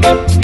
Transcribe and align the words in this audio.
Thank 0.00 0.37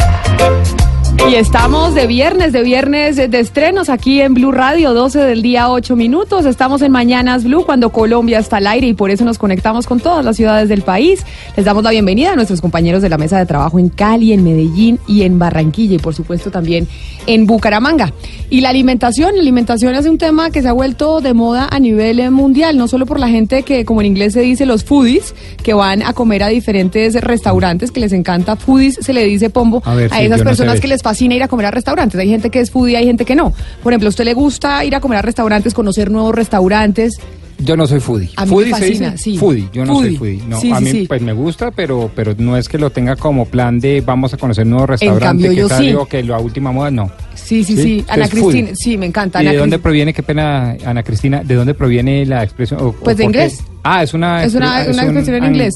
Y 1.31 1.37
estamos 1.37 1.95
de 1.95 2.07
viernes, 2.07 2.53
de 2.53 2.63
viernes 2.63 3.17
de 3.17 3.41
estrenos 3.41 3.89
aquí 3.89 4.21
en 4.21 4.35
Blue 4.35 4.53
Radio, 4.53 4.93
12 4.93 5.21
del 5.21 5.41
día, 5.41 5.71
8 5.71 5.97
minutos. 5.97 6.45
Estamos 6.45 6.83
en 6.83 6.93
Mañanas 6.93 7.45
Blue 7.45 7.65
cuando 7.65 7.91
Colombia 7.91 8.39
está 8.39 8.59
al 8.59 8.67
aire 8.67 8.89
y 8.89 8.95
por 8.95 9.11
eso 9.11 9.25
nos 9.25 9.39
conectamos 9.39 9.87
con 9.87 10.01
todas 10.01 10.23
las 10.23 10.37
ciudades 10.37 10.69
del 10.69 10.83
país. 10.83 11.25
Les 11.57 11.65
damos 11.65 11.83
la 11.83 11.91
bienvenida 11.91 12.33
a 12.33 12.37
nuestros 12.37 12.61
compañeros 12.61 13.01
de 13.01 13.09
la 13.09 13.17
mesa 13.17 13.39
de 13.39 13.47
trabajo 13.47 13.79
en 13.79 13.89
Cali, 13.89 14.35
en 14.35 14.45
Medellín 14.45 14.99
y 15.09 15.23
en 15.23 15.39
Barranquilla 15.39 15.95
y 15.95 15.99
por 15.99 16.15
supuesto 16.15 16.51
también 16.51 16.87
en 17.27 17.47
Bucaramanga. 17.47 18.13
Y 18.51 18.61
la 18.61 18.69
alimentación, 18.69 19.35
la 19.35 19.41
alimentación 19.41 19.95
es 19.95 20.07
un 20.07 20.19
tema 20.19 20.51
que 20.51 20.61
se 20.61 20.69
ha 20.69 20.73
vuelto 20.73 21.21
de 21.23 21.33
moda 21.33 21.69
a 21.71 21.81
nivel 21.81 22.31
mundial, 22.31 22.77
no 22.77 22.87
solo 22.87 23.07
por 23.07 23.19
la 23.19 23.29
gente 23.29 23.63
que, 23.63 23.85
como 23.85 24.03
en 24.03 24.09
inglés 24.09 24.35
se 24.35 24.41
dice, 24.43 24.67
los 24.67 24.85
foodies, 24.85 25.35
que 25.63 25.73
van 25.73 26.03
a 26.03 26.13
comer 26.13 26.43
a 26.43 26.49
diferentes 26.49 27.15
restaurantes, 27.15 27.91
que 27.91 28.01
les 28.01 28.13
encanta 28.13 28.57
foodies, 28.57 28.99
se 29.01 29.13
le 29.13 29.25
dice 29.25 29.49
pombo 29.49 29.83
A 29.85 29.95
ver, 29.95 30.13
a 30.13 30.19
sí, 30.19 30.25
esas 30.27 30.41
no 30.41 30.45
personas 30.45 30.81
que 30.81 30.89
les 30.89 31.03
fascina 31.15 31.35
ir 31.37 31.43
a 31.45 31.49
comer 31.49 31.67
a 31.67 31.71
restaurantes. 31.71 32.19
Hay 32.19 32.29
gente 32.29 32.51
que 32.51 32.59
es 32.61 32.71
foodie, 32.73 32.97
hay 32.97 33.07
gente 33.07 33.25
que 33.25 33.37
no. 33.37 33.53
Por 33.83 33.93
ejemplo, 33.93 34.09
¿a 34.09 34.11
usted 34.11 34.25
le 34.25 34.35
gusta 34.35 34.85
ir 34.85 34.95
a 34.97 35.01
comer 35.01 35.19
a 35.19 35.23
restaurantes, 35.23 35.73
conocer 35.73 36.11
nuevos 36.11 36.35
restaurantes? 36.35 37.19
Yo 37.61 37.77
no 37.77 37.87
soy 37.87 38.01
foodie. 38.01 38.31
A 38.35 38.45
mí 38.45 38.51
me 38.51 38.57
foodie 38.57 38.75
se 38.75 38.81
fascina, 38.81 39.11
dice? 39.13 39.23
sí. 39.23 39.39
Foodie, 39.39 39.69
yo 39.73 39.85
no 39.85 39.95
Foodie. 39.95 40.09
soy 40.09 40.17
foodie. 40.19 40.43
No, 40.49 40.61
Sí, 40.61 40.73
a 40.73 40.81
mí 40.81 40.91
sí. 40.91 41.05
pues 41.07 41.23
me 41.23 41.33
gusta, 41.33 41.71
pero 41.71 42.11
pero 42.15 42.35
no 42.37 42.57
es 42.57 42.69
que 42.69 42.79
lo 42.79 42.91
tenga 42.91 43.15
como 43.15 43.45
plan 43.47 43.79
de 43.79 44.01
vamos 44.05 44.35
a 44.35 44.37
conocer 44.37 44.67
nuevos 44.67 44.89
restaurantes, 44.91 45.25
cambio, 45.29 45.51
que 45.51 45.57
yo 45.57 45.69
tal, 45.69 45.87
digo 45.87 46.07
que 46.07 46.25
la 46.25 46.39
última 46.41 46.73
moda 46.73 46.91
no. 46.91 47.13
Sí, 47.37 47.63
sí, 47.63 47.77
¿Sí? 47.77 47.83
sí. 47.83 48.05
Ana. 48.09 48.29
Cristina, 48.29 48.71
sí, 48.75 48.99
me 48.99 49.07
encanta. 49.07 49.39
¿Y 49.41 49.47
Ana 49.47 49.53
de 49.53 49.59
dónde 49.59 49.77
Cris- 49.79 49.83
proviene, 49.83 50.13
qué 50.13 50.23
pena, 50.25 50.77
Ana 50.85 51.05
Cristina, 51.05 51.45
de 51.45 51.55
dónde 51.55 51.75
proviene 51.75 52.27
la 52.27 52.43
expresión? 52.43 52.81
o- 52.81 52.89
o 52.89 52.93
Pues 52.93 53.17
de 53.19 53.23
qué? 53.23 53.27
inglés. 53.29 53.63
Ah, 53.85 54.03
es 54.03 54.15
una 54.15 54.43
Es 54.45 54.55
una, 54.57 54.81
expre- 54.85 54.93
una 54.95 55.03
un- 55.03 55.09
expresión 55.11 55.37
en 55.37 55.45
inglés. 55.45 55.75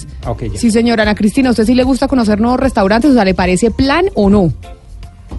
Sí, 0.56 0.70
señora 0.72 1.02
Ana 1.04 1.14
Cristina, 1.14 1.50
¿a 1.50 1.52
usted 1.52 1.64
sí 1.64 1.74
le 1.74 1.84
gusta 1.84 2.08
conocer 2.08 2.40
nuevos 2.40 2.58
restaurantes? 2.58 3.12
O 3.12 3.14
sea, 3.14 3.24
¿le 3.24 3.34
parece 3.34 3.70
plan 3.70 4.06
o 4.14 4.28
no? 4.28 4.52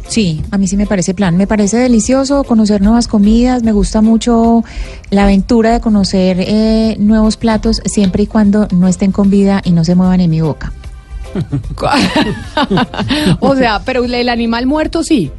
Sí, 0.10 0.42
a 0.50 0.58
mí 0.58 0.68
sí 0.68 0.76
me 0.76 0.88
parece 0.88 1.14
plan. 1.14 1.38
Me 1.38 1.46
parece 1.46 1.78
delicioso 1.78 2.44
conocer 2.44 2.82
nuevas 2.82 3.08
comidas. 3.08 3.62
Me 3.62 3.72
gusta 3.72 4.02
mucho 4.02 4.64
la 5.12 5.24
aventura 5.24 5.72
de 5.72 5.82
conocer 5.82 6.38
eh, 6.40 6.98
nuevos 7.00 7.38
platos 7.38 7.80
siempre 7.86 8.24
y 8.24 8.28
cuando 8.28 8.68
no 8.72 8.88
estén 8.88 9.12
con 9.12 9.30
vida 9.30 9.62
y 9.64 9.72
no 9.72 9.86
se 9.86 9.94
muevan 9.94 10.20
en 10.20 10.32
mi 10.32 10.42
boca. 10.42 10.74
o 13.40 13.56
sea, 13.56 13.84
pero 13.86 14.04
el 14.04 14.30
animal 14.30 14.66
muerto 14.66 15.04
sí. 15.04 15.32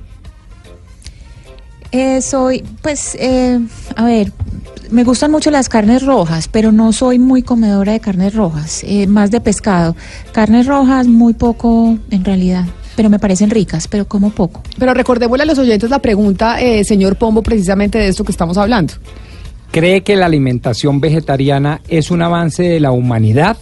Eh, 1.91 2.23
soy, 2.23 2.63
pues, 2.83 3.17
eh, 3.19 3.59
a 3.97 4.05
ver, 4.05 4.33
me 4.93 5.03
gustan 5.03 5.33
mucho 5.33 5.51
las 5.51 5.69
carnes 5.69 6.05
rojas, 6.05 6.47
pero 6.47 6.71
no 6.71 6.93
soy 6.93 7.19
muy 7.19 7.43
comedora 7.43 7.93
de 7.93 7.99
carnes 7.99 8.35
rojas, 8.35 8.85
eh, 8.85 9.09
más 9.09 9.33
de 9.33 9.41
pescado. 9.41 9.97
Carnes 10.31 10.67
rojas, 10.67 11.09
muy 11.09 11.35
poco 11.35 11.99
en 12.11 12.25
realidad, 12.25 12.67
pero 13.01 13.09
me 13.09 13.19
parecen 13.19 13.49
ricas, 13.49 13.89
pero 13.89 14.07
como 14.07 14.29
poco. 14.29 14.63
Pero 14.79 14.93
recordémosle 14.93 15.45
a 15.45 15.47
los 15.47 15.59
oyentes 15.59 15.89
la 15.89 16.01
pregunta, 16.01 16.61
eh, 16.61 16.85
señor 16.85 17.17
Pombo, 17.17 17.41
precisamente 17.41 17.97
de 17.97 18.09
esto 18.09 18.25
que 18.25 18.31
estamos 18.31 18.59
hablando. 18.59 18.93
¿Cree 19.71 20.03
que 20.03 20.17
la 20.17 20.27
alimentación 20.27 21.01
vegetariana 21.01 21.81
es 21.89 22.11
un 22.11 22.21
avance 22.21 22.63
de 22.63 22.79
la 22.79 22.93
humanidad 22.93 23.57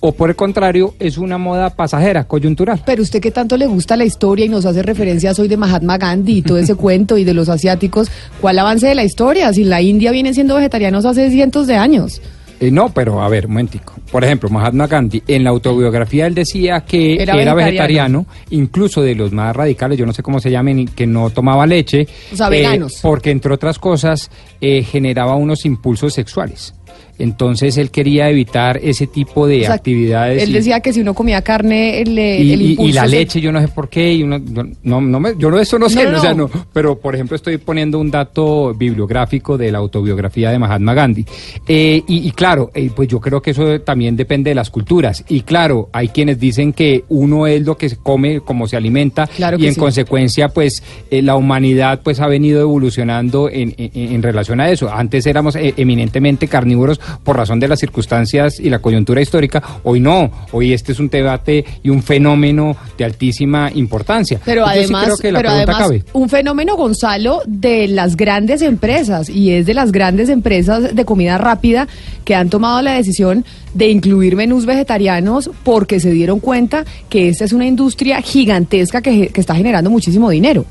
o 0.00 0.10
por 0.10 0.30
el 0.30 0.34
contrario 0.34 0.94
es 0.98 1.16
una 1.16 1.38
moda 1.38 1.70
pasajera, 1.70 2.24
coyuntural? 2.24 2.82
Pero 2.84 3.04
usted 3.04 3.20
que 3.20 3.30
tanto 3.30 3.56
le 3.56 3.68
gusta 3.68 3.96
la 3.96 4.04
historia 4.04 4.46
y 4.46 4.48
nos 4.48 4.66
hace 4.66 4.82
referencias 4.82 5.38
hoy 5.38 5.46
de 5.46 5.56
Mahatma 5.56 5.96
Gandhi 5.96 6.38
y 6.38 6.42
todo 6.42 6.58
ese 6.58 6.74
cuento 6.84 7.16
y 7.18 7.22
de 7.22 7.34
los 7.34 7.48
asiáticos, 7.48 8.10
¿cuál 8.40 8.58
avance 8.58 8.88
de 8.88 8.96
la 8.96 9.04
historia? 9.04 9.52
Si 9.52 9.62
la 9.62 9.80
India 9.80 10.10
viene 10.10 10.34
siendo 10.34 10.56
vegetarianos 10.56 11.04
hace 11.04 11.30
cientos 11.30 11.68
de 11.68 11.76
años. 11.76 12.20
Eh, 12.62 12.70
no, 12.70 12.90
pero 12.90 13.20
a 13.20 13.28
ver, 13.28 13.46
un 13.46 13.54
momentico. 13.54 13.94
Por 14.12 14.22
ejemplo, 14.22 14.48
Mahatma 14.48 14.86
Gandhi, 14.86 15.20
en 15.26 15.42
la 15.42 15.50
autobiografía 15.50 16.26
él 16.28 16.34
decía 16.36 16.82
que 16.82 17.14
Era 17.14 17.34
era, 17.34 17.54
vegetariano. 17.54 17.56
vegetariano, 17.56 18.26
incluso 18.50 19.02
de 19.02 19.16
los 19.16 19.32
más 19.32 19.56
radicales, 19.56 19.98
yo 19.98 20.06
no 20.06 20.12
sé 20.12 20.22
cómo 20.22 20.38
se 20.38 20.48
llamen, 20.48 20.86
que 20.86 21.04
no 21.04 21.30
tomaba 21.30 21.66
leche. 21.66 22.06
O 22.32 22.36
sea, 22.36 22.48
veganos. 22.48 23.00
Porque, 23.02 23.32
entre 23.32 23.52
otras 23.52 23.80
cosas, 23.80 24.30
eh, 24.60 24.84
generaba 24.84 25.34
unos 25.34 25.66
impulsos 25.66 26.14
sexuales. 26.14 26.72
Entonces 27.18 27.76
él 27.78 27.90
quería 27.90 28.28
evitar 28.30 28.80
ese 28.82 29.06
tipo 29.06 29.46
de 29.46 29.60
O 29.62 29.64
sea, 29.66 29.74
actividades. 29.74 30.42
Él 30.42 30.50
y- 30.50 30.52
decía 30.54 30.80
que 30.80 30.92
si 30.92 31.00
uno 31.00 31.14
comía 31.14 31.42
carne, 31.42 32.02
y, 32.04 32.74
el 32.88 32.94
la 32.94 33.02
se- 33.04 33.08
leche, 33.08 33.40
yo 33.40 33.52
no 33.52 33.60
sé 33.60 33.68
por 33.68 33.88
qué, 33.88 34.12
y 34.14 34.22
uno- 34.22 34.40
no, 34.82 35.00
no, 35.00 35.20
me- 35.20 35.34
yo 35.38 35.50
no, 35.50 35.58
eso 35.60 35.78
no 35.78 35.88
sé, 35.88 36.04
No, 36.04 36.12
no, 36.12 36.18
o 36.18 36.20
sea, 36.20 36.34
no. 36.34 36.50
no, 36.52 36.66
pero 36.72 36.98
por 36.98 37.14
ejemplo 37.14 37.36
estoy 37.36 37.58
poniendo 37.58 37.98
un 38.00 38.10
dato 38.10 38.74
bibliográfico 38.74 39.56
de 39.56 39.70
la 39.70 39.78
autobiografía 39.78 40.50
de 40.50 40.58
Mahatma 40.58 40.94
Gandhi. 40.94 41.24
Eh, 41.68 42.02
y, 42.08 42.26
y 42.26 42.30
claro, 42.32 42.70
eh, 42.74 42.90
pues 42.94 43.08
yo 43.08 43.20
creo 43.20 43.40
que 43.40 43.50
eso 43.52 43.80
también 43.82 44.16
depende 44.16 44.50
de 44.50 44.54
las 44.54 44.70
culturas. 44.70 45.24
Y 45.28 45.42
claro, 45.42 45.90
hay 45.92 46.08
quienes 46.08 46.40
dicen 46.40 46.72
que 46.72 47.04
uno 47.08 47.46
es 47.46 47.62
lo 47.64 47.76
que 47.76 47.88
se 47.88 47.96
come, 47.98 48.40
como 48.40 48.66
se 48.66 48.76
alimenta, 48.76 49.26
Claro 49.28 49.58
y 49.60 49.66
en 49.66 49.74
sí. 49.74 49.80
consecuencia, 49.80 50.48
pues 50.48 50.82
eh, 51.10 51.22
la 51.22 51.36
humanidad 51.36 52.00
pues 52.02 52.18
ha 52.20 52.26
venido 52.26 52.60
evolucionando 52.62 53.48
en, 53.48 53.74
en- 53.78 53.90
en 54.12 54.22
relación 54.22 54.60
a 54.60 54.70
eso. 54.70 54.90
Antes 54.92 55.26
éramos 55.26 55.54
eh, 55.56 55.74
eminentemente 55.76 56.48
carnívoros 56.48 56.81
por 57.22 57.36
razón 57.36 57.60
de 57.60 57.68
las 57.68 57.80
circunstancias 57.80 58.58
y 58.60 58.70
la 58.70 58.80
coyuntura 58.80 59.20
histórica. 59.20 59.62
Hoy 59.84 60.00
no. 60.00 60.30
Hoy 60.52 60.72
este 60.72 60.92
es 60.92 60.98
un 60.98 61.08
debate 61.08 61.64
y 61.82 61.90
un 61.90 62.02
fenómeno 62.02 62.76
de 62.96 63.04
altísima 63.04 63.70
importancia. 63.74 64.40
Pero 64.44 64.64
sí 64.66 64.70
además, 64.72 65.04
creo 65.04 65.16
que 65.16 65.32
la 65.32 65.38
pero 65.38 65.50
pregunta 65.50 65.72
además 65.72 65.88
cabe. 65.88 66.04
un 66.12 66.28
fenómeno, 66.28 66.76
Gonzalo, 66.76 67.42
de 67.46 67.88
las 67.88 68.16
grandes 68.16 68.62
empresas, 68.62 69.28
y 69.28 69.50
es 69.50 69.66
de 69.66 69.74
las 69.74 69.92
grandes 69.92 70.28
empresas 70.28 70.94
de 70.94 71.04
comida 71.04 71.38
rápida 71.38 71.88
que 72.24 72.34
han 72.34 72.50
tomado 72.50 72.82
la 72.82 72.94
decisión 72.94 73.44
de 73.74 73.88
incluir 73.88 74.36
menús 74.36 74.66
vegetarianos 74.66 75.50
porque 75.64 76.00
se 76.00 76.10
dieron 76.10 76.40
cuenta 76.40 76.84
que 77.08 77.28
esta 77.28 77.44
es 77.44 77.52
una 77.52 77.66
industria 77.66 78.20
gigantesca 78.20 79.00
que, 79.00 79.28
que 79.28 79.40
está 79.40 79.54
generando 79.54 79.90
muchísimo 79.90 80.30
dinero. 80.30 80.64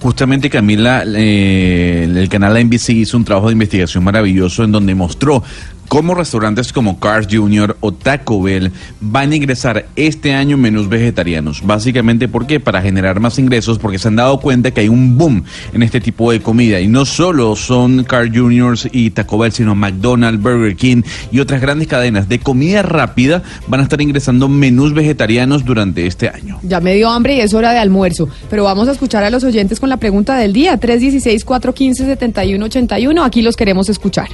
Justamente 0.00 0.50
Camila, 0.50 1.04
eh, 1.06 2.04
el 2.04 2.28
canal 2.28 2.62
NBC 2.64 2.90
hizo 2.90 3.16
un 3.16 3.24
trabajo 3.24 3.48
de 3.48 3.54
investigación 3.54 4.04
maravilloso 4.04 4.64
en 4.64 4.72
donde 4.72 4.94
mostró 4.94 5.42
cómo 5.88 6.14
restaurantes 6.14 6.72
como 6.72 7.00
Cars 7.00 7.28
Jr. 7.30 7.76
o 7.80 7.92
Taco 7.92 8.42
Bell 8.42 8.72
van 9.00 9.32
a 9.32 9.36
ingresar 9.36 9.86
este 9.96 10.34
año 10.34 10.56
menús 10.56 10.88
vegetarianos. 10.88 11.62
Básicamente, 11.64 12.28
¿por 12.28 12.46
qué? 12.46 12.60
Para 12.60 12.82
generar 12.82 13.20
más 13.20 13.38
ingresos, 13.38 13.78
porque 13.78 13.98
se 13.98 14.08
han 14.08 14.16
dado 14.16 14.40
cuenta 14.40 14.70
que 14.70 14.82
hay 14.82 14.88
un 14.88 15.16
boom 15.16 15.44
en 15.72 15.82
este 15.82 16.00
tipo 16.00 16.32
de 16.32 16.40
comida. 16.40 16.80
Y 16.80 16.88
no 16.88 17.04
solo 17.04 17.56
son 17.56 18.04
Cars 18.04 18.30
Jr. 18.34 18.76
y 18.92 19.10
Taco 19.10 19.38
Bell, 19.38 19.52
sino 19.52 19.74
McDonald's, 19.74 20.42
Burger 20.42 20.76
King 20.76 21.02
y 21.30 21.40
otras 21.40 21.60
grandes 21.60 21.88
cadenas 21.88 22.28
de 22.28 22.38
comida 22.38 22.82
rápida 22.82 23.42
van 23.68 23.80
a 23.80 23.82
estar 23.84 24.00
ingresando 24.00 24.48
menús 24.48 24.94
vegetarianos 24.94 25.64
durante 25.64 26.06
este 26.06 26.28
año. 26.28 26.58
Ya 26.62 26.80
me 26.80 26.94
dio 26.94 27.10
hambre 27.10 27.36
y 27.36 27.40
es 27.40 27.54
hora 27.54 27.72
de 27.72 27.78
almuerzo. 27.78 28.28
Pero 28.50 28.64
vamos 28.64 28.88
a 28.88 28.92
escuchar 28.92 29.24
a 29.24 29.30
los 29.30 29.44
oyentes 29.44 29.80
con 29.80 29.88
la 29.88 29.96
pregunta 29.98 30.36
del 30.36 30.52
día. 30.52 30.78
316-415-7181. 30.80 33.24
Aquí 33.24 33.42
los 33.42 33.56
queremos 33.56 33.88
escuchar. 33.88 34.28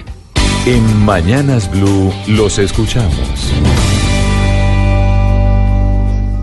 En 0.64 1.04
Mañanas 1.04 1.68
Blue 1.68 2.12
los 2.28 2.60
escuchamos. 2.60 3.52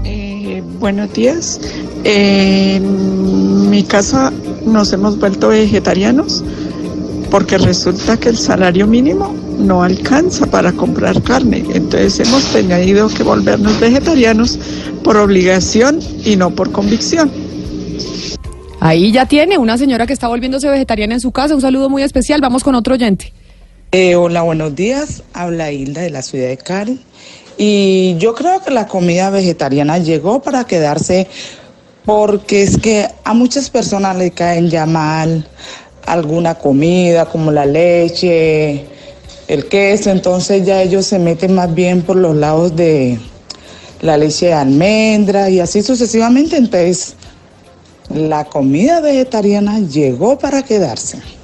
Eh, 0.04 0.62
buenos 0.78 1.14
días. 1.14 1.62
Eh, 2.04 2.76
en 2.76 3.70
mi 3.70 3.82
casa 3.84 4.34
nos 4.66 4.92
hemos 4.92 5.18
vuelto 5.18 5.48
vegetarianos 5.48 6.44
porque 7.32 7.58
resulta 7.58 8.18
que 8.18 8.28
el 8.28 8.38
salario 8.38 8.88
mínimo 8.88 9.34
no 9.58 9.84
alcanza 9.84 10.46
para 10.48 10.74
comprar 10.74 11.24
carne. 11.24 11.64
Entonces 11.74 12.20
hemos 12.20 12.44
tenido 12.52 13.08
que 13.08 13.24
volvernos 13.24 13.80
vegetarianos 13.80 14.60
por 15.02 15.16
obligación 15.16 16.02
y 16.26 16.36
no 16.36 16.50
por 16.50 16.74
convicción. 16.74 17.32
Ahí 18.82 19.14
ya 19.14 19.26
tiene 19.26 19.58
una 19.58 19.78
señora 19.78 20.06
que 20.06 20.12
está 20.12 20.28
volviéndose 20.28 20.68
vegetariana 20.70 21.14
en 21.14 21.22
su 21.22 21.32
casa. 21.32 21.56
Un 21.56 21.62
saludo 21.62 21.90
muy 21.90 22.04
especial. 22.04 22.42
Vamos 22.42 22.66
con 22.66 22.76
otro 22.76 22.96
oyente. 22.96 23.32
Eh, 23.92 24.16
hola, 24.16 24.44
buenos 24.44 24.76
días. 24.76 25.24
Habla 25.34 25.72
Hilda 25.72 26.02
de 26.02 26.12
la 26.12 26.22
ciudad 26.22 26.48
de 26.48 26.58
Cali. 26.58 27.00
Y 27.58 28.16
yo 28.20 28.36
creo 28.36 28.62
que 28.62 28.70
la 28.70 28.88
comida 28.88 29.32
vegetariana 29.32 29.98
llegó 29.98 30.44
para 30.44 30.64
quedarse 30.66 31.28
porque 32.06 32.62
es 32.62 32.78
que 32.78 33.08
a 33.24 33.34
muchas 33.34 33.72
personas 33.72 34.16
le 34.16 34.30
caen 34.30 34.70
ya 34.70 34.86
mal 34.86 35.44
alguna 36.06 36.54
comida 36.54 37.26
como 37.26 37.52
la 37.52 37.66
leche, 37.66 38.86
el 39.48 39.68
queso, 39.68 40.12
entonces 40.12 40.68
ya 40.68 40.84
ellos 40.84 41.08
se 41.08 41.18
meten 41.18 41.56
más 41.56 41.74
bien 41.74 42.04
por 42.04 42.16
los 42.16 42.36
lados 42.36 42.76
de 42.76 43.18
la 44.02 44.18
leche 44.18 44.48
de 44.48 44.54
almendra 44.54 45.50
y 45.50 45.62
así 45.62 45.82
sucesivamente. 45.82 46.58
Entonces, 46.58 47.16
la 48.14 48.46
comida 48.46 49.02
vegetariana 49.02 49.80
llegó 49.80 50.38
para 50.38 50.62
quedarse. 50.62 51.39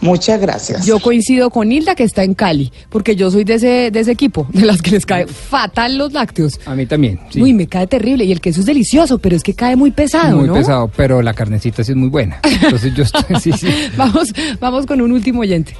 Muchas 0.00 0.40
gracias. 0.40 0.86
Yo 0.86 1.00
coincido 1.00 1.50
con 1.50 1.70
Hilda 1.70 1.94
que 1.94 2.04
está 2.04 2.22
en 2.22 2.34
Cali, 2.34 2.72
porque 2.88 3.16
yo 3.16 3.30
soy 3.30 3.44
de 3.44 3.54
ese, 3.54 3.90
de 3.90 4.00
ese 4.00 4.12
equipo, 4.12 4.46
de 4.52 4.64
las 4.64 4.80
que 4.80 4.92
les 4.92 5.04
cae 5.06 5.26
fatal 5.26 5.98
los 5.98 6.12
lácteos. 6.12 6.60
A 6.66 6.74
mí 6.74 6.86
también, 6.86 7.20
sí. 7.30 7.42
Uy, 7.42 7.52
me 7.52 7.66
cae 7.66 7.86
terrible. 7.86 8.24
Y 8.24 8.32
el 8.32 8.40
queso 8.40 8.60
es 8.60 8.66
delicioso, 8.66 9.18
pero 9.18 9.34
es 9.36 9.42
que 9.42 9.54
cae 9.54 9.76
muy 9.76 9.90
pesado, 9.90 10.38
muy 10.38 10.46
¿no? 10.46 10.54
pesado, 10.54 10.90
pero 10.96 11.22
la 11.22 11.34
carnecita 11.34 11.82
sí 11.82 11.92
es 11.92 11.96
muy 11.96 12.08
buena. 12.08 12.40
Entonces 12.44 12.94
yo 12.94 13.02
estoy, 13.02 13.36
sí, 13.40 13.52
sí. 13.52 13.68
Vamos, 13.96 14.32
vamos 14.60 14.86
con 14.86 15.00
un 15.00 15.12
último 15.12 15.40
oyente. 15.40 15.74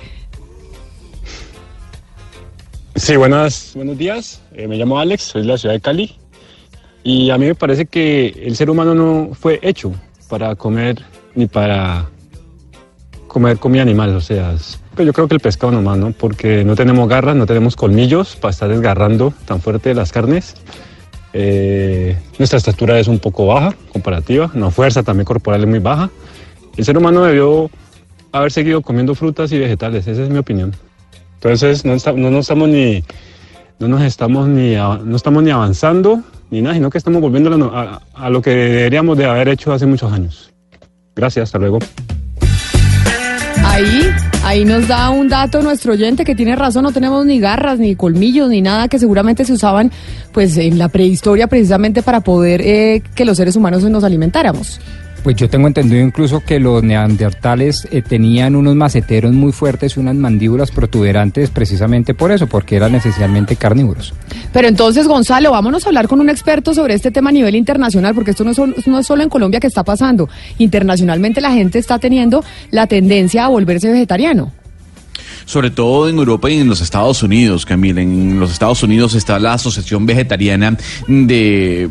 Sí, 2.97 3.15
buenas, 3.17 3.73
buenos 3.75 3.97
días. 3.97 4.41
Eh, 4.55 4.67
me 4.67 4.77
llamo 4.77 4.99
Alex, 4.99 5.23
soy 5.23 5.43
de 5.43 5.49
la 5.49 5.59
ciudad 5.59 5.75
de 5.75 5.81
Cali. 5.81 6.17
Y 7.05 7.31
a 7.31 7.39
mí 7.39 7.47
me 7.47 7.55
parece 7.55 7.87
que 7.87 8.29
el 8.45 8.57
ser 8.57 8.71
humano 8.71 8.95
no 8.95 9.31
fue 9.35 9.61
hecho 9.63 9.93
para 10.29 10.57
comer 10.57 11.05
ni 11.35 11.47
para 11.47 12.11
comer 13.29 13.59
comida 13.59 13.83
animal. 13.83 14.17
O 14.17 14.21
sea, 14.21 14.53
es- 14.55 14.81
pues 14.97 15.07
yo 15.07 15.13
creo 15.13 15.29
que 15.29 15.35
el 15.35 15.41
pescado 15.41 15.73
nomás, 15.73 15.97
¿no? 15.99 16.11
Porque 16.13 16.65
no 16.65 16.75
tenemos 16.75 17.09
garras, 17.09 17.37
no 17.37 17.47
tenemos 17.47 17.77
colmillos 17.77 18.35
para 18.37 18.51
estar 18.51 18.69
desgarrando 18.69 19.33
tan 19.47 19.61
fuerte 19.61 19.95
las 19.95 20.11
carnes. 20.11 20.57
Eh, 21.33 22.17
nuestra 22.39 22.57
estatura 22.59 22.99
es 22.99 23.07
un 23.07 23.19
poco 23.19 23.47
baja, 23.47 23.75
comparativa. 23.93 24.47
Nuestra 24.55 24.71
fuerza 24.71 25.03
también 25.03 25.25
corporal 25.27 25.61
es 25.63 25.69
muy 25.69 25.79
baja. 25.79 26.11
El 26.77 26.85
ser 26.85 26.97
humano 26.97 27.23
debió 27.23 27.71
haber 28.33 28.51
seguido 28.51 28.83
comiendo 28.83 29.15
frutas 29.15 29.53
y 29.53 29.59
vegetales, 29.59 30.07
esa 30.07 30.23
es 30.23 30.31
mi 30.31 30.39
opinión. 30.39 30.75
Entonces 31.35 31.85
no, 31.85 31.93
esta- 31.95 32.13
no 32.13 32.31
nos 32.31 32.41
estamos 32.41 32.69
ni 32.69 33.05
no 33.79 33.87
nos 33.87 34.03
estamos 34.03 34.49
ni 34.49 34.75
no 34.75 35.15
estamos 35.17 35.43
ni 35.45 35.51
avanzando 35.53 36.23
ni 36.51 36.63
nada, 36.63 36.75
sino 36.75 36.91
que 36.91 36.99
estamos 36.99 37.21
volviendo 37.21 37.71
a, 37.73 38.01
a- 38.17 38.27
a 38.27 38.31
lo 38.31 38.43
que 38.43 38.51
deberíamos 38.51 39.17
de 39.19 39.27
haber 39.27 39.49
hecho 39.49 39.73
hace 39.73 39.87
muchos 39.87 40.13
años. 40.13 40.53
Gracias, 41.15 41.45
hasta 41.45 41.59
luego. 41.59 41.79
Ahí, 43.71 44.11
ahí 44.45 44.65
nos 44.65 44.89
da 44.89 45.11
un 45.11 45.29
dato 45.29 45.63
nuestro 45.63 45.93
oyente 45.93 46.25
que 46.25 46.35
tiene 46.35 46.57
razón, 46.57 46.83
no 46.83 46.93
tenemos 46.93 47.25
ni 47.25 47.39
garras, 47.39 47.79
ni 47.79 47.95
colmillos, 47.95 48.49
ni 48.49 48.61
nada 48.61 48.89
que 48.89 48.99
seguramente 48.99 49.45
se 49.45 49.53
usaban 49.53 49.93
pues 50.33 50.57
en 50.57 50.79
la 50.79 50.89
prehistoria 50.89 51.47
precisamente 51.47 52.03
para 52.03 52.21
poder 52.21 52.61
eh, 52.63 53.03
que 53.15 53.25
los 53.25 53.37
seres 53.37 53.57
humanos 53.57 53.85
nos 53.85 54.03
alimentáramos. 54.03 54.81
Pues 55.23 55.37
yo 55.37 55.51
tengo 55.51 55.67
entendido 55.67 56.01
incluso 56.01 56.41
que 56.41 56.61
los 56.61 56.83
neandertales 56.83 57.89
eh, 57.91 58.03
tenían 58.03 58.57
unos 58.57 58.75
maceteros 58.77 59.33
muy 59.33 59.53
fuertes 59.53 59.97
y 59.97 60.01
unas 60.01 60.15
mandíbulas 60.15 60.71
protuberantes 60.71 61.51
precisamente 61.51 62.15
por 62.15 62.31
eso, 62.33 62.47
porque 62.47 62.77
eran 62.77 62.95
esencialmente 62.95 63.57
carnívoros. 63.57 64.15
Pero 64.53 64.69
entonces, 64.69 65.07
Gonzalo, 65.07 65.51
vámonos 65.51 65.85
a 65.85 65.89
hablar 65.89 66.09
con 66.09 66.21
un 66.21 66.31
experto 66.31 66.73
sobre 66.73 66.95
este 66.95 67.11
tema 67.11 67.31
a 67.31 67.33
nivel 67.33 67.57
internacional, 67.57 68.15
porque 68.15 68.31
esto 68.31 68.45
no 68.45 68.51
es, 68.51 68.57
solo, 68.57 68.75
no 68.87 68.99
es 68.99 69.07
solo 69.07 69.23
en 69.23 69.29
Colombia 69.29 69.61
que 69.61 69.67
está 69.67 69.85
pasando. 69.85 70.29
Internacionalmente 70.59 71.41
la 71.41 71.53
gente 71.53 71.79
está 71.79 71.99
teniendo 71.99 72.45
la 72.71 72.87
tendencia 72.87 73.45
a 73.45 73.49
volverse 73.49 73.91
vegetariano. 73.91 74.53
Sobre 75.49 75.71
todo 75.71 76.11
en 76.11 76.19
Europa 76.19 76.51
y 76.51 76.59
en 76.59 76.69
los 76.69 76.83
Estados 76.83 77.23
Unidos, 77.23 77.65
Camila. 77.65 78.03
En 78.03 78.39
los 78.39 78.53
Estados 78.53 78.83
Unidos 78.83 79.15
está 79.15 79.39
la 79.39 79.55
Asociación 79.55 80.05
Vegetariana 80.05 80.77
de, 81.07 81.89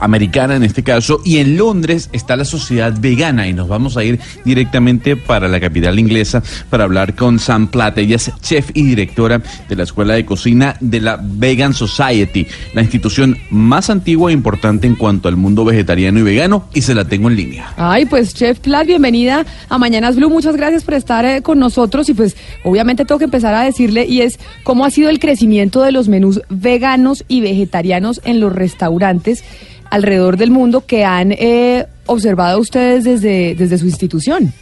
Americana 0.00 0.56
en 0.56 0.64
este 0.64 0.82
caso, 0.82 1.22
y 1.24 1.38
en 1.38 1.56
Londres 1.56 2.10
está 2.12 2.36
la 2.36 2.44
Sociedad 2.44 2.92
Vegana. 3.00 3.48
Y 3.48 3.54
nos 3.54 3.68
vamos 3.68 3.96
a 3.96 4.04
ir 4.04 4.20
directamente 4.44 5.16
para 5.16 5.48
la 5.48 5.58
capital 5.60 5.98
inglesa 5.98 6.42
para 6.68 6.84
hablar 6.84 7.14
con 7.14 7.38
Sam 7.38 7.68
Platt. 7.68 7.96
Ella 7.96 8.16
es 8.16 8.32
chef 8.42 8.68
y 8.74 8.82
directora 8.82 9.40
de 9.66 9.76
la 9.76 9.84
Escuela 9.84 10.12
de 10.12 10.26
Cocina 10.26 10.76
de 10.80 11.00
la 11.00 11.18
Vegan 11.22 11.72
Society, 11.72 12.46
la 12.74 12.82
institución 12.82 13.38
más 13.48 13.88
antigua 13.88 14.30
e 14.30 14.34
importante 14.34 14.86
en 14.86 14.94
cuanto 14.94 15.26
al 15.26 15.38
mundo 15.38 15.64
vegetariano 15.64 16.18
y 16.18 16.22
vegano, 16.22 16.68
y 16.74 16.82
se 16.82 16.94
la 16.94 17.06
tengo 17.06 17.30
en 17.30 17.36
línea. 17.36 17.72
Ay, 17.78 18.04
pues 18.04 18.34
Chef 18.34 18.58
Plat, 18.58 18.86
bienvenida 18.86 19.46
a 19.70 19.78
Mañanas 19.78 20.16
Blue. 20.16 20.28
Muchas 20.28 20.54
gracias 20.54 20.84
por 20.84 20.92
estar 20.92 21.24
eh, 21.24 21.40
con 21.40 21.58
nosotros 21.58 22.06
y 22.10 22.12
pues 22.12 22.36
obviamente 22.62 22.89
tengo 22.96 23.18
que 23.18 23.24
empezar 23.24 23.54
a 23.54 23.62
decirle 23.62 24.04
y 24.06 24.22
es 24.22 24.38
cómo 24.62 24.84
ha 24.84 24.90
sido 24.90 25.10
el 25.10 25.18
crecimiento 25.18 25.82
de 25.82 25.92
los 25.92 26.08
menús 26.08 26.40
veganos 26.48 27.24
y 27.28 27.40
vegetarianos 27.40 28.20
en 28.24 28.40
los 28.40 28.52
restaurantes 28.52 29.44
alrededor 29.90 30.36
del 30.36 30.50
mundo 30.50 30.86
que 30.86 31.04
han 31.04 31.32
eh, 31.32 31.86
observado 32.06 32.60
ustedes 32.60 33.04
desde, 33.04 33.54
desde 33.54 33.78
su 33.78 33.86
institución. 33.86 34.52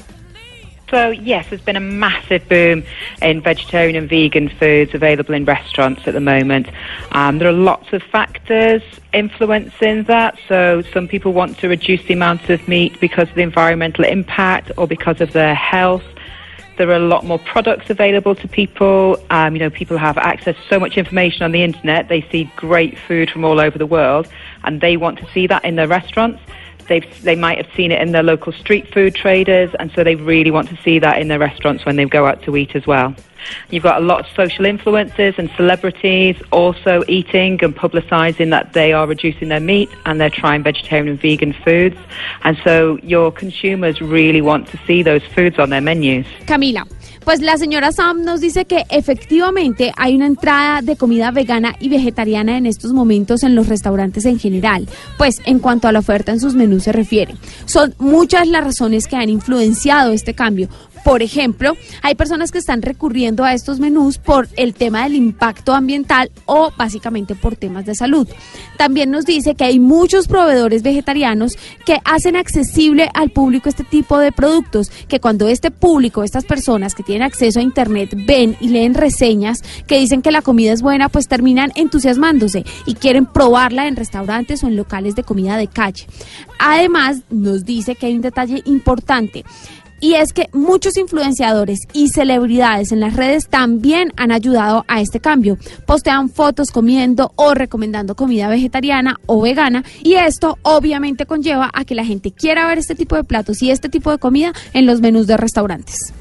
So 0.91 1.11
yes, 1.11 1.49
there's 1.51 1.61
been 1.61 1.77
a 1.77 1.81
massive 1.81 2.49
boom 2.49 2.83
in 3.21 3.43
vegetarian 3.43 3.95
and 3.95 4.09
vegan 4.09 4.49
foods 4.49 4.95
available 4.95 5.35
in 5.35 5.45
restaurants 5.45 6.09
at 6.09 6.15
the 6.15 6.21
moment. 6.21 6.69
Um, 7.13 7.39
there 7.39 7.49
are 7.49 7.53
lots 7.53 7.93
of 7.93 8.03
factors 8.03 8.83
influencing 9.13 10.05
that. 10.05 10.39
So 10.49 10.83
some 10.95 11.07
people 11.07 11.33
want 11.35 11.59
to 11.59 11.69
reduce 11.69 12.03
the 12.05 12.15
amount 12.15 12.49
of 12.49 12.67
meat 12.67 12.99
because 13.01 13.29
of 13.29 13.35
the 13.35 13.43
environmental 13.43 14.05
impact 14.05 14.73
or 14.79 14.87
because 14.87 15.21
of 15.21 15.33
their 15.33 15.55
health. 15.55 16.05
There 16.79 16.89
are 16.91 16.95
a 16.95 17.01
lot 17.01 17.25
more 17.25 17.41
products 17.41 17.91
available 17.91 18.37
to 18.37 18.47
people. 18.47 19.21
Um, 19.31 19.55
you 19.57 19.59
know, 19.59 19.69
people 19.69 19.99
have 19.99 20.17
access 20.17 20.55
to 20.55 20.63
so 20.69 20.79
much 20.79 20.97
information 20.97 21.43
on 21.43 21.51
the 21.51 21.65
internet. 21.65 22.09
They 22.09 22.23
see 22.31 22.45
great 22.55 22.97
food 22.97 23.31
from 23.31 23.45
all 23.45 23.59
over 23.59 23.77
the 23.77 23.87
world, 23.87 24.29
and 24.63 24.81
they 24.81 24.97
want 24.97 25.19
to 25.19 25.29
see 25.33 25.49
that 25.49 25.65
in 25.65 25.75
their 25.75 25.89
restaurants. 25.89 26.41
They've, 26.89 27.23
they 27.23 27.35
might 27.35 27.59
have 27.59 27.67
seen 27.75 27.91
it 27.91 28.01
in 28.01 28.13
their 28.13 28.23
local 28.23 28.53
street 28.53 28.95
food 28.95 29.17
traders, 29.17 29.75
and 29.81 29.91
so 29.91 30.05
they 30.05 30.15
really 30.15 30.53
want 30.53 30.69
to 30.69 30.77
see 30.83 31.01
that 31.01 31.21
in 31.21 31.27
their 31.27 31.41
restaurants 31.41 31.85
when 31.85 31.97
they 31.97 32.05
go 32.05 32.27
out 32.27 32.43
to 32.45 32.57
eat 32.57 32.77
as 32.77 32.87
well. 32.87 33.13
You've 33.70 33.82
got 33.82 34.02
a 34.02 34.05
lot 34.05 34.20
of 34.20 34.26
social 34.35 34.64
influencers 34.64 35.38
and 35.38 35.50
celebrities 35.56 36.37
also 36.50 37.02
eating 37.08 37.62
and 37.62 37.75
publicising 37.75 38.50
that 38.50 38.73
they 38.73 38.93
are 38.93 39.06
reducing 39.06 39.49
their 39.49 39.61
meat 39.61 39.88
and 40.05 40.20
they're 40.20 40.31
trying 40.31 40.62
vegetarian 40.62 41.08
and 41.08 41.20
vegan 41.20 41.52
foods. 41.64 41.96
And 42.43 42.56
so 42.64 42.99
your 43.02 43.32
consumers 43.32 44.00
really 44.00 44.40
want 44.40 44.69
to 44.69 44.79
see 44.87 45.02
those 45.02 45.23
foods 45.35 45.58
on 45.58 45.70
their 45.70 45.81
menus. 45.81 46.26
Camila, 46.46 46.87
pues 47.25 47.43
la 47.43 47.58
señora 47.58 47.93
Sam 47.93 48.25
nos 48.25 48.40
dice 48.40 48.64
que 48.64 48.87
efectivamente 48.88 49.93
hay 49.96 50.14
una 50.14 50.26
entrada 50.26 50.81
de 50.81 50.96
comida 50.96 51.31
vegana 51.31 51.75
y 51.79 51.91
vegetariana 51.91 52.56
en 52.56 52.64
estos 52.64 52.93
momentos 52.93 53.43
en 53.43 53.55
los 53.55 53.69
restaurantes 53.69 54.25
en 54.25 54.38
general. 54.38 54.88
Pues 55.19 55.43
en 55.44 55.58
cuanto 55.58 55.88
a 55.88 55.93
la 55.93 55.99
oferta 55.99 56.32
en 56.32 56.41
sus 56.41 56.55
menús 56.55 56.84
se 56.84 56.93
refiere, 56.93 57.34
son 57.67 57.94
muchas 57.99 58.49
las 58.49 58.64
razones 58.64 59.06
que 59.06 59.17
han 59.17 59.29
influenciado 59.29 60.12
este 60.12 60.32
cambio. 60.32 60.69
Por 61.05 61.23
ejemplo, 61.23 61.75
hay 62.03 62.15
personas 62.15 62.50
que 62.50 62.59
están 62.59 62.83
recurriendo 62.83 63.45
a 63.45 63.55
estos 63.55 63.81
menús 63.81 64.19
por 64.19 64.49
el 64.56 64.75
tema 64.75 65.05
del 65.05 65.15
impacto 65.15 65.72
ambiental 65.75 66.31
o 66.46 66.70
básicamente 66.77 67.34
por 67.34 67.56
temas 67.56 67.87
de 67.87 67.94
salud. 67.94 68.29
También 68.77 69.11
nos 69.11 69.25
dice 69.25 69.55
que 69.55 69.65
hay 69.65 69.81
muchos 69.81 70.29
proveedores 70.29 70.82
vegetarianos 70.82 71.56
que 71.84 71.99
hacen 72.05 72.37
accesible 72.37 73.11
al 73.15 73.31
público 73.31 73.69
este 73.69 73.84
tipo 73.84 74.19
de 74.19 74.32
productos, 74.32 74.91
que 75.08 75.20
cuando 75.20 75.49
este 75.49 75.70
público, 75.70 76.22
estas 76.22 76.44
personas 76.44 76.94
que 76.94 77.03
tienen 77.03 77.27
acceso 77.27 77.61
a 77.61 77.63
Internet 77.63 78.11
ven 78.27 78.56
y 78.61 78.69
leen 78.69 78.94
reseñas 78.94 79.63
que 79.87 79.99
dicen 79.99 80.22
que 80.22 80.31
la 80.31 80.43
comida 80.43 80.72
es 80.72 80.82
buena, 80.82 81.08
pues 81.08 81.29
terminan 81.29 81.72
entusiasmándose 81.75 82.65
y 82.87 82.94
quieren 82.94 83.27
probarla 83.27 83.89
en 83.89 83.96
restaurantes 83.96 84.63
o 84.63 84.69
en 84.69 84.77
locales 84.77 85.15
de 85.15 85.22
comida 85.22 85.56
de 85.56 85.69
calle. 85.69 86.06
Además, 86.58 87.22
nos 87.31 87.65
dice 87.65 87.94
que 87.94 88.06
hay 88.06 88.15
un 88.15 88.20
detalle 88.20 88.63
importante. 88.65 89.44
Y 90.00 90.14
es 90.14 90.32
que 90.32 90.48
muchos 90.52 90.96
influenciadores 90.96 91.81
y 91.93 92.08
celebridades 92.08 92.93
en 92.93 93.00
las 93.00 93.17
redes 93.17 93.48
también 93.48 94.12
han 94.17 94.31
ayudado 94.31 94.84
a 94.88 95.00
este 95.00 95.20
cambio. 95.20 95.58
Postean 95.86 96.28
fotos 96.28 96.70
comiendo 96.70 97.32
o 97.36 97.55
recomendando 97.55 98.14
comida 98.14 98.48
vegetariana 98.48 99.17
o 99.26 99.40
vegana 99.40 99.84
y 100.02 100.14
esto 100.14 100.58
obviamente 100.62 101.26
conlleva 101.26 101.70
a 101.72 101.84
que 101.84 101.94
la 101.94 102.05
gente 102.05 102.31
quiera 102.31 102.67
ver 102.67 102.78
este 102.78 102.94
tipo 102.94 103.17
de 103.17 103.24
platos 103.24 103.62
y 103.62 103.70
este 103.70 103.88
tipo 103.88 104.10
de 104.10 104.19
comida 104.19 104.52
en 104.72 104.86
los 104.86 105.00
menús 105.00 105.26
de 105.26 105.36
restaurantes. 105.36 106.12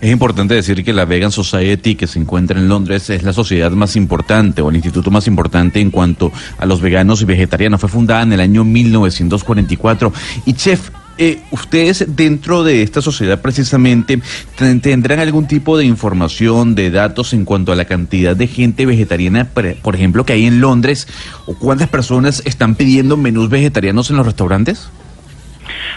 Es 0.00 0.10
importante 0.10 0.54
decir 0.54 0.82
que 0.82 0.94
la 0.94 1.04
Vegan 1.04 1.30
Society 1.30 1.94
que 1.94 2.06
se 2.06 2.18
encuentra 2.18 2.58
en 2.58 2.70
Londres 2.70 3.10
es 3.10 3.22
la 3.22 3.34
sociedad 3.34 3.70
más 3.72 3.96
importante 3.96 4.62
o 4.62 4.70
el 4.70 4.76
instituto 4.76 5.10
más 5.10 5.26
importante 5.26 5.78
en 5.78 5.90
cuanto 5.90 6.32
a 6.56 6.64
los 6.64 6.80
veganos 6.80 7.20
y 7.20 7.26
vegetarianos. 7.26 7.82
Fue 7.82 7.90
fundada 7.90 8.22
en 8.22 8.32
el 8.32 8.40
año 8.40 8.64
1944. 8.64 10.10
Y 10.46 10.54
chef, 10.54 10.90
eh, 11.20 11.38
ustedes 11.52 12.04
dentro 12.16 12.64
de 12.64 12.82
esta 12.82 13.00
sociedad 13.00 13.40
precisamente 13.40 14.18
ten- 14.56 14.80
tendrán 14.80 15.20
algún 15.20 15.46
tipo 15.46 15.78
de 15.78 15.84
información, 15.84 16.74
de 16.74 16.90
datos 16.90 17.32
en 17.34 17.44
cuanto 17.44 17.70
a 17.70 17.76
la 17.76 17.84
cantidad 17.84 18.34
de 18.34 18.46
gente 18.48 18.86
vegetariana, 18.86 19.44
por 19.44 19.94
ejemplo, 19.94 20.24
que 20.24 20.32
hay 20.32 20.46
en 20.46 20.60
Londres, 20.60 21.06
o 21.46 21.54
cuántas 21.54 21.88
personas 21.88 22.42
están 22.44 22.74
pidiendo 22.74 23.16
menús 23.16 23.48
vegetarianos 23.50 24.10
en 24.10 24.16
los 24.16 24.26
restaurantes? 24.26 24.88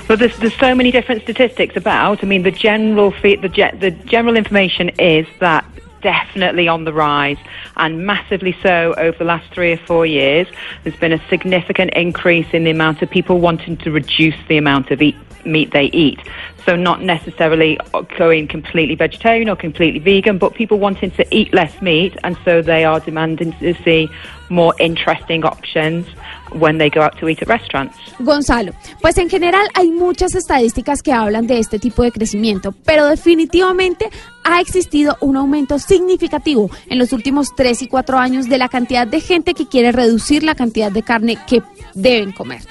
Well, 0.09 0.17
there's, 0.19 0.35
there's 0.39 0.53
so 0.59 0.75
many 0.75 0.91
different 0.91 1.23
statistics 1.23 1.77
about. 1.77 2.21
I 2.23 2.27
mean, 2.27 2.43
the 2.43 2.51
general 2.51 3.13
the, 3.21 3.37
the 3.79 3.91
general 4.05 4.35
information 4.37 4.91
is 4.99 5.25
that 5.39 5.63
definitely 6.03 6.67
on 6.67 6.83
the 6.83 6.93
rise 6.93 7.37
and 7.77 8.05
massively 8.05 8.55
so 8.61 8.93
over 8.97 9.17
the 9.17 9.23
last 9.23 9.51
three 9.53 9.71
or 9.71 9.77
four 9.77 10.05
years. 10.05 10.47
There's 10.83 10.97
been 10.97 11.13
a 11.13 11.29
significant 11.29 11.93
increase 11.95 12.47
in 12.53 12.65
the 12.65 12.71
amount 12.71 13.01
of 13.01 13.09
people 13.09 13.39
wanting 13.39 13.77
to 13.77 13.91
reduce 13.91 14.35
the 14.47 14.57
amount 14.57 14.91
of 14.91 15.01
eat, 15.01 15.15
meat 15.45 15.71
they 15.71 15.85
eat. 15.85 16.19
So 16.65 16.75
not 16.75 17.01
necessarily 17.01 17.79
uh, 17.93 18.01
going 18.17 18.47
completely 18.47 18.95
vegetarian 18.95 19.49
or 19.49 19.55
completely 19.55 19.99
vegan, 19.99 20.37
but 20.37 20.53
people 20.53 20.79
wanting 20.79 21.11
to 21.11 21.35
eat 21.35 21.53
less 21.53 21.81
meat, 21.81 22.15
and 22.23 22.37
so 22.45 22.61
they 22.61 22.85
are 22.85 22.99
demanding 22.99 23.53
to 23.53 23.73
see 23.83 24.09
more 24.49 24.73
interesting 24.79 25.43
options 25.43 26.07
when 26.59 26.77
they 26.77 26.89
go 26.89 27.01
out 27.01 27.17
to 27.19 27.29
eat 27.29 27.41
at 27.41 27.47
restaurants. 27.47 27.95
Gonzalo, 28.19 28.73
pues 29.01 29.17
en 29.17 29.29
general 29.29 29.67
hay 29.73 29.91
muchas 29.91 30.35
estadísticas 30.35 31.01
que 31.01 31.11
hablan 31.11 31.47
de 31.47 31.59
este 31.59 31.79
tipo 31.79 32.03
de 32.03 32.11
crecimiento, 32.11 32.73
pero 32.85 33.07
definitivamente 33.07 34.09
ha 34.43 34.59
existido 34.59 35.17
un 35.21 35.37
aumento 35.37 35.79
significativo 35.79 36.69
en 36.87 36.99
los 36.99 37.13
últimos 37.13 37.55
3 37.55 37.83
y 37.83 37.87
4 37.87 38.17
años 38.17 38.49
de 38.49 38.57
la 38.57 38.69
cantidad 38.69 39.07
de 39.07 39.21
gente 39.21 39.53
que 39.53 39.67
quiere 39.67 39.91
reducir 39.91 40.43
la 40.43 40.55
cantidad 40.55 40.91
de 40.91 41.03
carne 41.03 41.37
que 41.47 41.63
deben 41.93 42.31
comer. 42.31 42.61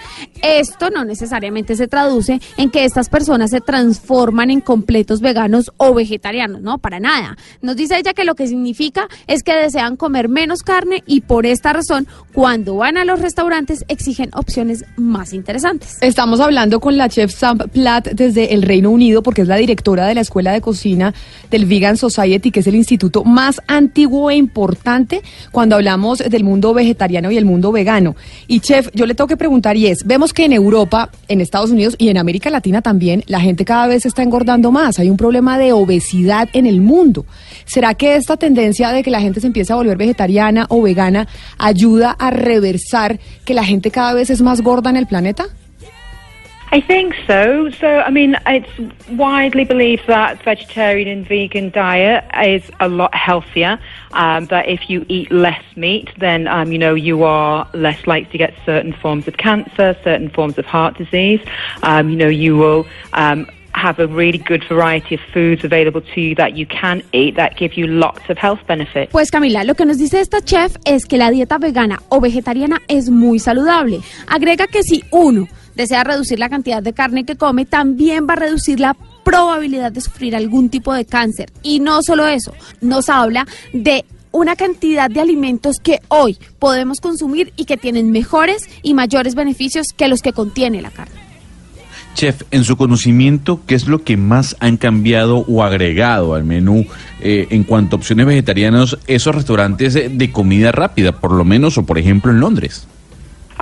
Esto 0.42 0.90
no 0.90 1.04
necesariamente 1.04 1.76
se 1.76 1.88
traduce 1.88 2.40
en 2.56 2.70
que 2.70 2.84
estas 2.84 3.08
personas 3.08 3.50
se 3.50 3.60
transforman 3.60 4.50
en 4.50 4.60
completos 4.60 5.20
veganos 5.20 5.72
o 5.76 5.94
vegetarianos, 5.94 6.60
no, 6.60 6.78
para 6.78 7.00
nada. 7.00 7.36
Nos 7.60 7.76
dice 7.76 7.98
ella 7.98 8.12
que 8.12 8.24
lo 8.24 8.34
que 8.34 8.46
significa 8.46 9.08
es 9.26 9.42
que 9.42 9.54
desean 9.54 9.96
comer 9.96 10.28
menos 10.28 10.62
carne 10.62 11.02
y 11.06 11.22
por 11.22 11.46
esta 11.46 11.72
razón, 11.72 12.06
cuando 12.32 12.76
van 12.76 12.96
a 12.96 13.04
los 13.04 13.20
restaurantes 13.20 13.71
exigen 13.88 14.30
opciones 14.34 14.84
más 14.96 15.32
interesantes. 15.32 15.98
Estamos 16.00 16.40
hablando 16.40 16.80
con 16.80 16.96
la 16.96 17.08
chef 17.08 17.32
Sam 17.34 17.58
Platt 17.58 18.08
desde 18.08 18.54
el 18.54 18.62
Reino 18.62 18.90
Unido 18.90 19.22
porque 19.22 19.42
es 19.42 19.48
la 19.48 19.56
directora 19.56 20.06
de 20.06 20.14
la 20.14 20.20
Escuela 20.20 20.52
de 20.52 20.60
Cocina 20.60 21.14
del 21.50 21.66
Vegan 21.66 21.96
Society, 21.96 22.50
que 22.50 22.60
es 22.60 22.66
el 22.66 22.74
instituto 22.74 23.24
más 23.24 23.60
antiguo 23.66 24.30
e 24.30 24.36
importante 24.36 25.22
cuando 25.50 25.76
hablamos 25.76 26.18
del 26.18 26.44
mundo 26.44 26.74
vegetariano 26.74 27.30
y 27.30 27.36
el 27.36 27.44
mundo 27.44 27.72
vegano. 27.72 28.16
Y 28.46 28.60
chef, 28.60 28.88
yo 28.94 29.06
le 29.06 29.14
tengo 29.14 29.28
que 29.28 29.36
preguntar 29.36 29.76
y 29.76 29.86
es, 29.86 30.04
vemos 30.04 30.32
que 30.32 30.44
en 30.44 30.52
Europa, 30.52 31.10
en 31.28 31.40
Estados 31.40 31.70
Unidos 31.70 31.94
y 31.98 32.08
en 32.08 32.18
América 32.18 32.50
Latina 32.50 32.82
también, 32.82 33.24
la 33.26 33.40
gente 33.40 33.64
cada 33.64 33.86
vez 33.86 34.06
está 34.06 34.22
engordando 34.22 34.70
más. 34.70 34.98
Hay 34.98 35.10
un 35.10 35.16
problema 35.16 35.58
de 35.58 35.72
obesidad 35.72 36.48
en 36.52 36.66
el 36.66 36.80
mundo. 36.80 37.26
¿Será 37.64 37.94
que 37.94 38.16
esta 38.16 38.36
tendencia 38.36 38.90
de 38.90 39.02
que 39.02 39.10
la 39.10 39.20
gente 39.20 39.40
se 39.40 39.46
empiece 39.46 39.72
a 39.72 39.76
volver 39.76 39.96
vegetariana 39.96 40.66
o 40.68 40.82
vegana 40.82 41.28
ayuda 41.58 42.10
a 42.10 42.30
reversar 42.30 43.20
que 43.44 43.54
la 43.54 43.61
gente 43.64 43.90
cada 43.90 44.14
vez 44.14 44.30
es 44.30 44.42
más 44.42 44.60
gorda 44.62 44.90
en 44.90 44.96
el 44.96 45.06
planeta? 45.06 45.46
I 46.74 46.80
think 46.80 47.14
so. 47.26 47.68
So, 47.68 47.86
I 47.86 48.10
mean, 48.10 48.34
it's 48.46 49.10
widely 49.10 49.64
believed 49.64 50.06
that 50.06 50.42
vegetarian 50.42 51.06
and 51.06 51.28
vegan 51.28 51.68
diet 51.68 52.24
is 52.42 52.62
a 52.80 52.88
lot 52.88 53.14
healthier. 53.14 53.78
Um, 54.12 54.46
that 54.46 54.68
if 54.68 54.88
you 54.88 55.04
eat 55.06 55.30
less 55.30 55.62
meat, 55.76 56.08
then 56.18 56.48
um, 56.48 56.72
you 56.72 56.78
know 56.78 56.94
you 56.94 57.24
are 57.24 57.68
less 57.74 58.06
likely 58.06 58.32
to 58.32 58.38
get 58.38 58.54
certain 58.64 58.94
forms 58.94 59.28
of 59.28 59.36
cancer, 59.36 59.94
certain 60.02 60.30
forms 60.30 60.56
of 60.56 60.64
heart 60.64 60.96
disease. 60.96 61.40
Um, 61.82 62.08
you 62.08 62.16
know, 62.16 62.28
you 62.28 62.56
will. 62.56 62.86
Have 63.82 64.00
a 64.02 64.06
really 64.06 64.38
good 64.38 64.62
variety 64.68 65.16
of 65.16 65.20
foods 65.32 65.64
available 65.64 66.02
to 66.14 66.20
you 66.20 66.36
that 66.36 66.56
you 66.56 66.66
can 66.66 67.02
eat 67.12 67.34
that 67.34 67.56
give 67.58 67.74
you 67.76 67.88
lots 67.88 68.30
of 68.30 68.38
health 68.38 68.60
benefits. 68.68 69.10
Pues 69.10 69.30
Camila, 69.30 69.64
lo 69.64 69.74
que 69.74 69.84
nos 69.84 69.98
dice 69.98 70.20
esta 70.20 70.40
chef 70.40 70.76
es 70.84 71.04
que 71.06 71.18
la 71.18 71.30
dieta 71.30 71.58
vegana 71.58 72.00
o 72.08 72.20
vegetariana 72.20 72.80
es 72.86 73.10
muy 73.10 73.40
saludable. 73.40 74.00
Agrega 74.28 74.68
que 74.68 74.84
si 74.84 75.02
uno 75.10 75.48
desea 75.74 76.04
reducir 76.04 76.38
la 76.38 76.48
cantidad 76.48 76.82
de 76.82 76.92
carne 76.92 77.24
que 77.24 77.36
come, 77.36 77.64
también 77.64 78.26
va 78.28 78.34
a 78.34 78.36
reducir 78.36 78.78
la 78.78 78.96
probabilidad 79.24 79.90
de 79.90 80.00
sufrir 80.00 80.36
algún 80.36 80.68
tipo 80.68 80.94
de 80.94 81.04
cáncer. 81.04 81.50
Y 81.62 81.80
no 81.80 82.02
solo 82.02 82.28
eso, 82.28 82.54
nos 82.80 83.08
habla 83.08 83.46
de 83.72 84.04
una 84.30 84.56
cantidad 84.56 85.10
de 85.10 85.20
alimentos 85.20 85.78
que 85.80 86.00
hoy 86.08 86.38
podemos 86.58 87.00
consumir 87.00 87.52
y 87.56 87.64
que 87.64 87.76
tienen 87.76 88.10
mejores 88.10 88.68
y 88.82 88.94
mayores 88.94 89.34
beneficios 89.34 89.88
que 89.96 90.08
los 90.08 90.22
que 90.22 90.32
contiene 90.32 90.82
la 90.82 90.90
carne. 90.90 91.21
Chef, 92.14 92.42
en 92.50 92.64
su 92.64 92.76
conocimiento, 92.76 93.60
¿qué 93.66 93.74
es 93.74 93.88
lo 93.88 94.02
que 94.02 94.16
más 94.16 94.56
han 94.60 94.76
cambiado 94.76 95.38
o 95.48 95.64
agregado 95.64 96.34
al 96.34 96.44
menú 96.44 96.86
eh, 97.20 97.46
en 97.50 97.64
cuanto 97.64 97.96
a 97.96 97.98
opciones 97.98 98.26
vegetarianas 98.26 98.98
esos 99.06 99.34
restaurantes 99.34 99.94
de, 99.94 100.32
comida 100.32 100.72
rápida, 100.72 101.12
por 101.12 101.32
lo 101.32 101.44
menos, 101.44 101.78
o 101.78 101.84
por 101.84 101.98
ejemplo 101.98 102.30
en 102.30 102.40
Londres? 102.40 102.86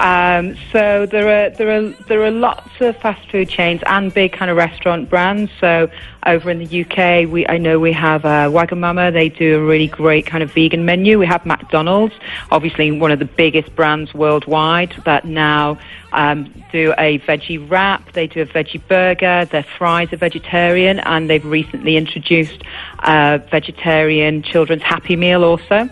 Um, 0.01 0.57
so 0.73 1.05
there 1.05 1.29
are 1.29 1.51
there 1.51 1.71
are 1.71 1.91
there 2.09 2.23
are 2.25 2.31
lots 2.31 2.71
of 2.81 2.97
fast 2.97 3.31
food 3.31 3.51
chains 3.51 3.83
and 3.85 4.13
big 4.13 4.33
kind 4.33 4.51
of 4.51 4.57
restaurant 4.57 5.11
brands. 5.11 5.53
So 5.61 5.91
over 6.25 6.51
in 6.51 6.59
the 6.59 6.85
UK, 6.85 7.31
we 7.31 7.47
I 7.47 7.59
know 7.59 7.79
we 7.79 7.93
have 7.93 8.25
uh, 8.25 8.49
Wagamama. 8.49 9.13
They 9.13 9.29
do 9.29 9.59
a 9.59 9.63
really 9.63 9.89
great 9.89 10.25
kind 10.25 10.43
of 10.43 10.51
vegan 10.53 10.87
menu. 10.87 11.19
We 11.19 11.27
have 11.27 11.45
McDonald's, 11.45 12.15
obviously 12.51 12.91
one 12.91 13.11
of 13.11 13.19
the 13.19 13.27
biggest 13.27 13.77
brands 13.77 14.15
worldwide 14.15 14.95
that 15.05 15.27
now 15.27 15.79
um, 16.13 16.51
do 16.73 16.95
a 16.97 17.19
veggie 17.19 17.69
wrap. 17.71 18.13
They 18.13 18.27
do 18.27 18.41
a 18.41 18.47
veggie 18.47 18.81
burger. 18.89 19.45
Their 19.45 19.67
fries 19.77 20.15
are 20.15 20.17
vegetarian, 20.17 21.01
and 21.01 21.29
they've 21.29 21.45
recently 21.45 21.99
introduced 21.99 22.63
a 23.01 23.43
vegetarian 23.51 24.43
children's 24.43 24.83
Happy 24.83 25.17
Meal 25.17 25.45
also. 25.45 25.91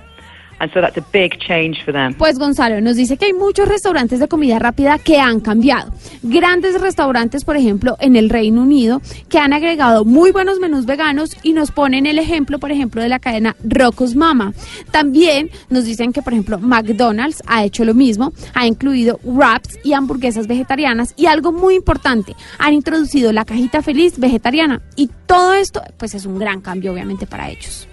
And 0.60 0.72
so 0.72 0.80
that's 0.80 0.98
a 0.98 1.04
big 1.12 1.38
change 1.38 1.84
for 1.84 1.92
them. 1.92 2.14
Pues 2.14 2.38
Gonzalo 2.38 2.80
nos 2.80 2.96
dice 2.96 3.16
que 3.16 3.26
hay 3.26 3.32
muchos 3.32 3.68
restaurantes 3.68 4.18
de 4.20 4.28
comida 4.28 4.58
rápida 4.58 4.98
que 4.98 5.18
han 5.18 5.40
cambiado. 5.40 5.92
Grandes 6.22 6.80
restaurantes, 6.80 7.44
por 7.44 7.56
ejemplo, 7.56 7.96
en 8.00 8.16
el 8.16 8.28
Reino 8.28 8.62
Unido, 8.62 9.00
que 9.28 9.38
han 9.38 9.52
agregado 9.52 10.04
muy 10.04 10.32
buenos 10.32 10.58
menús 10.58 10.86
veganos 10.86 11.36
y 11.42 11.52
nos 11.52 11.70
ponen 11.70 12.06
el 12.06 12.18
ejemplo, 12.18 12.58
por 12.58 12.72
ejemplo, 12.72 13.02
de 13.02 13.08
la 13.08 13.18
cadena 13.18 13.56
Rocco's 13.62 14.14
Mama. 14.14 14.52
También 14.90 15.50
nos 15.70 15.84
dicen 15.84 16.12
que, 16.12 16.22
por 16.22 16.32
ejemplo, 16.32 16.58
McDonald's 16.58 17.42
ha 17.46 17.64
hecho 17.64 17.84
lo 17.84 17.94
mismo, 17.94 18.32
ha 18.54 18.66
incluido 18.66 19.20
wraps 19.24 19.78
y 19.84 19.92
hamburguesas 19.92 20.46
vegetarianas 20.46 21.14
y 21.16 21.26
algo 21.26 21.52
muy 21.52 21.74
importante, 21.74 22.34
han 22.58 22.74
introducido 22.74 23.32
la 23.32 23.44
cajita 23.44 23.82
feliz 23.82 24.18
vegetariana 24.18 24.82
y 24.96 25.10
todo 25.26 25.54
esto, 25.54 25.82
pues 25.96 26.14
es 26.14 26.26
un 26.26 26.38
gran 26.38 26.60
cambio, 26.60 26.92
obviamente, 26.92 27.26
para 27.26 27.48
ellos. 27.48 27.87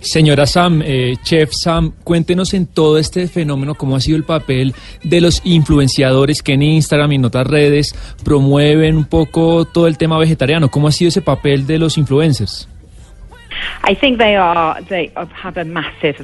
Señora 0.00 0.46
Sam, 0.46 0.82
eh, 0.84 1.16
Chef 1.22 1.50
Sam, 1.52 1.92
cuéntenos 2.04 2.54
en 2.54 2.66
todo 2.66 2.98
este 2.98 3.28
fenómeno 3.28 3.74
cómo 3.74 3.96
ha 3.96 4.00
sido 4.00 4.16
el 4.16 4.24
papel 4.24 4.74
de 5.02 5.20
los 5.20 5.42
influenciadores 5.44 6.42
que 6.42 6.54
en 6.54 6.62
Instagram 6.62 7.12
y 7.12 7.14
en 7.16 7.24
otras 7.26 7.46
redes 7.46 7.94
promueven 8.24 8.96
un 8.96 9.04
poco 9.04 9.66
todo 9.66 9.86
el 9.86 9.98
tema 9.98 10.18
vegetariano. 10.18 10.70
¿Cómo 10.70 10.88
ha 10.88 10.92
sido 10.92 11.10
ese 11.10 11.22
papel 11.22 11.66
de 11.66 11.78
los 11.78 11.98
influencers? 11.98 12.68
I 13.84 13.94
think 13.94 14.18
they 14.18 14.36
are 14.36 14.82
they 14.88 15.12
have 15.42 15.60
a 15.60 15.64
massive. 15.64 16.16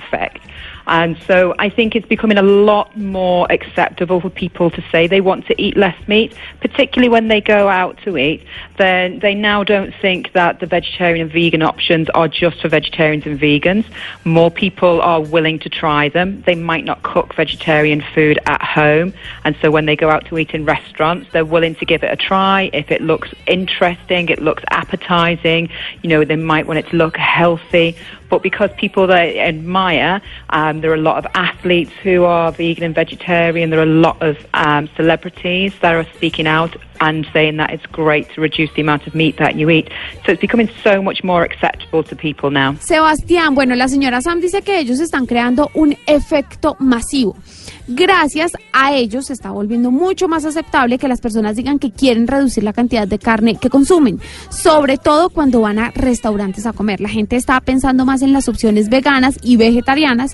And 0.86 1.18
so 1.26 1.54
I 1.58 1.68
think 1.68 1.96
it's 1.96 2.06
becoming 2.06 2.38
a 2.38 2.42
lot 2.42 2.96
more 2.96 3.46
acceptable 3.50 4.20
for 4.20 4.30
people 4.30 4.70
to 4.70 4.84
say 4.92 5.06
they 5.06 5.20
want 5.20 5.46
to 5.46 5.60
eat 5.60 5.76
less 5.76 5.96
meat, 6.06 6.34
particularly 6.60 7.08
when 7.08 7.28
they 7.28 7.40
go 7.40 7.68
out 7.68 7.98
to 8.04 8.16
eat. 8.16 8.44
Then 8.78 9.18
they 9.18 9.34
now 9.34 9.64
don't 9.64 9.94
think 10.00 10.32
that 10.32 10.60
the 10.60 10.66
vegetarian 10.66 11.22
and 11.22 11.32
vegan 11.32 11.62
options 11.62 12.08
are 12.10 12.28
just 12.28 12.60
for 12.60 12.68
vegetarians 12.68 13.26
and 13.26 13.38
vegans. 13.38 13.84
More 14.24 14.50
people 14.50 15.00
are 15.00 15.20
willing 15.20 15.58
to 15.60 15.68
try 15.68 16.08
them. 16.08 16.42
They 16.46 16.54
might 16.54 16.84
not 16.84 17.02
cook 17.02 17.34
vegetarian 17.34 18.02
food 18.14 18.38
at 18.46 18.62
home. 18.62 19.12
And 19.44 19.56
so 19.60 19.70
when 19.70 19.86
they 19.86 19.96
go 19.96 20.10
out 20.10 20.26
to 20.26 20.38
eat 20.38 20.50
in 20.50 20.64
restaurants, 20.64 21.30
they're 21.32 21.44
willing 21.44 21.74
to 21.76 21.84
give 21.84 22.04
it 22.04 22.12
a 22.12 22.16
try. 22.16 22.70
If 22.72 22.90
it 22.90 23.02
looks 23.02 23.30
interesting, 23.46 24.28
it 24.28 24.40
looks 24.40 24.62
appetizing, 24.70 25.68
you 26.02 26.08
know, 26.08 26.24
they 26.24 26.36
might 26.36 26.66
want 26.66 26.78
it 26.78 26.88
to 26.90 26.96
look 26.96 27.16
healthy. 27.16 27.96
But 28.28 28.42
because 28.42 28.70
people 28.76 29.06
they 29.06 29.38
admire, 29.38 30.20
um, 30.50 30.80
there 30.80 30.90
are 30.90 30.94
a 30.94 31.08
lot 31.10 31.24
of 31.24 31.30
athletes 31.34 31.92
who 32.02 32.24
are 32.24 32.52
vegan 32.52 32.84
and 32.84 32.94
vegetarian. 32.94 33.70
There 33.70 33.80
are 33.80 33.84
a 33.84 33.86
lot 33.86 34.20
of 34.22 34.44
um, 34.54 34.88
celebrities 34.96 35.72
that 35.80 35.94
are 35.94 36.06
speaking 36.14 36.46
out 36.46 36.76
and 37.00 37.26
saying 37.32 37.56
that 37.58 37.70
it's 37.70 37.86
great 37.92 38.28
to 38.34 38.40
reduce 38.40 38.72
the 38.74 38.82
amount 38.82 39.06
of 39.06 39.14
meat 39.14 39.36
that 39.38 39.56
you 39.56 39.70
eat. 39.70 39.88
So 40.24 40.32
it's 40.32 40.40
becoming 40.40 40.70
so 40.82 41.02
much 41.02 41.22
more 41.22 41.44
acceptable 41.44 42.02
to 42.04 42.16
people 42.16 42.50
now. 42.50 42.76
Sebastián, 42.80 43.54
bueno, 43.54 43.74
la 43.74 43.88
señora 43.88 44.20
Sam 44.20 44.40
dice 44.40 44.62
que 44.62 44.78
ellos 44.78 45.00
están 45.00 45.26
creando 45.26 45.70
un 45.74 45.96
efecto 46.06 46.76
masivo. 46.78 47.36
Gracias 47.88 48.52
a 48.72 48.94
ellos 48.94 49.26
se 49.26 49.32
está 49.32 49.50
volviendo 49.50 49.90
mucho 49.90 50.26
más 50.26 50.44
aceptable 50.44 50.98
que 50.98 51.06
las 51.06 51.20
personas 51.20 51.54
digan 51.56 51.78
que 51.78 51.92
quieren 51.92 52.26
reducir 52.26 52.64
la 52.64 52.72
cantidad 52.72 53.06
de 53.06 53.18
carne 53.18 53.56
que 53.56 53.70
consumen, 53.70 54.20
sobre 54.50 54.98
todo 54.98 55.30
cuando 55.30 55.60
van 55.60 55.78
a 55.78 55.90
restaurantes 55.92 56.66
a 56.66 56.72
comer. 56.72 57.00
La 57.00 57.08
gente 57.08 57.36
está 57.36 57.60
pensando 57.60 58.04
más 58.04 58.22
en 58.22 58.32
las 58.32 58.48
opciones 58.48 58.88
veganas 58.88 59.38
y 59.42 59.56
vegetarianas, 59.56 60.32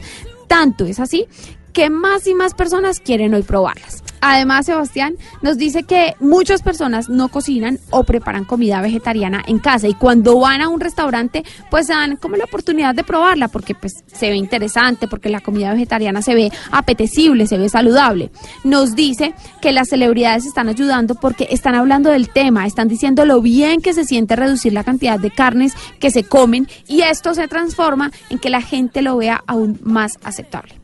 tanto 0.48 0.86
es 0.86 0.98
así 0.98 1.26
que 1.72 1.90
más 1.90 2.26
y 2.26 2.34
más 2.34 2.54
personas 2.54 3.00
quieren 3.00 3.34
hoy 3.34 3.42
probarlas. 3.42 4.01
Además, 4.24 4.66
Sebastián 4.66 5.16
nos 5.42 5.58
dice 5.58 5.82
que 5.82 6.14
muchas 6.20 6.62
personas 6.62 7.08
no 7.08 7.28
cocinan 7.28 7.80
o 7.90 8.04
preparan 8.04 8.44
comida 8.44 8.80
vegetariana 8.80 9.42
en 9.48 9.58
casa 9.58 9.88
y 9.88 9.94
cuando 9.94 10.38
van 10.38 10.60
a 10.60 10.68
un 10.68 10.78
restaurante 10.78 11.42
pues 11.70 11.88
dan 11.88 12.16
como 12.16 12.36
la 12.36 12.44
oportunidad 12.44 12.94
de 12.94 13.02
probarla 13.02 13.48
porque 13.48 13.74
pues 13.74 14.04
se 14.06 14.30
ve 14.30 14.36
interesante, 14.36 15.08
porque 15.08 15.28
la 15.28 15.40
comida 15.40 15.72
vegetariana 15.72 16.22
se 16.22 16.36
ve 16.36 16.52
apetecible, 16.70 17.48
se 17.48 17.58
ve 17.58 17.68
saludable. 17.68 18.30
Nos 18.62 18.94
dice 18.94 19.34
que 19.60 19.72
las 19.72 19.88
celebridades 19.88 20.46
están 20.46 20.68
ayudando 20.68 21.16
porque 21.16 21.48
están 21.50 21.74
hablando 21.74 22.10
del 22.10 22.28
tema, 22.28 22.64
están 22.64 22.86
diciendo 22.86 23.24
lo 23.24 23.42
bien 23.42 23.82
que 23.82 23.92
se 23.92 24.04
siente 24.04 24.36
reducir 24.36 24.72
la 24.72 24.84
cantidad 24.84 25.18
de 25.18 25.32
carnes 25.32 25.74
que 25.98 26.12
se 26.12 26.22
comen 26.22 26.68
y 26.86 27.00
esto 27.00 27.34
se 27.34 27.48
transforma 27.48 28.12
en 28.30 28.38
que 28.38 28.50
la 28.50 28.62
gente 28.62 29.02
lo 29.02 29.16
vea 29.16 29.42
aún 29.48 29.80
más 29.82 30.18
aceptable. 30.22 30.81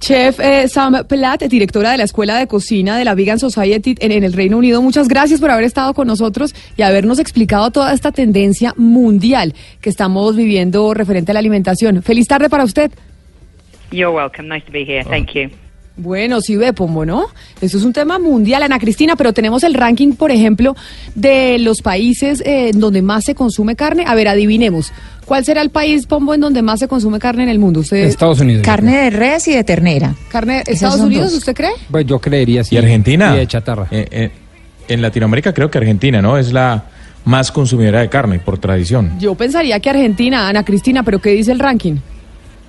Chef 0.00 0.40
eh, 0.40 0.66
Sam 0.66 1.04
Platt, 1.06 1.42
directora 1.42 1.90
de 1.92 1.98
la 1.98 2.04
Escuela 2.04 2.38
de 2.38 2.46
Cocina 2.46 2.96
de 2.96 3.04
la 3.04 3.14
Vegan 3.14 3.38
Society 3.38 3.94
en, 4.00 4.12
en 4.12 4.24
el 4.24 4.32
Reino 4.32 4.56
Unido, 4.56 4.80
muchas 4.80 5.08
gracias 5.08 5.40
por 5.40 5.50
haber 5.50 5.64
estado 5.64 5.92
con 5.92 6.06
nosotros 6.06 6.54
y 6.76 6.82
habernos 6.82 7.18
explicado 7.18 7.70
toda 7.70 7.92
esta 7.92 8.10
tendencia 8.10 8.72
mundial 8.78 9.54
que 9.82 9.90
estamos 9.90 10.36
viviendo 10.36 10.94
referente 10.94 11.32
a 11.32 11.34
la 11.34 11.40
alimentación. 11.40 12.02
Feliz 12.02 12.26
tarde 12.26 12.48
para 12.48 12.64
usted. 12.64 12.90
You're 13.90 14.14
welcome. 14.14 14.48
Nice 14.48 14.64
to 14.64 14.72
be 14.72 14.84
here. 14.84 15.04
Thank 15.04 15.34
you. 15.34 15.50
Bueno, 15.96 16.40
sí 16.40 16.56
ve, 16.56 16.72
Pombo, 16.72 17.04
¿no? 17.04 17.26
Esto 17.60 17.76
es 17.76 17.84
un 17.84 17.92
tema 17.92 18.18
mundial, 18.18 18.62
Ana 18.62 18.78
Cristina, 18.78 19.16
pero 19.16 19.34
tenemos 19.34 19.64
el 19.64 19.74
ranking, 19.74 20.12
por 20.12 20.30
ejemplo, 20.30 20.74
de 21.14 21.58
los 21.58 21.82
países 21.82 22.42
eh, 22.46 22.70
donde 22.74 23.02
más 23.02 23.24
se 23.24 23.34
consume 23.34 23.76
carne. 23.76 24.04
A 24.06 24.14
ver, 24.14 24.28
adivinemos. 24.28 24.92
¿Cuál 25.30 25.44
será 25.44 25.62
el 25.62 25.70
país, 25.70 26.06
Pombo, 26.06 26.34
en 26.34 26.40
donde 26.40 26.60
más 26.60 26.80
se 26.80 26.88
consume 26.88 27.20
carne 27.20 27.44
en 27.44 27.50
el 27.50 27.60
mundo? 27.60 27.78
¿Usted, 27.78 27.98
Estados 27.98 28.40
Unidos. 28.40 28.64
Carne 28.64 28.96
de 28.96 29.10
res 29.10 29.46
y 29.46 29.54
de 29.54 29.62
ternera. 29.62 30.12
¿Carne 30.28 30.62
Esas 30.62 30.74
Estados 30.74 31.00
Unidos, 31.02 31.26
dos. 31.26 31.34
usted 31.34 31.54
cree? 31.54 31.70
Pues 31.88 32.04
yo 32.04 32.18
creería 32.18 32.64
sí. 32.64 32.74
¿Y 32.74 32.78
Argentina? 32.78 33.36
Y 33.36 33.38
de 33.38 33.46
chatarra. 33.46 33.86
Eh, 33.92 34.08
eh, 34.10 34.30
en 34.88 35.00
Latinoamérica 35.00 35.54
creo 35.54 35.70
que 35.70 35.78
Argentina, 35.78 36.20
¿no? 36.20 36.36
Es 36.36 36.52
la 36.52 36.82
más 37.26 37.52
consumidora 37.52 38.00
de 38.00 38.08
carne 38.08 38.40
por 38.40 38.58
tradición. 38.58 39.20
Yo 39.20 39.36
pensaría 39.36 39.78
que 39.78 39.90
Argentina, 39.90 40.48
Ana 40.48 40.64
Cristina, 40.64 41.04
pero 41.04 41.20
¿qué 41.20 41.30
dice 41.30 41.52
el 41.52 41.60
ranking? 41.60 41.98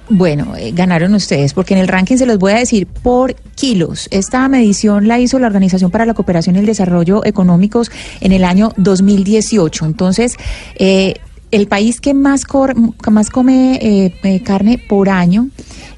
Bueno, 0.10 0.56
eh, 0.56 0.72
ganaron 0.72 1.16
ustedes, 1.16 1.56
porque 1.56 1.74
en 1.74 1.80
el 1.80 1.88
ranking 1.88 2.18
se 2.18 2.28
los 2.28 2.38
voy 2.38 2.52
a 2.52 2.58
decir 2.58 2.86
por 2.86 3.34
kilos. 3.56 4.08
Esta 4.12 4.48
medición 4.50 5.08
la 5.08 5.18
hizo 5.18 5.40
la 5.40 5.48
Organización 5.48 5.90
para 5.90 6.06
la 6.06 6.14
Cooperación 6.14 6.58
y 6.58 6.60
el 6.60 6.68
Desarrollo 6.68 7.26
Económicos 7.26 7.90
en 8.20 8.34
el 8.34 8.44
año 8.44 8.72
2018. 8.78 9.84
Entonces, 9.84 10.36
eh, 10.76 11.16
el 11.52 11.68
país 11.68 12.00
que 12.02 12.14
más, 12.14 12.46
cor- 12.46 12.76
más 13.12 13.30
come 13.30 13.76
eh, 13.82 14.14
eh, 14.24 14.42
carne 14.42 14.78
por 14.78 15.10
año 15.10 15.50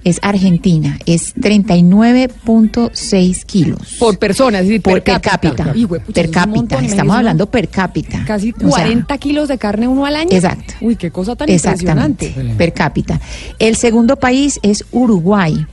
es 0.04 0.20
Argentina, 0.22 1.00
es 1.06 1.34
39.6 1.36 3.46
kilos. 3.46 3.96
Por 4.00 4.18
persona, 4.20 4.60
es 4.60 4.68
decir, 4.68 4.82
Por 4.82 4.94
per 4.96 5.04
per 5.04 5.22
cápita. 5.22 5.56
cápita. 5.56 5.72
Uy, 5.78 5.84
güey, 5.86 6.02
pucha, 6.02 6.14
per 6.14 6.26
es 6.26 6.32
cápita, 6.32 6.56
montón, 6.56 6.86
estamos 6.86 7.16
hablando 7.16 7.50
per 7.50 7.70
cápita. 7.70 8.24
Casi 8.26 8.52
O 8.52 8.60
sea, 8.60 8.70
40 8.70 9.18
kilos 9.18 9.48
de 9.48 9.58
carne 9.58 9.88
uno 9.88 10.06
al 10.06 10.16
año. 10.16 10.30
Exacto. 10.32 10.74
Uy, 10.82 10.96
qué 10.96 11.12
cosa 11.12 11.36
tan 11.36 11.50
Exactamente, 11.50 12.26
impresionante. 12.28 12.58
per 12.58 12.74
cápita. 12.74 13.22
El 13.60 13.76
segundo 13.76 14.18
país 14.18 14.60
es 14.64 14.86
Uruguay, 14.92 15.66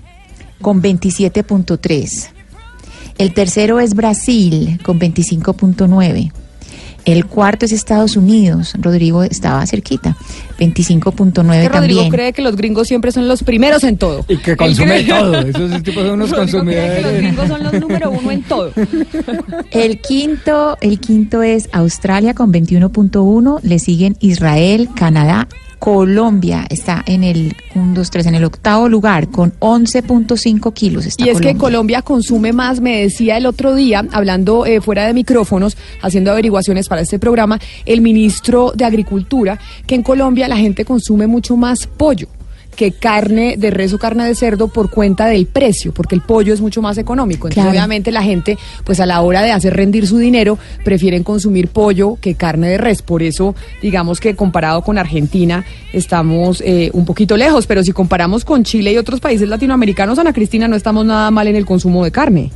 con 0.60 0.82
27.3. 0.82 2.28
El 3.18 3.34
tercero 3.34 3.80
es 3.80 3.94
Brasil, 3.94 4.80
con 4.82 4.98
25.9. 4.98 6.32
El 7.04 7.26
cuarto 7.26 7.64
es 7.64 7.72
Estados 7.72 8.16
Unidos. 8.16 8.74
Rodrigo 8.78 9.22
estaba 9.22 9.66
cerquita, 9.66 10.16
25.9 10.58 11.32
Que 11.62 11.68
Rodrigo 11.68 12.00
también. 12.02 12.10
cree 12.10 12.32
que 12.32 12.42
los 12.42 12.56
gringos 12.56 12.88
siempre 12.88 13.10
son 13.12 13.26
los 13.28 13.42
primeros 13.42 13.84
en 13.84 13.96
todo. 13.96 14.24
Y 14.28 14.36
que 14.38 14.52
Él 14.52 14.56
consume 14.56 15.04
cree- 15.04 15.08
todo. 15.08 15.38
Esos 15.40 15.82
tipos 15.82 16.04
son 16.04 16.12
unos 16.22 16.30
Rodrigo 16.30 16.62
cree 16.64 16.76
que 16.90 17.00
los 17.00 17.02
consumidores. 17.02 17.16
gringos 17.16 17.48
son 17.48 17.62
los 17.64 17.72
número 17.80 18.10
uno 18.10 18.30
en 18.30 18.42
todo. 18.42 18.72
El 19.70 19.98
quinto, 20.00 20.76
el 20.80 21.00
quinto 21.00 21.42
es 21.42 21.68
Australia 21.72 22.34
con 22.34 22.52
21.1, 22.52 23.60
le 23.62 23.78
siguen 23.78 24.16
Israel, 24.20 24.88
Canadá, 24.94 25.48
Colombia 25.80 26.66
está 26.68 27.02
en 27.06 27.24
el 27.24 27.56
1, 27.74 27.94
2, 27.94 28.10
3, 28.10 28.26
en 28.26 28.34
el 28.34 28.44
octavo 28.44 28.86
lugar 28.88 29.28
con 29.30 29.52
11.5 29.60 30.74
kilos. 30.74 31.06
Está 31.06 31.24
Y 31.24 31.30
es 31.30 31.38
que 31.38 31.54
Colombia. 31.54 31.58
Colombia 31.58 32.02
consume 32.02 32.52
más, 32.52 32.80
me 32.80 33.00
decía 33.00 33.38
el 33.38 33.46
otro 33.46 33.74
día, 33.74 34.04
hablando 34.12 34.66
eh, 34.66 34.82
fuera 34.82 35.06
de 35.06 35.14
micrófonos, 35.14 35.78
haciendo 36.02 36.32
averiguaciones 36.32 36.86
para 36.86 37.00
este 37.00 37.18
programa, 37.18 37.58
el 37.86 38.02
ministro 38.02 38.72
de 38.74 38.84
Agricultura, 38.84 39.58
que 39.86 39.94
en 39.94 40.02
Colombia 40.02 40.48
la 40.48 40.58
gente 40.58 40.84
consume 40.84 41.26
mucho 41.26 41.56
más 41.56 41.86
pollo 41.86 42.28
que 42.76 42.92
carne 42.92 43.56
de 43.58 43.70
res 43.70 43.92
o 43.92 43.98
carne 43.98 44.24
de 44.24 44.34
cerdo 44.34 44.68
por 44.68 44.90
cuenta 44.90 45.26
del 45.26 45.46
precio, 45.46 45.92
porque 45.92 46.14
el 46.14 46.22
pollo 46.22 46.54
es 46.54 46.60
mucho 46.60 46.80
más 46.80 46.96
económico. 46.98 47.46
Entonces, 47.48 47.56
Claro. 47.62 47.70
obviamente 47.70 48.10
la 48.10 48.22
gente, 48.22 48.56
pues 48.84 49.00
a 49.00 49.06
la 49.06 49.20
hora 49.20 49.42
de 49.42 49.52
hacer 49.52 49.74
rendir 49.74 50.06
su 50.06 50.18
dinero, 50.18 50.58
prefieren 50.84 51.22
consumir 51.22 51.68
pollo 51.68 52.16
que 52.20 52.34
carne 52.34 52.68
de 52.68 52.78
res. 52.78 53.02
Por 53.02 53.22
eso, 53.22 53.54
digamos 53.82 54.20
que 54.20 54.34
comparado 54.34 54.82
con 54.82 54.96
Argentina, 54.98 55.64
estamos 55.92 56.62
eh, 56.64 56.90
un 56.94 57.04
poquito 57.04 57.36
lejos, 57.36 57.66
pero 57.66 57.82
si 57.82 57.92
comparamos 57.92 58.44
con 58.44 58.64
Chile 58.64 58.92
y 58.92 58.98
otros 58.98 59.20
países 59.20 59.48
latinoamericanos, 59.48 60.18
Ana 60.18 60.32
Cristina, 60.32 60.68
no 60.68 60.76
estamos 60.76 61.04
nada 61.04 61.30
mal 61.30 61.48
en 61.48 61.56
el 61.56 61.66
consumo 61.66 62.04
de 62.04 62.10
carne. 62.12 62.50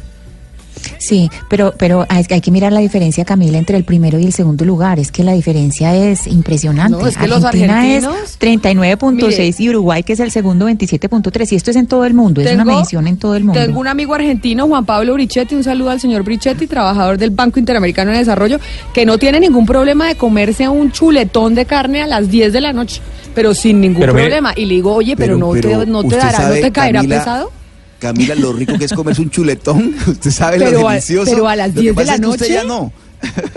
Sí, 0.98 1.30
pero, 1.48 1.74
pero 1.78 2.06
hay, 2.08 2.24
hay 2.30 2.40
que 2.40 2.50
mirar 2.50 2.72
la 2.72 2.80
diferencia, 2.80 3.24
Camila, 3.24 3.58
entre 3.58 3.76
el 3.76 3.84
primero 3.84 4.18
y 4.18 4.24
el 4.24 4.32
segundo 4.32 4.64
lugar. 4.64 4.98
Es 4.98 5.10
que 5.12 5.22
la 5.24 5.32
diferencia 5.32 5.94
es 5.94 6.26
impresionante. 6.26 6.98
No, 6.98 7.06
es 7.06 7.16
que 7.16 7.26
los 7.28 7.44
Argentina 7.44 7.80
argentinos- 7.82 8.14
es 8.24 8.38
39.6 8.38 9.60
y 9.60 9.68
Uruguay, 9.70 10.02
que 10.02 10.12
es 10.14 10.20
el 10.20 10.30
segundo, 10.30 10.66
27.3. 10.66 11.52
Y 11.52 11.56
esto 11.56 11.70
es 11.70 11.76
en 11.76 11.86
todo 11.86 12.04
el 12.04 12.14
mundo, 12.14 12.40
es 12.40 12.52
una 12.52 12.64
medición 12.64 13.06
en 13.06 13.16
todo 13.16 13.34
el 13.36 13.44
mundo. 13.44 13.60
Tengo 13.60 13.80
un 13.80 13.88
amigo 13.88 14.14
argentino, 14.14 14.66
Juan 14.66 14.84
Pablo 14.84 15.14
Brichetti, 15.14 15.54
un 15.54 15.64
saludo 15.64 15.90
al 15.90 16.00
señor 16.00 16.22
Brichetti, 16.22 16.66
trabajador 16.66 17.18
del 17.18 17.30
Banco 17.30 17.58
Interamericano 17.58 18.10
de 18.12 18.18
Desarrollo, 18.18 18.58
que 18.92 19.04
no 19.06 19.18
tiene 19.18 19.40
ningún 19.40 19.66
problema 19.66 20.06
de 20.08 20.14
comerse 20.16 20.68
un 20.68 20.92
chuletón 20.92 21.54
de 21.54 21.66
carne 21.66 22.02
a 22.02 22.06
las 22.06 22.28
10 22.30 22.52
de 22.52 22.60
la 22.60 22.72
noche, 22.72 23.00
pero 23.34 23.54
sin 23.54 23.80
ningún 23.80 24.00
Pero 24.00 24.12
problema. 24.12 24.52
y 24.56 24.66
le 24.66 24.74
digo, 24.74 24.94
oye, 24.94 25.16
pero, 25.16 25.36
no, 25.36 25.52
te, 25.52 25.68
no 25.86 26.00
te 26.00 26.06
usted 26.08 26.18
dará, 26.18 26.48
no 26.48 26.54
te 26.54 26.72
caerá 26.72 26.98
Camila, 27.00 27.18
pesado. 27.18 27.50
Camila, 27.98 28.34
lo 28.34 28.52
rico 28.52 28.76
que 28.78 28.84
es 28.84 28.92
comerse 28.92 29.22
un 29.22 29.30
chuletón. 29.30 29.94
Usted 30.06 30.30
sabe 30.30 30.58
Pero 30.58 30.80
lo 30.80 30.88
a- 30.88 30.92
delicioso. 30.92 31.30
pero 31.30 31.48
a 31.48 31.56
las 31.56 31.68
Lo 31.68 31.74
que 31.76 31.80
10 31.82 31.96
de 31.96 32.04
la 32.04 32.14
es 32.14 32.20
que 32.20 32.26
usted 32.26 32.40
noche. 32.46 32.54
ya 32.54 32.64
no. 32.64 32.92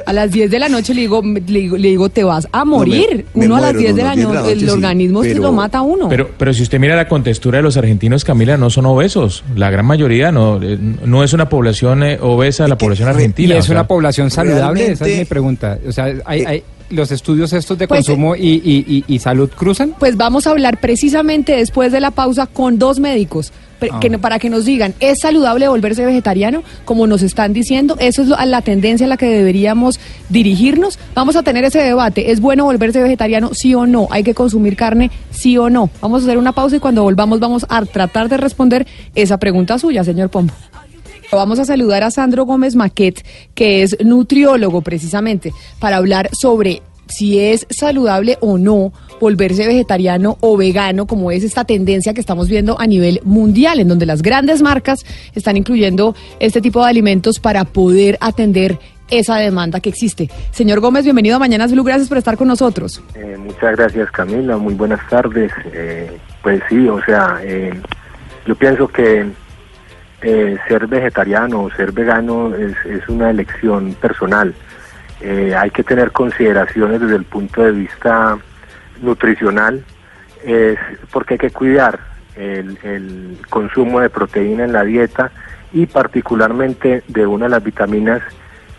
A 0.06 0.14
las 0.14 0.32
10 0.32 0.50
de 0.50 0.60
la 0.60 0.70
noche 0.70 0.94
le 0.94 1.02
digo, 1.02 1.22
le 1.22 1.42
digo, 1.42 1.76
le 1.76 1.90
digo, 1.90 2.08
te 2.08 2.24
vas 2.24 2.48
a 2.54 2.64
morir. 2.64 3.26
me 3.34 3.48
uno 3.48 3.58
a 3.58 3.60
las 3.60 3.74
muero, 3.74 3.80
10 3.80 3.92
no, 3.92 3.98
de 3.98 4.02
no, 4.04 4.08
la 4.08 4.14
10 4.16 4.28
de 4.28 4.34
la 4.34 4.40
noche, 4.42 4.52
el 4.54 4.60
sí, 4.62 4.70
organismo 4.70 5.24
se 5.24 5.30
pero- 5.32 5.42
lo 5.44 5.52
mata 5.52 5.80
a 5.80 5.82
uno. 5.82 6.08
Pero, 6.08 6.30
pero 6.38 6.54
si 6.54 6.64
usted 6.64 6.80
mira 6.80 6.96
la 6.96 7.10
contextura 7.10 7.58
de 7.58 7.64
los 7.64 7.76
argentinos, 7.76 8.24
Camila, 8.24 8.56
no 8.56 8.70
son 8.70 8.86
obesos. 8.86 9.44
La 9.58 9.70
gran 9.70 9.86
mayoría 9.86 10.32
no, 10.32 10.62
eh, 10.64 10.78
no 11.04 11.22
es 11.22 11.34
una 11.34 11.50
población 11.50 12.02
eh, 12.04 12.18
obesa 12.22 12.66
la 12.70 12.78
población 12.78 13.10
Y 13.10 13.12
argentina. 13.12 13.56
es 13.56 13.66
o 13.66 13.68
sea, 13.68 13.76
una 13.76 13.88
población 13.88 14.32
saludable, 14.32 14.92
esa 14.94 15.06
es 15.06 15.18
mi 15.18 15.26
pregunta. 15.26 15.78
O 15.86 15.92
sea, 15.92 16.14
hay, 16.24 16.46
hay- 16.46 16.64
los 16.90 17.12
estudios 17.12 17.52
estos 17.52 17.78
de 17.78 17.86
Pues, 17.90 18.06
consumo 18.06 18.38
y, 18.38 18.62
y- 18.64 18.86
y- 18.88 19.04
y 19.14 19.20
salud 19.20 19.50
cruzan. 19.54 19.94
Pues 20.00 20.16
vamos 20.16 20.48
a 20.48 20.52
hablar 20.52 20.80
precisamente 20.80 21.58
después 21.58 21.92
de 21.92 22.00
la 22.00 22.12
pausa 22.12 22.46
con 22.48 22.80
dos 22.80 23.02
médicos 23.02 23.52
Ah. 23.92 24.00
que, 24.00 24.18
para 24.18 24.40
que 24.40 24.50
nos 24.50 24.66
digan, 24.66 24.94
¿es 25.00 25.20
saludable 25.20 25.68
volverse 25.68 26.04
vegetariano? 26.06 26.64
Como 26.86 27.06
nos 27.08 27.22
están 27.22 27.54
diciendo, 27.54 27.96
eso 28.00 28.24
es 28.24 28.28
lo- 28.28 28.38
la 28.46 28.62
tendencia 28.62 29.06
a 29.06 29.10
la 29.10 29.18
que 29.18 29.28
deberíamos 29.28 30.00
dirigirnos. 30.30 30.98
Vamos 31.14 31.36
a 31.36 31.44
tener 31.44 31.64
ese 31.64 31.80
debate, 31.80 32.32
¿es 32.32 32.40
bueno 32.40 32.66
volverse 32.66 33.02
vegetariano 33.02 33.52
sí 33.54 33.76
o 33.76 33.86
no? 33.86 34.08
¿Hay 34.12 34.24
que 34.24 34.34
consumir 34.34 34.76
carne 34.76 35.12
sí 35.32 35.58
o 35.58 35.70
no? 35.70 35.90
Vamos 36.02 36.22
a 36.22 36.26
hacer 36.26 36.38
una 36.38 36.54
pausa 36.54 36.78
y 36.78 36.80
cuando 36.80 37.04
volvamos 37.04 37.40
vamos 37.40 37.66
a 37.70 37.86
tratar 37.86 38.30
de 38.30 38.38
responder 38.38 38.88
esa 39.16 39.38
pregunta 39.38 39.78
suya, 39.78 40.04
señor 40.04 40.30
Pombo. 40.30 40.54
Vamos 41.32 41.60
a 41.60 41.66
saludar 41.66 42.04
a 42.04 42.10
Sandro 42.12 42.46
Gómez 42.46 42.76
Maquet, 42.76 43.24
que 43.54 43.84
es 43.84 43.98
nutriólogo 44.04 44.82
precisamente, 44.82 45.52
para 45.78 45.98
hablar 45.98 46.30
sobre 46.32 46.82
si 47.10 47.40
es 47.40 47.66
saludable 47.70 48.38
o 48.42 48.58
no 48.58 48.92
volverse 49.20 49.66
vegetariano 49.68 50.38
o 50.42 50.58
vegano, 50.58 51.08
como 51.08 51.32
es 51.32 51.44
esta 51.44 51.66
tendencia 51.66 52.14
que 52.14 52.22
estamos 52.22 52.50
viendo 52.50 52.80
a 52.80 52.88
nivel 52.88 53.22
mundial, 53.24 53.80
en 53.80 53.88
donde 53.88 54.06
las 54.06 54.22
grandes 54.22 54.62
marcas 54.62 55.06
están 55.34 55.58
incluyendo 55.58 56.16
este 56.40 56.62
tipo 56.62 56.84
de 56.84 56.90
alimentos 56.90 57.40
para 57.40 57.66
poder 57.66 58.18
atender 58.22 58.80
esa 59.10 59.38
demanda 59.38 59.80
que 59.80 59.90
existe. 59.90 60.30
Señor 60.52 60.80
Gómez, 60.80 61.04
bienvenido 61.04 61.38
a 61.38 61.40
Mañanas 61.40 61.72
Blue, 61.72 61.84
gracias 61.84 62.10
por 62.10 62.18
estar 62.18 62.38
con 62.38 62.48
nosotros. 62.48 63.02
Eh, 63.16 63.38
muchas 63.38 63.76
gracias 63.76 64.12
Camila, 64.12 64.58
muy 64.58 64.74
buenas 64.74 65.00
tardes. 65.10 65.52
Eh, 65.72 66.18
pues 66.42 66.62
sí, 66.70 66.88
o 66.88 67.02
sea, 67.04 67.40
eh, 67.44 67.74
yo 68.46 68.56
pienso 68.56 68.88
que 68.88 69.26
eh, 70.22 70.58
ser 70.68 70.88
vegetariano 70.88 71.64
o 71.64 71.72
ser 71.72 71.92
vegano 71.92 72.54
es, 72.56 72.76
es 72.86 73.08
una 73.08 73.30
elección 73.30 73.94
personal. 73.94 74.54
Eh, 75.22 75.56
hay 75.56 75.72
que 75.72 75.84
tener 75.84 76.12
consideraciones 76.12 77.02
desde 77.02 77.16
el 77.16 77.26
punto 77.26 77.64
de 77.64 77.72
vista 77.72 78.38
nutricional, 79.02 79.84
es 80.44 80.78
porque 81.12 81.36
hay 81.36 81.40
que 81.40 81.52
cuidar 81.52 82.00
el, 82.36 82.78
el 82.84 83.38
consumo 83.50 84.00
de 84.00 84.10
proteína 84.10 84.66
en 84.66 84.74
la 84.74 84.84
dieta 84.84 85.32
y 85.74 85.86
particularmente 85.86 87.04
de 87.08 87.26
una 87.26 87.46
de 87.46 87.50
las 87.50 87.64
vitaminas 87.64 88.22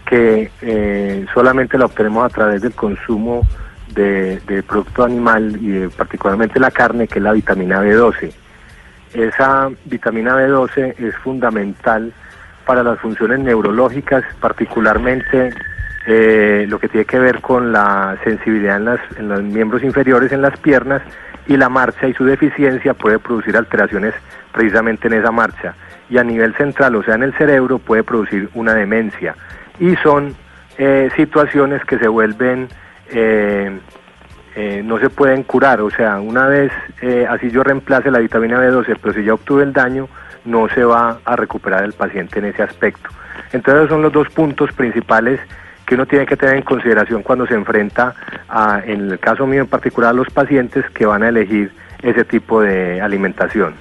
que 0.08 0.50
eh, 0.62 1.26
solamente 1.34 1.76
la 1.76 1.84
obtenemos 1.84 2.24
a 2.24 2.34
través 2.34 2.62
del 2.62 2.72
consumo 2.72 3.46
de, 3.94 4.40
producto 4.66 5.04
animal 5.04 5.58
y 5.60 5.86
particularmente 5.88 6.58
la 6.58 6.70
carne, 6.70 7.06
que 7.06 7.18
es 7.18 7.22
la 7.22 7.32
vitamina 7.32 7.82
B12. 7.82 8.32
Esa 9.12 9.70
vitamina 9.84 10.34
B12 10.36 10.94
es 10.98 11.14
fundamental 11.16 12.12
para 12.68 12.82
las 12.82 13.00
funciones 13.00 13.38
neurológicas, 13.38 14.24
particularmente 14.40 15.54
eh, 16.06 16.66
lo 16.68 16.78
que 16.78 16.88
tiene 16.88 17.06
que 17.06 17.18
ver 17.18 17.40
con 17.40 17.72
la 17.72 18.18
sensibilidad 18.22 18.76
en, 18.76 18.84
las, 18.84 19.00
en 19.16 19.30
los 19.30 19.42
miembros 19.42 19.82
inferiores, 19.82 20.32
en 20.32 20.42
las 20.42 20.54
piernas, 20.58 21.00
y 21.46 21.56
la 21.56 21.70
marcha 21.70 22.06
y 22.06 22.12
su 22.12 22.26
deficiencia 22.26 22.92
puede 22.92 23.18
producir 23.18 23.56
alteraciones 23.56 24.12
precisamente 24.52 25.08
en 25.08 25.14
esa 25.14 25.30
marcha. 25.30 25.76
Y 26.10 26.18
a 26.18 26.24
nivel 26.24 26.54
central, 26.56 26.94
o 26.96 27.02
sea, 27.02 27.14
en 27.14 27.22
el 27.22 27.32
cerebro, 27.38 27.78
puede 27.78 28.02
producir 28.02 28.50
una 28.52 28.74
demencia. 28.74 29.34
Y 29.80 29.96
son 29.96 30.36
eh, 30.76 31.08
situaciones 31.16 31.82
que 31.86 31.98
se 31.98 32.06
vuelven, 32.06 32.68
eh, 33.10 33.78
eh, 34.56 34.82
no 34.84 34.98
se 34.98 35.08
pueden 35.08 35.42
curar. 35.42 35.80
O 35.80 35.88
sea, 35.88 36.20
una 36.20 36.46
vez 36.48 36.70
así 37.30 37.50
yo 37.50 37.62
reemplace 37.62 38.10
la 38.10 38.18
vitamina 38.18 38.60
B12, 38.60 38.98
pero 39.00 39.14
si 39.14 39.24
ya 39.24 39.32
obtuve 39.32 39.62
el 39.62 39.72
daño, 39.72 40.06
no 40.48 40.68
se 40.68 40.84
va 40.84 41.18
a 41.24 41.36
recuperar 41.36 41.84
el 41.84 41.92
paciente 41.92 42.38
en 42.38 42.46
ese 42.46 42.62
aspecto. 42.62 43.10
Entonces, 43.52 43.88
son 43.88 44.02
los 44.02 44.12
dos 44.12 44.28
puntos 44.30 44.72
principales 44.72 45.40
que 45.86 45.94
uno 45.94 46.06
tiene 46.06 46.26
que 46.26 46.36
tener 46.36 46.56
en 46.56 46.62
consideración 46.62 47.22
cuando 47.22 47.46
se 47.46 47.54
enfrenta 47.54 48.14
a, 48.48 48.82
en 48.84 49.10
el 49.10 49.18
caso 49.18 49.46
mío 49.46 49.62
en 49.62 49.68
particular, 49.68 50.10
a 50.10 50.12
los 50.12 50.28
pacientes 50.30 50.84
que 50.90 51.06
van 51.06 51.22
a 51.22 51.28
elegir 51.28 51.72
ese 52.02 52.24
tipo 52.24 52.60
de 52.60 53.00
alimentación. 53.00 53.74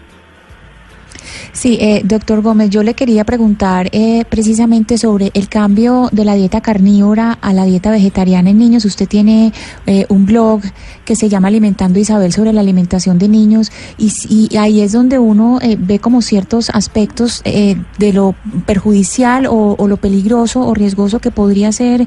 Sí, 1.51 1.77
eh, 1.81 2.01
doctor 2.03 2.41
Gómez, 2.41 2.69
yo 2.69 2.83
le 2.83 2.93
quería 2.93 3.23
preguntar 3.23 3.89
eh, 3.91 4.23
precisamente 4.29 4.97
sobre 4.97 5.31
el 5.33 5.49
cambio 5.49 6.09
de 6.11 6.25
la 6.25 6.35
dieta 6.35 6.61
carnívora 6.61 7.37
a 7.41 7.53
la 7.53 7.65
dieta 7.65 7.91
vegetariana 7.91 8.49
en 8.49 8.57
niños. 8.57 8.85
Usted 8.85 9.07
tiene 9.07 9.53
eh, 9.85 10.05
un 10.09 10.25
blog 10.25 10.61
que 11.05 11.15
se 11.15 11.29
llama 11.29 11.47
Alimentando 11.47 11.99
Isabel 11.99 12.33
sobre 12.33 12.53
la 12.53 12.61
alimentación 12.61 13.17
de 13.17 13.27
niños 13.27 13.71
y, 13.97 14.11
y 14.29 14.57
ahí 14.57 14.81
es 14.81 14.91
donde 14.91 15.19
uno 15.19 15.59
eh, 15.61 15.77
ve 15.79 15.99
como 15.99 16.21
ciertos 16.21 16.69
aspectos 16.69 17.41
eh, 17.45 17.77
de 17.97 18.13
lo 18.13 18.35
perjudicial 18.65 19.47
o, 19.47 19.75
o 19.77 19.87
lo 19.87 19.97
peligroso 19.97 20.61
o 20.61 20.73
riesgoso 20.73 21.19
que 21.19 21.31
podría 21.31 21.71
ser 21.71 22.05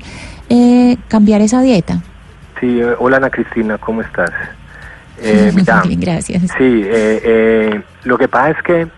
eh, 0.48 0.96
cambiar 1.08 1.40
esa 1.40 1.62
dieta. 1.62 2.02
Sí, 2.60 2.80
hola 2.98 3.16
Ana 3.16 3.30
Cristina, 3.30 3.78
¿cómo 3.78 4.02
estás? 4.02 4.30
Eh, 5.22 5.50
mira, 5.54 5.82
Bien, 5.82 6.00
gracias. 6.00 6.42
Sí, 6.58 6.82
eh, 6.84 7.20
eh, 7.24 7.82
lo 8.04 8.18
que 8.18 8.28
pasa 8.28 8.50
es 8.50 8.62
que 8.62 8.88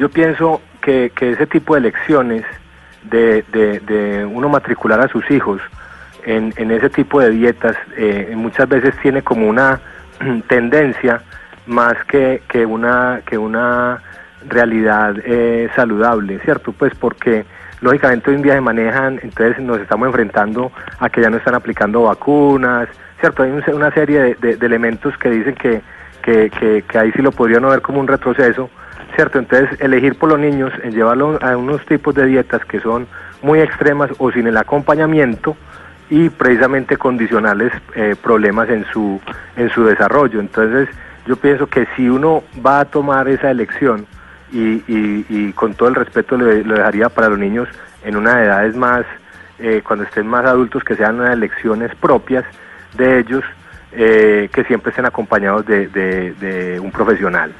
yo 0.00 0.08
pienso 0.08 0.62
que, 0.80 1.12
ese 1.20 1.46
tipo 1.46 1.74
de 1.74 1.82
lecciones 1.82 2.42
de, 3.02 3.44
de, 3.52 3.80
de 3.80 4.24
uno 4.24 4.48
matricular 4.48 4.98
a 4.98 5.08
sus 5.08 5.30
hijos 5.30 5.60
en, 6.24 6.70
ese 6.70 6.88
tipo 6.88 7.20
de 7.20 7.28
dietas 7.28 7.76
eh, 7.98 8.32
muchas 8.34 8.66
veces 8.66 8.94
tiene 9.02 9.20
como 9.20 9.46
una 9.46 9.78
tendencia 10.48 11.20
más 11.66 11.94
que, 12.06 12.40
una 12.66 13.20
que 13.26 13.36
una 13.36 14.00
realidad 14.48 15.16
eh, 15.22 15.68
saludable, 15.76 16.38
¿cierto? 16.40 16.72
Pues 16.72 16.94
porque 16.94 17.44
lógicamente 17.82 18.30
hoy 18.30 18.36
en 18.36 18.42
día 18.42 18.54
se 18.54 18.62
manejan, 18.62 19.20
entonces 19.22 19.62
nos 19.62 19.80
estamos 19.80 20.06
enfrentando 20.06 20.72
a 20.98 21.10
que 21.10 21.20
ya 21.20 21.28
no 21.28 21.36
están 21.36 21.54
aplicando 21.54 22.04
vacunas, 22.04 22.88
¿cierto? 23.20 23.42
Hay 23.42 23.50
un- 23.50 23.74
una 23.74 23.90
serie 23.90 24.34
de, 24.40 24.52
elementos 24.62 25.14
que 25.18 25.28
dicen 25.28 25.54
que 25.54 25.82
ahí 26.98 27.12
sí 27.12 27.20
lo 27.20 27.32
podrían 27.32 27.68
ver 27.68 27.82
como 27.82 28.00
un 28.00 28.08
retroceso, 28.08 28.70
¿cierto? 29.14 29.38
Entonces 29.38 29.80
elegir 29.80 30.16
por 30.16 30.28
los 30.28 30.38
niños 30.38 30.72
en 30.82 30.92
llevarlo 30.92 31.38
a 31.42 31.56
unos 31.56 31.84
tipos 31.86 32.14
de 32.14 32.26
dietas 32.26 32.64
que 32.64 32.80
son 32.80 33.06
muy 33.42 33.60
extremas 33.60 34.10
o 34.18 34.30
sin 34.30 34.46
el 34.46 34.56
acompañamiento 34.56 35.56
y 36.08 36.28
precisamente 36.28 36.96
condicionales 36.96 37.72
eh, 37.94 38.16
problemas 38.20 38.68
en 38.68 38.84
su, 38.92 39.20
en 39.56 39.70
su 39.70 39.84
desarrollo. 39.84 40.40
Entonces 40.40 40.88
yo 41.26 41.36
pienso 41.36 41.66
que 41.66 41.86
si 41.96 42.08
uno 42.08 42.42
va 42.64 42.80
a 42.80 42.84
tomar 42.84 43.28
esa 43.28 43.50
elección, 43.50 44.06
y, 44.52 44.82
y, 44.88 45.52
con 45.52 45.74
todo 45.74 45.88
el 45.88 45.94
respeto 45.94 46.36
lo, 46.36 46.52
lo 46.52 46.74
dejaría 46.74 47.08
para 47.08 47.28
los 47.28 47.38
niños 47.38 47.68
en 48.02 48.16
unas 48.16 48.36
edades 48.38 48.74
más, 48.74 49.04
eh, 49.60 49.80
cuando 49.86 50.04
estén 50.04 50.26
más 50.26 50.44
adultos, 50.44 50.82
que 50.82 50.96
sean 50.96 51.20
unas 51.20 51.34
elecciones 51.34 51.94
propias 51.94 52.44
de 52.96 53.20
ellos, 53.20 53.44
eh, 53.92 54.48
que 54.52 54.64
siempre 54.64 54.90
estén 54.90 55.06
acompañados 55.06 55.64
de 55.66 56.80
un 56.82 56.90
profesional. 56.90 57.52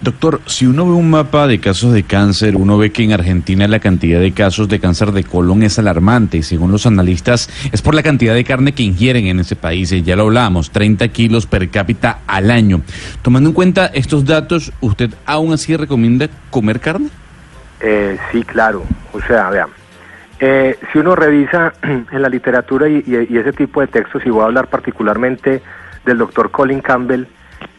Doctor, 0.00 0.40
si 0.46 0.66
uno 0.66 0.84
ve 0.86 0.92
un 0.92 1.10
mapa 1.10 1.46
de 1.46 1.58
casos 1.58 1.92
de 1.92 2.02
cáncer, 2.02 2.56
uno 2.56 2.76
ve 2.78 2.90
que 2.92 3.02
en 3.04 3.12
Argentina 3.12 3.66
la 3.68 3.78
cantidad 3.78 4.20
de 4.20 4.32
casos 4.32 4.68
de 4.68 4.78
cáncer 4.80 5.12
de 5.12 5.24
colon 5.24 5.62
es 5.62 5.78
alarmante 5.78 6.38
y 6.38 6.42
según 6.42 6.70
los 6.72 6.86
analistas 6.86 7.48
es 7.72 7.82
por 7.82 7.94
la 7.94 8.02
cantidad 8.02 8.34
de 8.34 8.44
carne 8.44 8.72
que 8.72 8.82
ingieren 8.82 9.26
en 9.26 9.40
ese 9.40 9.56
país, 9.56 9.90
y 9.92 10.02
ya 10.02 10.16
lo 10.16 10.24
hablábamos, 10.24 10.70
30 10.70 11.08
kilos 11.08 11.46
per 11.46 11.68
cápita 11.70 12.18
al 12.26 12.50
año. 12.50 12.82
Tomando 13.22 13.48
en 13.50 13.54
cuenta 13.54 13.86
estos 13.86 14.24
datos, 14.24 14.72
¿usted 14.80 15.10
aún 15.26 15.52
así 15.52 15.76
recomienda 15.76 16.28
comer 16.50 16.80
carne? 16.80 17.08
Eh, 17.80 18.18
sí, 18.32 18.42
claro. 18.42 18.84
O 19.12 19.20
sea, 19.22 19.48
vean, 19.50 19.68
eh, 20.38 20.76
si 20.92 20.98
uno 20.98 21.16
revisa 21.16 21.72
en 21.82 22.22
la 22.22 22.28
literatura 22.28 22.88
y- 22.88 23.02
y 23.06 23.36
ese 23.38 23.52
tipo 23.52 23.80
de 23.80 23.86
textos, 23.86 24.22
y 24.26 24.30
voy 24.30 24.42
a 24.42 24.44
hablar 24.46 24.68
particularmente 24.68 25.62
del 26.04 26.18
doctor 26.18 26.50
Colin 26.50 26.80
Campbell, 26.80 27.24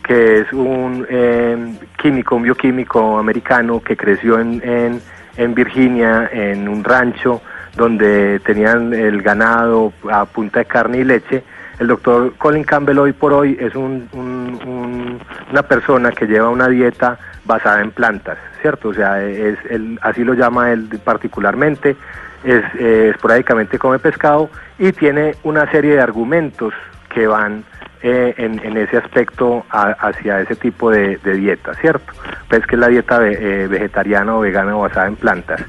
que 0.04 0.40
es 0.40 0.52
un 0.54 1.06
eh, 1.10 1.74
químico, 2.02 2.36
un 2.36 2.44
bioquímico 2.44 3.18
americano 3.18 3.82
que 3.82 3.96
creció 3.96 4.40
en, 4.40 4.62
en, 4.64 5.02
en 5.38 5.54
Virginia, 5.56 6.30
en 6.32 6.68
un 6.68 6.84
rancho 6.84 7.42
donde 7.76 8.40
tenían 8.40 8.94
el 8.94 9.22
ganado 9.22 9.94
a 10.12 10.26
punta 10.26 10.60
de 10.60 10.66
carne 10.66 10.98
y 11.00 11.04
leche. 11.04 11.44
El 11.80 11.88
doctor 11.88 12.34
Colin 12.38 12.64
Campbell 12.64 13.00
hoy 13.00 13.14
por 13.14 13.34
hoy 13.34 13.58
es 13.60 13.74
un- 13.76 14.08
un- 14.14 14.60
un- 14.68 15.20
una 15.52 15.64
persona 15.64 16.12
que 16.12 16.28
lleva 16.28 16.50
una 16.50 16.68
dieta 16.68 17.18
basada 17.46 17.82
en 17.82 17.92
plantas, 17.92 18.38
¿cierto? 18.62 18.90
O 18.90 18.94
sea, 18.94 19.24
es, 19.24 19.58
él- 19.70 19.98
así 20.02 20.24
lo 20.24 20.34
llama 20.34 20.72
él 20.72 20.88
particularmente, 21.04 21.96
es, 22.44 22.64
eh, 22.80 23.12
esporádicamente 23.14 23.80
come 23.80 24.00
pescado 24.00 24.50
y 24.78 24.92
tiene 24.92 25.36
una 25.44 25.70
serie 25.72 25.94
de 25.96 26.02
argumentos 26.02 26.74
que 27.14 27.26
van 27.28 27.64
eh, 28.04 28.34
en, 28.38 28.78
ese 28.78 28.98
aspecto 28.98 29.66
a- 29.70 29.92
hacia 29.92 30.42
ese 30.42 30.56
tipo 30.56 30.90
de, 30.92 31.18
de 31.18 31.34
dieta, 31.36 31.74
¿cierto? 31.76 32.12
Pues 32.50 32.66
que 32.66 32.76
es 32.76 32.80
la 32.80 32.88
dieta 32.88 33.20
ve- 33.20 33.38
eh, 33.40 33.68
vegetariana 33.68 34.36
o 34.36 34.42
vegana 34.42 34.74
basada 34.76 35.08
en 35.08 35.16
plantas. 35.16 35.62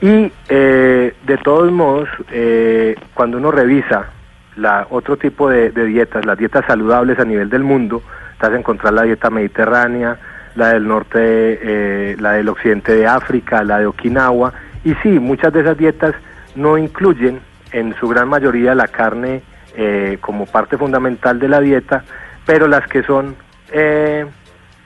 Y 0.00 0.32
eh, 0.48 1.14
de 1.24 1.36
todos 1.38 1.70
modos, 1.72 2.08
eh, 2.30 2.94
cuando 3.14 3.38
uno 3.38 3.50
revisa 3.50 4.06
la, 4.56 4.86
otro 4.90 5.16
tipo 5.16 5.48
de, 5.48 5.70
de 5.70 5.84
dietas, 5.86 6.26
las 6.26 6.36
dietas 6.38 6.64
saludables 6.66 7.18
a 7.18 7.24
nivel 7.24 7.48
del 7.48 7.62
mundo, 7.62 8.02
vas 8.40 8.52
a 8.52 8.56
encontrar 8.58 8.92
la 8.92 9.02
dieta 9.04 9.30
mediterránea, 9.30 10.18
la 10.56 10.68
del 10.74 10.86
norte, 10.86 11.18
eh, 11.22 12.16
la 12.20 12.32
del 12.32 12.48
occidente 12.50 12.92
de 12.94 13.06
África, 13.06 13.64
la 13.64 13.78
de 13.78 13.86
Okinawa, 13.86 14.52
y 14.84 14.94
sí, 15.02 15.08
muchas 15.18 15.52
de 15.52 15.60
esas 15.60 15.78
dietas 15.78 16.14
no 16.54 16.76
incluyen 16.76 17.40
en 17.72 17.94
su 17.98 18.06
gran 18.08 18.28
mayoría 18.28 18.74
la 18.74 18.86
carne 18.88 19.42
eh, 19.76 20.18
como 20.20 20.46
parte 20.46 20.76
fundamental 20.78 21.38
de 21.38 21.48
la 21.48 21.60
dieta, 21.60 22.04
pero 22.46 22.66
las 22.68 22.86
que 22.88 23.02
son 23.02 23.36
eh, 23.72 24.26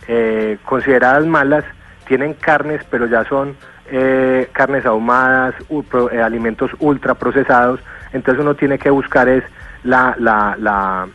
eh, 0.07 0.59
consideradas 0.65 1.27
malas 1.27 1.65
tienen 2.07 2.35
carnes, 2.35 2.81
pero 2.91 3.07
ya 3.07 3.25
son 3.25 3.55
eh, 3.91 4.49
carnes 4.53 4.87
ahumadas, 4.87 5.55
u- 5.69 5.83
pro- 5.83 6.11
alimentos 6.25 6.71
ultra 6.79 7.15
procesados, 7.15 7.81
entonces 8.13 8.43
uno 8.43 8.55
tiene 8.55 8.79
que 8.79 8.91
buscar 8.91 9.29
es 9.29 9.45
la, 9.85 10.15
la, 10.19 10.57
la, 10.59 11.07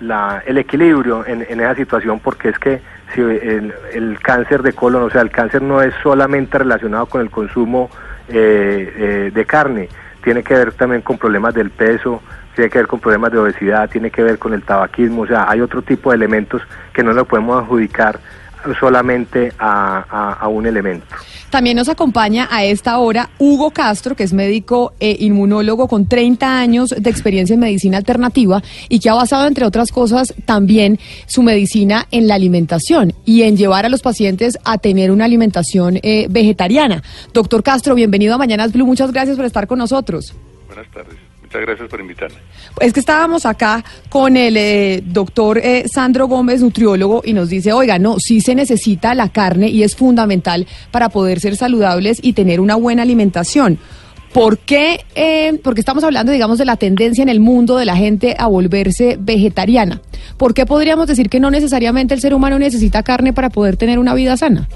la- 0.00 0.42
el 0.46 0.58
equilibrio 0.58 1.26
en, 1.26 1.42
esa 1.42 1.74
situación 1.74 2.20
porque 2.20 2.50
es 2.50 2.58
que 2.58 2.80
si 3.14 3.20
el, 3.22 3.72
cáncer 4.20 4.62
de 4.62 4.72
colon, 4.74 5.02
o 5.04 5.10
sea, 5.10 5.22
el 5.22 5.30
cáncer 5.30 5.62
no 5.62 5.80
es 5.82 5.94
solamente 6.02 6.58
relacionado 6.58 7.06
con 7.06 7.20
el 7.22 7.30
consumo 7.30 7.90
de 9.32 9.44
carne, 9.46 9.88
tiene 10.22 10.42
que 10.42 10.54
ver 10.54 10.72
también 10.72 11.00
con 11.02 11.16
problemas 11.18 11.54
del 11.54 11.70
peso, 11.70 12.22
tiene 12.58 12.70
que 12.70 12.78
ver 12.78 12.88
con 12.88 12.98
problemas 12.98 13.30
de 13.30 13.38
obesidad, 13.38 13.88
tiene 13.88 14.10
que 14.10 14.20
ver 14.20 14.36
con 14.36 14.52
el 14.52 14.64
tabaquismo, 14.64 15.22
o 15.22 15.26
sea, 15.28 15.48
hay 15.48 15.60
otro 15.60 15.80
tipo 15.80 16.10
de 16.10 16.16
elementos 16.16 16.60
que 16.92 17.04
no 17.04 17.12
lo 17.12 17.24
podemos 17.24 17.62
adjudicar 17.62 18.18
solamente 18.80 19.52
a, 19.60 20.04
a- 20.10 20.32
a 20.32 20.48
un 20.48 20.66
elemento. 20.66 21.06
También 21.50 21.76
nos 21.76 21.88
acompaña 21.88 22.48
a 22.50 22.64
esta 22.64 22.98
hora 22.98 23.30
Hugo 23.38 23.70
Castro, 23.70 24.16
que 24.16 24.24
es 24.24 24.32
médico 24.32 24.92
e 24.98 25.16
inmunólogo 25.20 25.86
con 25.86 26.08
30 26.08 26.58
años 26.58 26.90
de 26.98 27.08
experiencia 27.08 27.54
en 27.54 27.60
medicina 27.60 27.96
alternativa 27.96 28.60
y 28.88 28.98
que 28.98 29.08
ha 29.08 29.14
basado, 29.14 29.46
entre 29.46 29.64
otras 29.64 29.92
cosas, 29.92 30.34
también 30.44 30.98
su 31.26 31.44
medicina 31.44 32.06
en 32.10 32.26
la 32.26 32.34
alimentación 32.34 33.12
y 33.24 33.42
en 33.42 33.56
llevar 33.56 33.86
a 33.86 33.88
los 33.88 34.02
pacientes 34.02 34.58
a 34.64 34.78
tener 34.78 35.12
una 35.12 35.24
alimentación 35.26 36.00
eh, 36.02 36.26
vegetariana. 36.28 37.02
Doctor 37.32 37.62
Castro, 37.62 37.94
bienvenido 37.94 38.34
a 38.34 38.38
Mañanas 38.38 38.72
Blue. 38.72 38.84
Muchas 38.86 39.12
gracias 39.12 39.36
por 39.36 39.46
estar 39.46 39.68
con 39.68 39.78
nosotros. 39.78 40.34
Buenas 40.66 40.90
tardes. 40.92 41.27
Muchas 41.48 41.62
gracias 41.62 41.88
por 41.88 42.00
invitarme. 42.00 42.36
Es 42.78 42.92
que 42.92 43.00
estábamos 43.00 43.46
acá 43.46 43.82
con 44.10 44.36
el 44.36 44.54
eh, 44.58 45.02
doctor 45.02 45.56
eh, 45.56 45.84
Sandro 45.90 46.28
Gómez, 46.28 46.60
nutriólogo, 46.60 47.22
y 47.24 47.32
nos 47.32 47.48
dice, 47.48 47.72
oiga, 47.72 47.98
no, 47.98 48.18
sí 48.18 48.42
se 48.42 48.54
necesita 48.54 49.14
la 49.14 49.30
carne 49.30 49.70
y 49.70 49.82
es 49.82 49.96
fundamental 49.96 50.66
para 50.90 51.08
poder 51.08 51.40
ser 51.40 51.56
saludables 51.56 52.18
y 52.20 52.34
tener 52.34 52.60
una 52.60 52.74
buena 52.74 53.00
alimentación. 53.00 53.78
¿Por 54.34 54.58
qué? 54.58 55.06
Eh, 55.14 55.58
porque 55.64 55.80
estamos 55.80 56.04
hablando, 56.04 56.32
digamos, 56.32 56.58
de 56.58 56.66
la 56.66 56.76
tendencia 56.76 57.22
en 57.22 57.30
el 57.30 57.40
mundo 57.40 57.78
de 57.78 57.86
la 57.86 57.96
gente 57.96 58.36
a 58.38 58.46
volverse 58.46 59.16
vegetariana. 59.18 60.02
¿Por 60.36 60.52
qué 60.52 60.66
podríamos 60.66 61.06
decir 61.06 61.30
que 61.30 61.40
no 61.40 61.50
necesariamente 61.50 62.12
el 62.12 62.20
ser 62.20 62.34
humano 62.34 62.58
necesita 62.58 63.02
carne 63.02 63.32
para 63.32 63.48
poder 63.48 63.78
tener 63.78 63.98
una 63.98 64.12
vida 64.12 64.36
sana? 64.36 64.68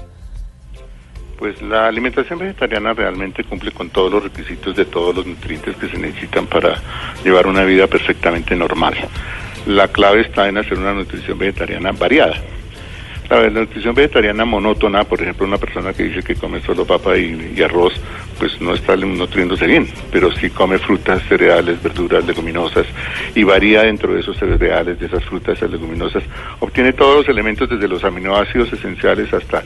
Pues 1.43 1.61
la 1.61 1.87
alimentación 1.87 2.39
vegetariana 2.39 2.93
realmente 2.93 3.43
cumple 3.43 3.73
con 3.73 3.89
todos 3.89 4.09
los 4.09 4.23
requisitos 4.23 4.77
de 4.77 4.85
todos 4.85 5.13
los 5.13 5.25
nutrientes 5.25 5.75
que 5.75 5.89
se 5.89 5.97
necesitan 5.97 6.47
para 6.47 6.81
llevar 7.21 7.47
una 7.47 7.65
vida 7.65 7.85
perfectamente 7.85 8.55
normal. 8.55 8.95
La 9.65 9.89
clave 9.89 10.21
está 10.21 10.47
en 10.47 10.57
hacer 10.57 10.79
una 10.79 10.93
nutrición 10.93 11.37
vegetariana 11.37 11.91
variada. 11.91 12.37
La, 13.33 13.41
la 13.49 13.61
nutrición 13.61 13.95
vegetariana 13.95 14.45
monótona, 14.45 15.03
por 15.05 15.19
ejemplo, 15.19 15.47
una 15.47 15.57
persona 15.57 15.91
que 15.91 16.03
dice 16.03 16.21
que 16.21 16.35
come 16.35 16.61
solo 16.61 16.85
papa 16.85 17.17
y, 17.17 17.59
arroz, 17.63 17.93
pues 18.37 18.61
no 18.61 18.75
está 18.75 18.95
nutriéndose 18.95 19.65
bien, 19.65 19.87
pero 20.11 20.31
si 20.31 20.51
come 20.51 20.77
frutas, 20.77 21.23
cereales, 21.27 21.81
verduras, 21.81 22.23
leguminosas 22.25 22.85
y 23.33 23.43
varía 23.43 23.81
dentro 23.81 24.13
de 24.13 24.19
esos 24.19 24.37
cereales, 24.37 24.99
de 24.99 25.07
esas 25.07 25.23
frutas, 25.25 25.57
esas 25.57 25.71
leguminosas, 25.71 26.23
obtiene 26.59 26.93
todos 26.93 27.17
los 27.17 27.27
elementos 27.27 27.67
desde 27.67 27.87
los 27.87 28.03
aminoácidos 28.03 28.71
esenciales 28.71 29.33
hasta 29.33 29.63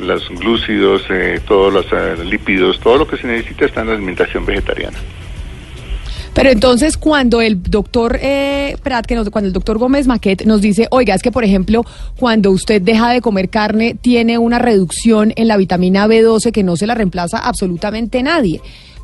los 0.00 0.28
glúcidos, 0.30 1.04
eh, 1.08 1.40
todos 1.46 1.72
los 1.72 1.86
eh, 1.92 2.24
lípidos, 2.24 2.80
todo 2.80 2.98
lo 2.98 3.06
que 3.06 3.16
se 3.16 3.28
necesita 3.28 3.66
está 3.66 3.82
en 3.82 3.88
la 3.88 3.94
alimentación 3.94 4.44
vegetariana. 4.44 4.98
Pero 6.34 6.50
entonces 6.50 6.96
cuando 6.96 7.40
el 7.40 7.62
doctor 7.62 8.18
eh, 8.20 8.76
Prat, 8.82 9.06
que 9.06 9.14
nos- 9.14 9.30
cuando 9.30 9.46
el 9.46 9.52
doctor 9.52 9.78
Gómez 9.78 10.08
Maquet 10.08 10.44
nos 10.44 10.60
dice, 10.60 10.88
oiga, 10.90 11.14
es 11.14 11.22
que 11.22 11.30
por 11.30 11.44
ejemplo, 11.44 11.84
cuando 12.18 12.50
usted 12.50 12.82
deja 12.82 13.12
de 13.12 13.20
comer 13.20 13.48
carne, 13.50 13.94
tiene 14.00 14.36
una 14.38 14.58
reducción 14.58 15.32
en 15.36 15.46
la 15.46 15.56
vitamina 15.56 16.06
B12 16.08 16.50
que 16.50 16.64
no 16.64 16.76
se 16.76 16.88
la 16.88 16.94
reemplaza 16.96 17.38
absolutamente 17.38 18.20
nadie. 18.22 18.60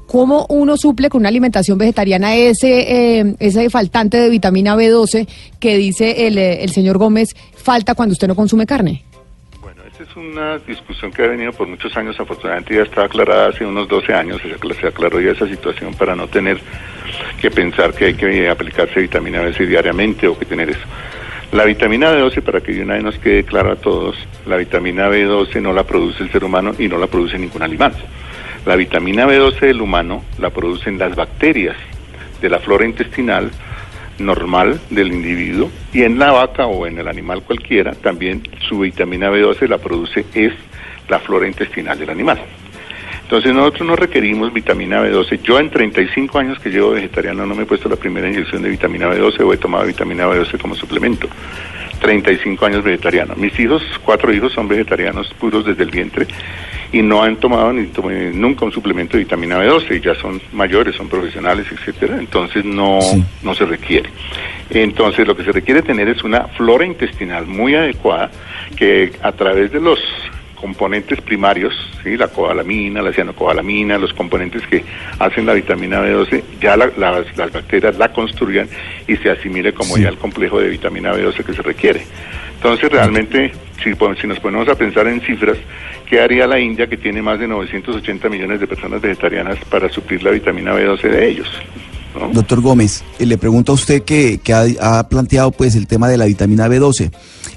¿Cómo 0.09 0.45
uno 0.49 0.77
suple 0.77 1.09
con 1.09 1.21
una 1.21 1.29
alimentación 1.29 1.79
vegetariana 1.79 2.35
ese, 2.35 3.21
eh, 3.21 3.37
ese 3.39 3.71
faltante 3.71 4.17
de 4.19 4.29
vitamina 4.29 4.75
B12 4.75 5.29
que 5.61 5.77
dice 5.77 6.27
el, 6.27 6.37
eh, 6.37 6.65
el 6.65 6.71
señor 6.71 6.99
Gómez 6.99 7.29
falta 7.55 7.95
cuando 7.95 8.15
usted 8.15 8.27
no 8.27 8.35
consume 8.35 8.67
carne? 8.67 9.05
Es 10.01 10.17
una 10.17 10.57
discusión 10.59 11.11
que 11.13 11.23
ha 11.23 11.27
venido 11.29 11.53
por 11.53 11.69
muchos 11.69 11.95
años, 11.97 12.19
afortunadamente 12.19 12.75
ya 12.75 12.83
está 12.83 13.05
aclarada 13.05 13.49
hace 13.49 13.67
unos 13.67 13.87
12 13.87 14.15
años, 14.15 14.41
se 14.41 14.49
acla- 14.55 14.75
se 14.81 14.87
aclaró 14.87 15.21
ya 15.21 15.33
esa 15.33 15.47
situación 15.47 15.93
para 15.95 16.17
no 16.17 16.27
tener 16.27 16.59
que 17.39 17.51
pensar 17.51 17.93
que 17.93 18.07
hay 18.07 18.15
que 18.15 18.49
aplicarse 18.49 18.99
vitamina 19.01 19.43
B12 19.43 19.67
diariamente 19.67 20.27
o 20.27 20.39
que 20.39 20.47
tener 20.47 20.71
eso. 20.71 20.81
La 21.53 21.65
vitamina 21.67 22.11
B12, 22.15 22.41
para 22.43 22.61
que 22.63 22.73
de 22.73 22.83
una 22.83 22.95
vez 22.95 23.03
nos 23.03 23.19
quede 23.19 23.45
claro 23.45 23.73
a 23.73 23.77
todos, 23.77 24.17
la 24.47 24.57
vitamina 24.57 25.09
B12 25.11 25.61
no 25.61 25.73
la 25.75 25.85
produce 25.85 26.23
el 26.23 26.33
ser 26.33 26.45
humano 26.45 26.73
y 26.79 26.89
no 26.89 26.97
la 26.97 27.07
produce 27.09 27.39
ningún 27.39 27.63
animal. 27.63 27.93
La 28.65 28.77
vitamina 28.77 29.27
B12 29.27 29.61
del 29.61 29.83
humano 29.83 30.25
la 30.39 30.49
producen 30.49 30.99
las 30.99 31.15
bacterias 31.15 31.77
de 32.41 32.49
la 32.49 32.59
flora 32.61 32.87
intestinal 32.87 33.51
normal 34.21 34.81
del 34.91 35.13
individuo 35.13 35.71
y 35.93 36.03
en 36.03 36.19
la 36.19 36.33
vaca 36.33 36.67
o 36.67 36.87
en 36.87 36.99
el 36.99 37.09
animal 37.09 37.43
cualquiera 37.43 37.93
también 37.93 38.43
su 38.69 38.81
vitamina 38.81 39.31
B12 39.31 39.69
la 39.69 39.79
produce 39.79 40.27
es 40.35 40.53
la 41.09 41.19
flora 41.19 41.47
intestinal 41.47 41.99
del 41.99 42.11
animal. 42.11 42.41
Entonces 43.23 43.55
nosotros 43.55 43.87
no 43.87 43.95
requerimos 43.95 44.53
vitamina 44.53 45.01
B12. 45.03 45.41
Yo 45.43 45.61
en 45.61 45.71
35 45.71 46.39
años 46.39 46.59
que 46.59 46.69
llevo 46.69 46.91
vegetariano 46.91 47.47
no 47.47 47.55
me 47.55 47.63
he 47.63 47.67
puesto 47.67 47.89
la 47.89 47.95
primera 47.95 48.29
inyección 48.29 48.61
de 48.63 48.71
vitamina 48.71 49.09
B12 49.09 49.41
o 49.45 49.53
he 49.53 49.57
tomado 49.57 49.87
vitamina 49.87 50.27
B12 50.27 50.61
como 50.61 50.75
suplemento. 50.75 51.29
35 52.01 52.67
años 52.67 52.83
vegetariano. 52.83 53.37
Mis 53.37 53.59
hijos, 53.61 53.83
cuatro 54.05 54.33
hijos 54.33 54.53
son 54.53 54.67
vegetarianos 54.67 55.33
puros 55.35 55.65
desde 55.65 55.85
el 55.85 55.91
vientre 55.91 56.27
y 56.93 57.03
no 57.03 57.23
han 57.23 57.37
tomado 57.37 57.73
ni 57.73 57.87
tomé 57.87 58.31
nunca 58.33 58.65
un 58.65 58.73
suplemento 58.73 59.17
de 59.17 59.25
vitamina 59.25 59.59
B12, 59.63 60.01
ya 60.03 60.15
son 60.17 60.41
mayores, 60.53 60.97
son 60.97 61.09
profesionales, 61.09 61.67
etcétera, 61.71 62.17
entonces 62.19 62.65
no, 62.65 62.99
no 63.43 63.55
se 63.55 63.65
requiere. 63.65 64.11
Entonces 64.71 65.27
lo 65.27 65.37
que 65.37 65.45
se 65.45 65.53
requiere 65.53 65.83
tener 65.83 66.09
es 66.09 66.23
una 66.25 66.49
flora 66.49 66.85
intestinal 66.85 67.47
muy 67.47 67.75
adecuada 67.75 68.31
que 68.77 69.13
a 69.23 69.33
través 69.33 69.73
de 69.73 69.81
los 69.81 69.99
componentes 70.57 71.21
primarios, 71.23 71.73
¿sí? 72.05 72.17
la 72.19 72.29
cobalamina, 72.29 73.01
la 73.01 73.13
cianocobalamina, 73.13 73.97
los 73.97 74.13
componentes 74.13 74.67
que 74.67 74.85
hacen 75.19 75.47
la 75.47 75.55
vitamina 75.55 76.03
B12, 76.03 76.43
ya 76.61 76.77
la- 76.77 76.91
las, 76.99 77.35
las 77.37 77.51
bacterias 77.51 77.97
la 77.97 78.13
construyan 78.13 78.69
y 79.09 79.17
se 79.17 79.31
asimile 79.31 79.73
como 79.73 79.97
ya 79.97 80.11
el 80.11 80.19
complejo 80.19 80.61
de 80.61 80.69
vitamina 80.69 81.15
B12 81.15 81.45
que 81.45 81.55
se 81.55 81.63
requiere. 81.63 82.03
Entonces 82.57 82.93
realmente, 82.93 83.53
si, 83.83 83.95
pon- 83.95 84.17
si 84.19 84.27
nos 84.27 84.39
ponemos 84.39 84.69
a 84.69 84.75
pensar 84.75 85.07
en 85.07 85.23
cifras, 85.23 85.57
¿qué 86.11 86.21
haría 86.21 86.47
la 86.47 86.59
India 86.59 86.87
que 86.89 86.97
tiene 86.97 87.23
más 87.23 87.39
de 87.39 87.47
980 87.49 88.29
millones 88.29 88.59
de 88.61 88.67
personas 88.67 89.01
vegetarianas 89.01 89.59
para 89.71 89.89
suplir 89.89 90.23
la 90.25 90.33
vitamina 90.33 90.75
B12 90.75 91.03
de 91.09 91.29
ellos? 91.31 91.49
Doctor 92.33 92.61
Gómez, 92.61 93.05
eh, 93.21 93.25
le 93.27 93.39
pregunto 93.39 93.71
a 93.71 93.77
usted 93.77 94.03
que, 94.03 94.39
que 94.43 94.53
ha, 94.53 94.65
ha 94.81 95.09
planteado 95.09 95.53
pues 95.53 95.77
el 95.77 95.87
tema 95.87 96.09
de 96.09 96.17
la 96.19 96.25
vitamina 96.27 96.67
B12. 96.69 97.13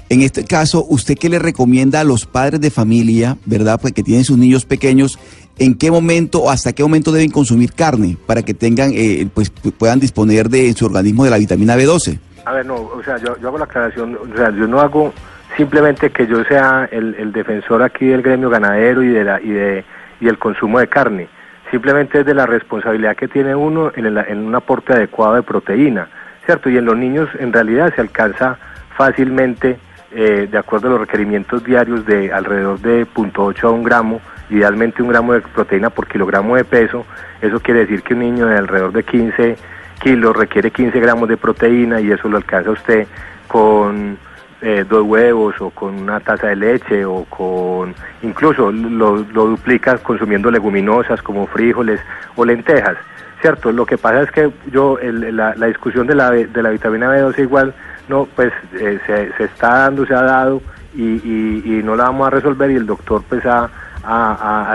En 0.08 0.22
este 0.22 0.44
caso, 0.44 0.86
¿usted 0.88 1.16
qué 1.18 1.28
le 1.28 1.40
recomienda 1.40 2.00
a 2.00 2.04
los 2.04 2.24
padres 2.24 2.60
de 2.60 2.70
familia, 2.70 3.36
verdad, 3.46 3.80
pues 3.80 3.92
que 3.92 4.04
tienen 4.04 4.24
sus 4.24 4.38
niños 4.38 4.64
pequeños, 4.64 5.18
en 5.58 5.74
qué 5.74 5.90
momento 5.90 6.38
o 6.44 6.50
hasta 6.50 6.72
qué 6.72 6.84
momento 6.84 7.10
deben 7.10 7.30
consumir 7.32 7.72
carne 7.72 8.16
para 8.26 8.42
que 8.42 8.54
tengan, 8.54 8.92
eh, 8.94 9.26
pues 9.34 9.52
pu- 9.52 9.72
puedan 9.72 9.98
disponer 9.98 10.48
de 10.48 10.68
en 10.68 10.76
su 10.76 10.86
organismo 10.86 11.24
de 11.24 11.30
la 11.30 11.38
vitamina 11.38 11.76
B12? 11.76 12.18
A 12.44 12.52
ver, 12.52 12.64
no, 12.66 12.74
o 12.76 13.02
sea, 13.04 13.16
yo, 13.18 13.36
yo 13.40 13.48
hago 13.48 13.58
la 13.58 13.64
aclaración, 13.64 14.16
o 14.16 14.36
sea, 14.36 14.50
yo 14.50 14.68
no 14.68 14.80
hago 14.80 15.12
simplemente 15.56 16.10
que 16.10 16.26
yo 16.26 16.44
sea 16.44 16.88
el, 16.90 17.14
el 17.18 17.32
defensor 17.32 17.82
aquí 17.82 18.06
del 18.06 18.22
gremio 18.22 18.50
ganadero 18.50 19.02
y 19.02 19.08
de 19.08 19.24
la 19.24 19.40
y 19.40 19.50
de 19.50 19.84
y 20.20 20.28
el 20.28 20.38
consumo 20.38 20.78
de 20.78 20.88
carne. 20.88 21.28
Simplemente 21.70 22.20
es 22.20 22.26
de 22.26 22.34
la 22.34 22.46
responsabilidad 22.46 23.16
que 23.16 23.26
tiene 23.28 23.54
uno 23.54 23.90
en, 23.96 24.06
el- 24.06 24.18
en 24.18 24.38
un 24.38 24.54
aporte 24.54 24.92
adecuado 24.92 25.34
de 25.34 25.42
proteína, 25.42 26.08
¿cierto? 26.46 26.70
Y 26.70 26.78
en 26.78 26.84
los 26.84 26.96
niños 26.96 27.28
en 27.38 27.52
realidad 27.52 27.92
se 27.94 28.00
alcanza 28.00 28.58
fácilmente, 28.96 29.76
eh, 30.12 30.48
de 30.50 30.58
acuerdo 30.58 30.86
a 30.86 30.90
los 30.92 31.00
requerimientos 31.00 31.64
diarios, 31.64 32.06
de 32.06 32.32
alrededor 32.32 32.78
de 32.80 33.06
0.8 33.06 33.64
a 33.64 33.70
1 33.70 33.82
gramo, 33.82 34.20
idealmente 34.50 35.02
un 35.02 35.08
gramo 35.08 35.32
de 35.32 35.40
proteína 35.40 35.90
por 35.90 36.06
kilogramo 36.06 36.54
de 36.56 36.64
peso. 36.64 37.04
Eso 37.42 37.58
quiere 37.60 37.80
decir 37.80 38.02
que 38.02 38.14
un 38.14 38.20
niño 38.20 38.46
de 38.46 38.56
alrededor 38.58 38.92
de 38.92 39.02
15 39.02 39.56
kilos 40.00 40.36
requiere 40.36 40.70
15 40.70 41.00
gramos 41.00 41.28
de 41.28 41.36
proteína 41.36 42.00
y 42.00 42.10
eso 42.12 42.28
lo 42.28 42.36
alcanza 42.36 42.70
usted 42.70 43.06
con 43.48 44.16
eh, 44.64 44.84
dos 44.88 45.02
huevos 45.02 45.54
o 45.60 45.70
con 45.70 45.94
una 45.94 46.20
taza 46.20 46.48
de 46.48 46.56
leche 46.56 47.04
o 47.04 47.24
con 47.24 47.94
incluso 48.22 48.72
lo, 48.72 49.16
lo 49.32 49.46
duplica 49.46 49.98
consumiendo 49.98 50.50
leguminosas 50.50 51.20
como 51.22 51.46
frijoles 51.46 52.00
o 52.36 52.44
lentejas 52.44 52.96
cierto 53.40 53.70
lo 53.72 53.84
que 53.84 53.98
pasa 53.98 54.22
es 54.22 54.30
que 54.30 54.50
yo 54.72 54.98
el- 55.00 55.36
la, 55.36 55.54
la 55.56 55.66
discusión 55.66 56.06
de 56.06 56.14
la 56.14 56.30
de 56.30 56.62
la 56.62 56.70
vitamina 56.70 57.08
B12 57.14 57.38
igual 57.40 57.74
no 58.08 58.26
pues 58.34 58.52
eh, 58.74 58.98
se, 59.06 59.32
se 59.36 59.44
está 59.44 59.68
dando 59.80 60.06
se 60.06 60.14
ha 60.14 60.22
dado 60.22 60.62
y, 60.94 61.02
y- 61.02 61.82
no 61.82 61.94
la 61.96 62.04
vamos 62.04 62.26
a 62.26 62.30
resolver 62.30 62.70
y 62.70 62.76
el 62.76 62.86
doctor 62.86 63.22
pues 63.28 63.44
ha, 63.46 63.68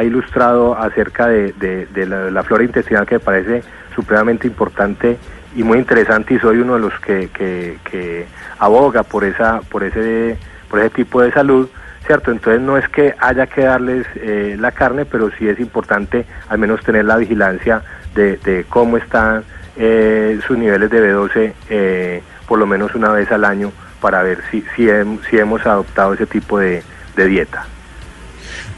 ilustrado 0.04 0.78
acerca 0.78 1.28
de, 1.28 1.54
de- 1.54 1.86
de 1.88 2.06
la, 2.06 2.20
de 2.26 2.32
la 2.32 2.44
flora 2.44 2.64
intestinal 2.64 3.06
que 3.06 3.16
me 3.16 3.20
parece 3.20 3.64
supremamente 3.96 4.48
importante 4.48 5.18
y 5.56 5.64
muy 5.64 5.78
interesante 5.80 6.36
y 6.36 6.40
soy 6.40 6.58
uno 6.58 6.76
de 6.76 6.80
los 6.82 6.94
que, 7.00 7.30
que, 7.34 8.28
aboga 8.60 9.04
por 9.04 9.24
esa 9.24 9.62
por 9.62 9.84
ese 9.84 10.38
por 10.70 10.80
ese 10.80 10.90
tipo 10.92 11.22
de 11.22 11.32
salud 11.32 11.68
cierto 12.06 12.32
entonces 12.32 12.62
no 12.62 12.78
es 12.78 12.88
que 12.90 13.16
haya 13.20 13.48
que 13.48 13.62
darles 13.62 14.06
eh, 14.16 14.58
la 14.60 14.72
carne 14.72 15.06
pero 15.06 15.30
sí 15.38 15.48
es 15.48 15.60
importante 15.60 16.26
al 16.50 16.58
menos 16.60 16.84
tener 16.84 17.06
la 17.06 17.16
vigilancia 17.18 17.82
de, 18.16 18.38
de 18.38 18.66
cómo 18.70 18.98
están 18.98 19.44
eh, 19.78 20.40
sus 20.46 20.58
niveles 20.58 20.90
de 20.90 21.02
B12 21.14 21.54
eh, 21.70 22.22
por 22.48 22.60
lo 22.60 22.68
menos 22.68 22.94
una 22.96 23.10
vez 23.12 23.32
al 23.32 23.46
año 23.46 23.72
para 24.02 24.24
ver 24.24 24.40
si 24.52 24.64
si, 24.76 24.84
hem- 24.88 25.20
si 25.30 25.38
hemos 25.38 25.66
adoptado 25.66 26.14
ese 26.14 26.26
tipo 26.26 26.60
de 26.60 26.84
dieta. 27.16 27.66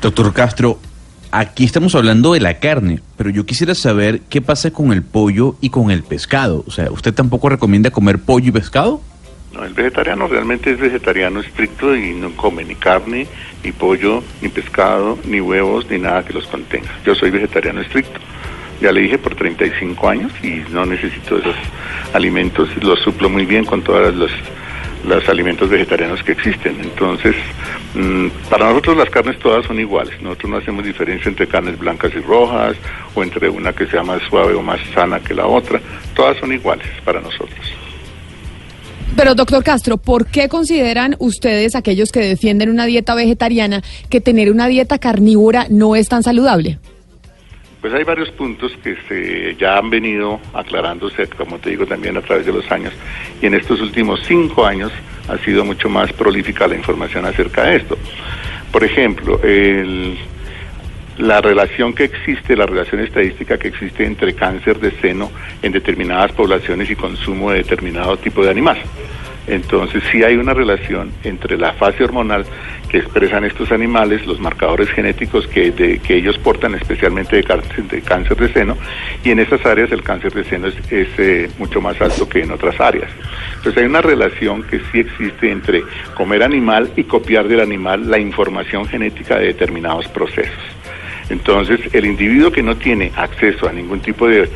Doctor 0.01 0.33
Castro, 0.33 0.79
aquí 1.31 1.63
estamos 1.63 1.95
hablando 1.95 2.33
de 2.33 2.39
la 2.39 2.59
carne, 2.59 2.99
pero 3.17 3.29
yo 3.29 3.45
quisiera 3.45 3.73
saber 3.75 4.21
qué 4.29 4.41
pasa 4.41 4.71
con 4.71 4.91
el 4.91 5.01
pollo 5.01 5.55
y 5.61 5.69
con 5.69 5.91
el 5.91 6.03
pescado. 6.03 6.63
O 6.67 6.71
sea, 6.71 6.91
¿usted 6.91 7.13
tampoco 7.13 7.49
recomienda 7.49 7.91
comer 7.91 8.19
pollo 8.19 8.49
y 8.49 8.51
pescado? 8.51 9.01
No, 9.53 9.65
el 9.65 9.73
vegetariano 9.73 10.27
realmente 10.27 10.71
es 10.71 10.79
vegetariano 10.79 11.41
estricto 11.41 11.95
y 11.95 12.13
no 12.13 12.31
come 12.35 12.63
ni 12.63 12.75
carne, 12.75 13.27
ni 13.63 13.71
pollo, 13.71 14.23
ni 14.41 14.47
pescado, 14.47 15.17
ni 15.25 15.41
huevos, 15.41 15.89
ni 15.89 15.99
nada 15.99 16.23
que 16.23 16.33
los 16.33 16.47
contenga. 16.47 16.89
Yo 17.05 17.15
soy 17.15 17.31
vegetariano 17.31 17.81
estricto. 17.81 18.19
Ya 18.81 18.91
le 18.91 19.01
dije 19.01 19.17
por 19.17 19.35
35 19.35 20.09
años 20.09 20.31
y 20.41 20.63
no 20.71 20.85
necesito 20.85 21.37
esos 21.37 21.55
alimentos, 22.13 22.69
los 22.81 22.99
suplo 23.01 23.29
muy 23.29 23.45
bien 23.45 23.63
con 23.65 23.83
todos 23.83 24.15
los, 24.15 24.31
los 25.05 25.27
alimentos 25.29 25.69
vegetarianos 25.69 26.23
que 26.23 26.33
existen. 26.33 26.77
Entonces, 26.81 27.35
mm, 27.95 28.27
para 28.49 28.69
nosotros 28.69 28.97
las 28.97 29.09
carnes 29.09 29.39
todas 29.39 29.65
son 29.65 29.79
iguales. 29.79 30.21
Nosotros 30.21 30.51
no 30.51 30.57
hacemos 30.57 30.85
diferencia 30.85 31.29
entre 31.29 31.47
carnes 31.47 31.77
blancas 31.77 32.11
y 32.15 32.19
rojas 32.19 32.75
o 33.15 33.23
entre 33.23 33.49
una 33.49 33.73
que 33.73 33.87
sea 33.87 34.03
más 34.03 34.21
suave 34.29 34.53
o 34.53 34.61
más 34.61 34.79
sana 34.93 35.19
que 35.19 35.33
la 35.33 35.45
otra. 35.45 35.81
Todas 36.15 36.37
son 36.37 36.53
iguales 36.53 36.87
para 37.03 37.21
nosotros. 37.21 37.59
Pero 39.15 39.35
doctor 39.35 39.63
Castro, 39.63 39.97
¿por 39.97 40.27
qué 40.27 40.47
consideran 40.47 41.15
ustedes, 41.19 41.75
aquellos 41.75 42.11
que 42.11 42.21
defienden 42.21 42.69
una 42.69 42.85
dieta 42.85 43.13
vegetariana, 43.13 43.83
que 44.09 44.21
tener 44.21 44.49
una 44.49 44.67
dieta 44.67 44.99
carnívora 44.99 45.67
no 45.69 45.97
es 45.97 46.07
tan 46.07 46.23
saludable? 46.23 46.79
Pues 47.81 47.93
hay 47.95 48.03
varios 48.03 48.29
puntos 48.29 48.71
que 48.83 48.95
se 49.07 49.55
ya 49.55 49.77
han 49.77 49.89
venido 49.89 50.39
aclarándose, 50.53 51.27
como 51.27 51.57
te 51.57 51.71
digo, 51.71 51.87
también 51.87 52.15
a 52.15 52.21
través 52.21 52.45
de 52.45 52.53
los 52.53 52.71
años. 52.71 52.93
Y 53.41 53.47
en 53.47 53.55
estos 53.55 53.81
últimos 53.81 54.21
cinco 54.27 54.65
años 54.67 54.91
ha 55.27 55.37
sido 55.39 55.65
mucho 55.65 55.89
más 55.89 56.13
prolífica 56.13 56.67
la 56.67 56.75
información 56.75 57.25
acerca 57.25 57.63
de 57.63 57.77
esto. 57.77 57.97
Por 58.71 58.83
ejemplo, 58.83 59.41
el- 59.43 60.15
la 61.17 61.41
relación 61.41 61.93
que 61.93 62.03
existe, 62.03 62.55
la 62.55 62.67
relación 62.67 63.01
estadística 63.01 63.57
que 63.57 63.69
existe 63.69 64.05
entre 64.05 64.33
cáncer 64.35 64.79
de 64.79 64.91
seno 65.01 65.31
en 65.63 65.71
determinadas 65.71 66.31
poblaciones 66.33 66.89
y 66.89 66.95
consumo 66.95 67.51
de 67.51 67.57
determinado 67.57 68.15
tipo 68.17 68.43
de 68.43 68.51
animal. 68.51 68.77
Entonces 69.47 70.03
sí 70.11 70.23
hay 70.23 70.35
una 70.35 70.53
relación 70.53 71.11
entre 71.23 71.57
la 71.57 71.73
fase 71.73 72.03
hormonal 72.03 72.45
que 72.89 72.97
expresan 72.97 73.45
estos 73.45 73.71
animales, 73.71 74.25
los 74.25 74.39
marcadores 74.39 74.89
genéticos 74.89 75.47
que, 75.47 75.73
que 75.73 76.15
ellos 76.15 76.37
portan, 76.37 76.75
especialmente 76.75 77.37
de 77.37 77.43
cáncer, 77.43 78.35
de 78.37 78.53
seno, 78.53 78.77
y 79.23 79.31
en 79.31 79.39
esas 79.39 79.65
áreas 79.65 79.91
el 79.91 80.03
cáncer 80.03 80.33
de 80.33 80.43
seno 80.43 80.67
es, 80.67 80.75
es, 80.91 81.07
eh, 81.17 81.49
mucho 81.57 81.79
más 81.81 81.99
alto 82.01 82.27
que 82.27 82.41
en 82.41 82.51
otras 82.51 82.79
áreas. 82.79 83.09
Entonces 83.55 83.81
hay 83.81 83.87
una 83.87 84.01
relación 84.01 84.63
que 84.63 84.81
sí 84.91 84.99
existe 84.99 85.51
entre 85.51 85.83
comer 86.15 86.43
animal 86.43 86.91
y 86.95 87.05
copiar 87.05 87.47
del 87.47 87.61
animal 87.61 88.09
la 88.09 88.19
información 88.19 88.85
genética 88.85 89.37
de 89.39 89.47
determinados 89.47 90.07
procesos. 90.09 90.80
Entonces, 91.31 91.79
el 91.93 92.05
individuo 92.05 92.51
que 92.51 92.61
no 92.61 92.75
tiene 92.75 93.11
acceso 93.15 93.67
a 93.67 93.71
ningún 93.71 94.01
tipo 94.01 94.27
de 94.27 94.49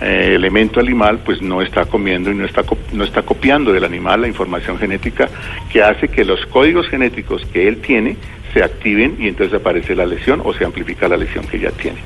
eh, 0.00 0.32
elemento 0.34 0.78
animal, 0.78 1.20
pues 1.24 1.42
no 1.42 1.60
está 1.60 1.84
comiendo 1.86 2.30
y 2.30 2.34
no 2.34 2.46
está, 2.46 2.62
no 2.92 3.04
está 3.04 3.22
copiando 3.22 3.72
del 3.72 3.84
animal 3.84 4.22
la 4.22 4.28
información 4.28 4.78
genética 4.78 5.28
que 5.72 5.82
hace 5.82 6.08
que 6.08 6.24
los 6.24 6.46
códigos 6.46 6.88
genéticos 6.88 7.44
que 7.46 7.66
él 7.66 7.78
tiene 7.78 8.16
se 8.54 8.62
activen 8.62 9.16
y 9.18 9.28
entonces 9.28 9.58
aparece 9.58 9.94
la 9.94 10.06
lesión 10.06 10.40
o 10.44 10.54
se 10.54 10.64
amplifica 10.64 11.08
la 11.08 11.16
lesión 11.16 11.44
que 11.46 11.58
ya 11.58 11.70
tiene. 11.70 11.98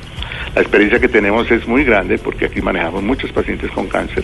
La 0.55 0.61
experiencia 0.63 1.01
que 1.01 1.09
tenemos 1.09 1.51
es 1.51 1.67
muy 1.67 1.83
grande 1.83 2.17
porque 2.19 2.45
aquí 2.45 2.63
manejamos 2.63 3.03
muchos 3.03 3.33
pacientes 3.33 3.71
con 3.73 3.89
cáncer 3.89 4.23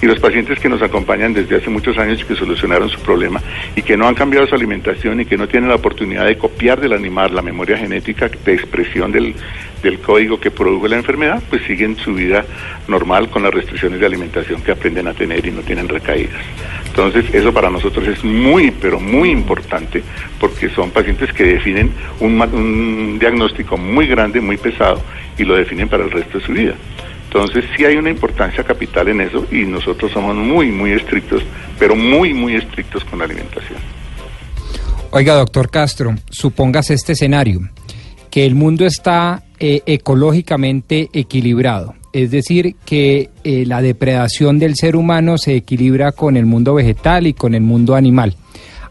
y 0.00 0.06
los 0.06 0.20
pacientes 0.20 0.60
que 0.60 0.68
nos 0.68 0.80
acompañan 0.82 1.34
desde 1.34 1.56
hace 1.56 1.68
muchos 1.68 1.98
años 1.98 2.20
y 2.20 2.24
que 2.24 2.36
solucionaron 2.36 2.88
su 2.88 3.00
problema 3.00 3.40
y 3.74 3.82
que 3.82 3.96
no 3.96 4.06
han 4.06 4.14
cambiado 4.14 4.46
su 4.46 4.54
alimentación 4.54 5.20
y 5.20 5.24
que 5.24 5.36
no 5.36 5.48
tienen 5.48 5.68
la 5.68 5.74
oportunidad 5.74 6.26
de 6.26 6.38
copiar 6.38 6.80
del 6.80 6.92
animal 6.92 7.34
la 7.34 7.42
memoria 7.42 7.76
genética 7.76 8.30
de 8.44 8.54
expresión 8.54 9.10
del, 9.10 9.34
del 9.82 9.98
código 9.98 10.38
que 10.38 10.52
produjo 10.52 10.86
la 10.86 10.96
enfermedad, 10.96 11.42
pues 11.50 11.62
siguen 11.62 11.96
su 11.96 12.14
vida 12.14 12.44
normal 12.86 13.28
con 13.28 13.42
las 13.42 13.52
restricciones 13.52 13.98
de 13.98 14.06
alimentación 14.06 14.62
que 14.62 14.70
aprenden 14.70 15.08
a 15.08 15.14
tener 15.14 15.44
y 15.44 15.50
no 15.50 15.62
tienen 15.62 15.88
recaídas. 15.88 16.40
Entonces, 16.86 17.24
eso 17.34 17.52
para 17.52 17.70
nosotros 17.70 18.06
es 18.06 18.22
muy, 18.22 18.70
pero 18.70 19.00
muy 19.00 19.30
importante 19.30 20.02
porque 20.38 20.68
son 20.68 20.90
pacientes 20.90 21.32
que 21.32 21.42
definen 21.42 21.90
un, 22.20 22.40
un 22.40 23.18
diagnóstico 23.18 23.76
muy 23.76 24.06
grande, 24.06 24.40
muy 24.40 24.56
pesado 24.56 25.02
y 25.38 25.44
lo 25.44 25.56
definen 25.56 25.88
para 25.88 26.04
el 26.04 26.10
resto 26.10 26.38
de 26.38 26.44
su 26.44 26.52
vida. 26.52 26.74
Entonces, 27.24 27.64
sí 27.76 27.84
hay 27.84 27.96
una 27.96 28.10
importancia 28.10 28.62
capital 28.62 29.08
en 29.08 29.20
eso 29.20 29.44
y 29.50 29.64
nosotros 29.64 30.12
somos 30.12 30.36
muy, 30.36 30.70
muy 30.70 30.92
estrictos, 30.92 31.42
pero 31.78 31.96
muy, 31.96 32.32
muy 32.32 32.54
estrictos 32.54 33.04
con 33.04 33.18
la 33.18 33.24
alimentación. 33.24 33.78
Oiga, 35.10 35.34
doctor 35.34 35.68
Castro, 35.68 36.14
supóngase 36.30 36.94
este 36.94 37.12
escenario, 37.12 37.60
que 38.30 38.46
el 38.46 38.54
mundo 38.54 38.86
está 38.86 39.42
eh, 39.58 39.82
ecológicamente 39.86 41.08
equilibrado, 41.12 41.94
es 42.12 42.30
decir, 42.30 42.76
que 42.84 43.30
eh, 43.42 43.64
la 43.66 43.82
depredación 43.82 44.58
del 44.58 44.76
ser 44.76 44.94
humano 44.94 45.38
se 45.38 45.56
equilibra 45.56 46.12
con 46.12 46.36
el 46.36 46.46
mundo 46.46 46.74
vegetal 46.74 47.26
y 47.26 47.34
con 47.34 47.54
el 47.54 47.62
mundo 47.62 47.96
animal. 47.96 48.36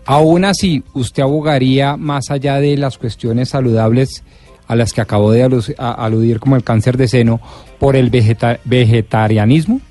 Aún 0.05 0.43
así, 0.43 0.83
¿usted 0.93 1.23
abogaría 1.23 1.95
más 1.95 2.29
allá 2.29 2.59
de 2.59 2.75
las 2.75 2.97
cuestiones 2.97 3.49
saludables 3.49 4.23
a 4.67 4.75
las 4.75 4.93
que 4.93 5.01
acabó 5.01 5.31
de 5.31 5.43
aludir 5.77 6.39
como 6.39 6.55
el 6.55 6.63
cáncer 6.63 6.97
de 6.97 7.07
seno 7.07 7.39
por 7.79 7.95
el 7.95 8.09
vegeta- 8.09 8.59
vegetarianismo? 8.63 9.81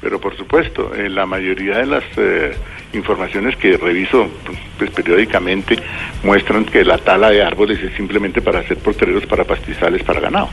Pero 0.00 0.18
por 0.20 0.36
supuesto, 0.36 0.92
la 0.96 1.26
mayoría 1.26 1.78
de 1.78 1.86
las 1.86 2.04
eh, 2.16 2.52
informaciones 2.94 3.54
que 3.56 3.76
reviso 3.76 4.28
pues, 4.78 4.90
periódicamente 4.92 5.76
muestran 6.24 6.64
que 6.64 6.84
la 6.84 6.96
tala 6.98 7.30
de 7.30 7.42
árboles 7.42 7.78
es 7.82 7.94
simplemente 7.96 8.40
para 8.40 8.60
hacer 8.60 8.78
portereros 8.78 9.26
para 9.26 9.44
pastizales 9.44 10.02
para 10.02 10.20
ganado. 10.20 10.48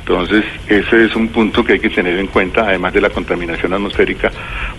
Entonces, 0.00 0.44
ese 0.66 1.04
es 1.04 1.14
un 1.14 1.28
punto 1.28 1.62
que 1.62 1.74
hay 1.74 1.78
que 1.80 1.90
tener 1.90 2.18
en 2.18 2.26
cuenta, 2.26 2.62
además 2.66 2.92
de 2.92 3.00
la 3.00 3.10
contaminación 3.10 3.72
atmosférica 3.72 4.30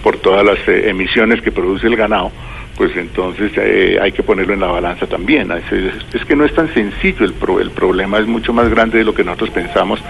por 0.04 0.18
todas 0.18 0.44
las 0.46 0.58
eh, 0.68 0.90
emisiones 0.90 1.42
que 1.42 1.52
produce 1.52 1.88
el 1.88 1.96
ganado, 1.96 2.32
pues 2.76 2.96
entonces 2.98 3.52
eh, 3.56 3.98
hay 4.02 4.12
que 4.12 4.24
ponerlo 4.24 4.54
en 4.56 4.60
la 4.60 4.68
balanza 4.68 5.06
también. 5.08 5.50
Es, 5.52 6.26
que 6.26 6.36
no 6.36 6.44
es 6.44 6.54
tan 6.54 6.74
sencillo, 6.74 7.24
el, 7.26 7.34
pro- 7.34 7.60
el 7.62 7.70
problema 7.72 8.18
es 8.18 8.26
mucho 8.28 8.52
más 8.52 8.70
grande 8.70 8.98
de 8.98 9.04
lo 9.06 9.14
que 9.14 9.24
nosotros 9.24 9.52
pensamos, 9.52 10.02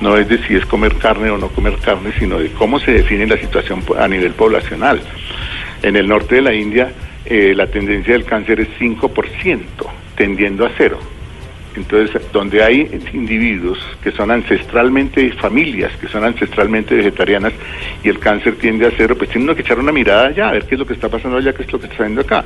no 0.00 0.16
es 0.16 0.28
de 0.28 0.38
si 0.46 0.54
es 0.54 0.64
comer 0.66 0.94
carne 0.96 1.30
o 1.30 1.38
no 1.38 1.48
comer 1.48 1.76
carne, 1.78 2.12
sino 2.18 2.38
de 2.38 2.50
cómo 2.52 2.78
se 2.78 2.92
define 2.92 3.26
la 3.26 3.36
situación 3.38 3.82
a 3.98 4.06
nivel 4.06 4.32
poblacional. 4.34 5.00
En 5.82 5.96
el 5.96 6.06
norte 6.06 6.36
de 6.36 6.42
la 6.42 6.54
India 6.54 6.92
eh, 7.24 7.52
la 7.54 7.66
tendencia 7.66 8.12
del 8.12 8.24
cáncer 8.24 8.60
es 8.60 8.68
5%, 8.78 9.58
tendiendo 10.14 10.66
a 10.66 10.70
cero. 10.76 10.98
Entonces, 11.78 12.20
donde 12.32 12.62
hay 12.62 12.90
individuos 13.14 13.78
que 14.02 14.10
son 14.10 14.30
ancestralmente 14.32 15.30
familias, 15.34 15.92
que 16.00 16.08
son 16.08 16.24
ancestralmente 16.24 16.96
vegetarianas 16.96 17.52
y 18.02 18.08
el 18.08 18.18
cáncer 18.18 18.56
tiende 18.56 18.86
a 18.86 18.90
cero, 18.96 19.14
pues 19.16 19.30
tiene 19.30 19.54
que 19.54 19.62
echar 19.62 19.78
una 19.78 19.92
mirada 19.92 20.26
allá, 20.26 20.48
a 20.48 20.52
ver 20.52 20.64
qué 20.66 20.74
es 20.74 20.78
lo 20.80 20.84
que 20.86 20.94
está 20.94 21.08
pasando 21.08 21.38
allá, 21.38 21.52
qué 21.52 21.62
es 21.62 21.72
lo 21.72 21.78
que 21.78 21.86
está 21.86 22.02
haciendo 22.02 22.20
acá. 22.22 22.44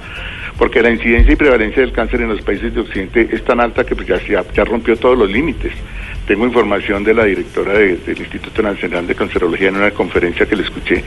Porque 0.59 0.83
la 0.83 0.91
incidencia 0.91 1.33
y 1.33 1.37
prevalencia 1.37 1.81
del 1.83 1.93
cáncer 1.93 2.21
en 2.21 2.29
los 2.29 2.43
países 2.43 2.75
de 2.75 2.81
Occidente 2.83 3.29
es 3.33 3.43
tan 3.43 3.59
alta 3.59 3.85
que 3.85 3.97
pues, 3.97 4.07
ya, 4.07 4.21
ya, 4.55 4.65
rompió 4.65 4.95
todos 4.97 5.17
los 5.19 5.31
límites. 5.31 5.73
Tengo 6.27 6.45
información 6.47 7.03
de 7.03 7.15
la 7.15 7.25
directora 7.25 7.73
de- 7.73 7.97
del 7.97 8.19
Instituto 8.19 8.63
Nacional 8.63 9.07
de 9.07 9.15
Cancerología 9.15 9.69
en 9.69 9.77
una 9.77 9.91
conferencia 9.93 10.45
que 10.47 10.57
le 10.57 10.63
escuché, 10.65 11.03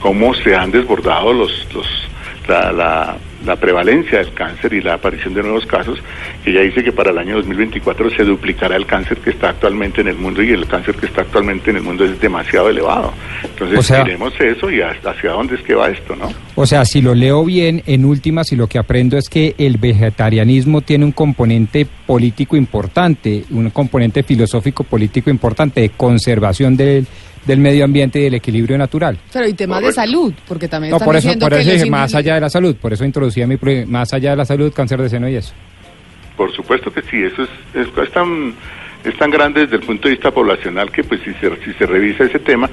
cómo 0.00 0.34
se 0.34 0.54
han 0.54 0.70
desbordado 0.70 1.32
los, 1.32 1.66
los, 1.74 2.08
la, 2.46 2.70
la, 2.72 3.16
la 3.44 3.56
prevalencia 3.56 4.18
del 4.18 4.32
cáncer 4.34 4.72
y 4.72 4.80
la 4.80 4.94
aparición 4.94 5.34
de 5.34 5.42
nuevos 5.42 5.66
casos, 5.66 5.98
que 6.44 6.52
ya 6.52 6.60
dice 6.60 6.84
que 6.84 6.92
para 6.92 7.10
el 7.10 7.18
año 7.18 7.36
2024 7.36 8.10
se 8.10 8.24
duplicará 8.24 8.76
el 8.76 8.86
cáncer 8.86 9.18
que 9.18 9.30
está 9.30 9.50
actualmente 9.50 10.00
en 10.00 10.08
el 10.08 10.16
mundo 10.16 10.42
y 10.42 10.50
el 10.50 10.66
cáncer 10.66 10.94
que 10.96 11.06
está 11.06 11.22
actualmente 11.22 11.70
en 11.70 11.76
el 11.76 11.82
mundo 11.82 12.04
es 12.04 12.20
demasiado 12.20 12.68
elevado. 12.68 13.12
Entonces, 13.42 13.78
O 13.78 13.82
sea- 13.82 14.04
miremos 14.04 14.32
eso 14.40 14.70
y 14.70 14.80
hasta 14.82 15.10
hacia 15.10 15.30
dónde 15.30 15.54
es 15.54 15.62
que 15.62 15.74
va 15.74 15.88
esto, 15.90 16.14
¿no? 16.16 16.28
O 16.54 16.66
sea, 16.66 16.84
si 16.84 17.00
lo 17.00 17.14
leo 17.14 17.44
bien, 17.44 17.82
en 17.86 18.04
últimas, 18.04 18.52
y 18.52 18.56
lo 18.56 18.66
que 18.66 18.78
aprendo 18.78 19.16
es 19.16 19.28
que 19.28 19.54
el 19.58 19.78
vegetarianismo 19.78 20.82
tiene 20.82 21.04
un 21.04 21.12
componente 21.12 21.86
político 22.06 22.56
importante, 22.56 23.44
un 23.50 23.70
componente 23.70 24.22
filosófico 24.22 24.84
político 24.84 25.30
importante 25.30 25.80
de 25.80 25.90
conservación 25.90 26.76
del, 26.76 27.06
del 27.46 27.58
medio 27.58 27.84
ambiente 27.84 28.20
y 28.20 28.24
del 28.24 28.34
equilibrio 28.34 28.76
natural. 28.76 29.18
Pero 29.32 29.48
y 29.48 29.54
temas 29.54 29.82
de 29.82 29.92
salud, 29.92 30.32
porque 30.46 30.68
también 30.68 30.90
No, 30.90 30.96
están 30.96 31.06
por 31.06 31.16
eso, 31.16 31.28
diciendo 31.28 31.46
por 31.46 31.52
que 31.54 31.60
eso 31.60 31.70
los 31.70 31.78
dije, 31.78 31.90
más 31.90 32.14
allá 32.14 32.34
de 32.34 32.40
la 32.40 32.50
salud, 32.50 32.76
por 32.76 32.92
eso 32.92 33.04
introducía 33.04 33.46
mi 33.46 33.56
más 33.86 34.12
allá 34.12 34.30
de 34.30 34.36
la 34.36 34.44
salud, 34.44 34.72
cáncer 34.72 35.00
de 35.00 35.08
seno 35.08 35.28
y 35.28 35.36
eso. 35.36 35.52
Por 36.36 36.52
supuesto 36.54 36.92
que 36.92 37.02
sí, 37.02 37.22
eso 37.22 37.42
es, 37.42 37.50
es, 37.74 37.88
es 37.98 38.12
tan, 38.12 38.54
es 39.04 39.16
tan 39.16 39.30
grande 39.30 39.62
desde 39.62 39.76
el 39.76 39.82
punto 39.82 40.08
de 40.08 40.14
vista 40.14 40.30
poblacional 40.30 40.90
que 40.90 41.02
pues 41.04 41.20
si 41.22 41.32
se, 41.34 41.48
si 41.64 41.72
se 41.74 41.86
revisa 41.86 42.24
ese 42.24 42.38
tema, 42.38 42.68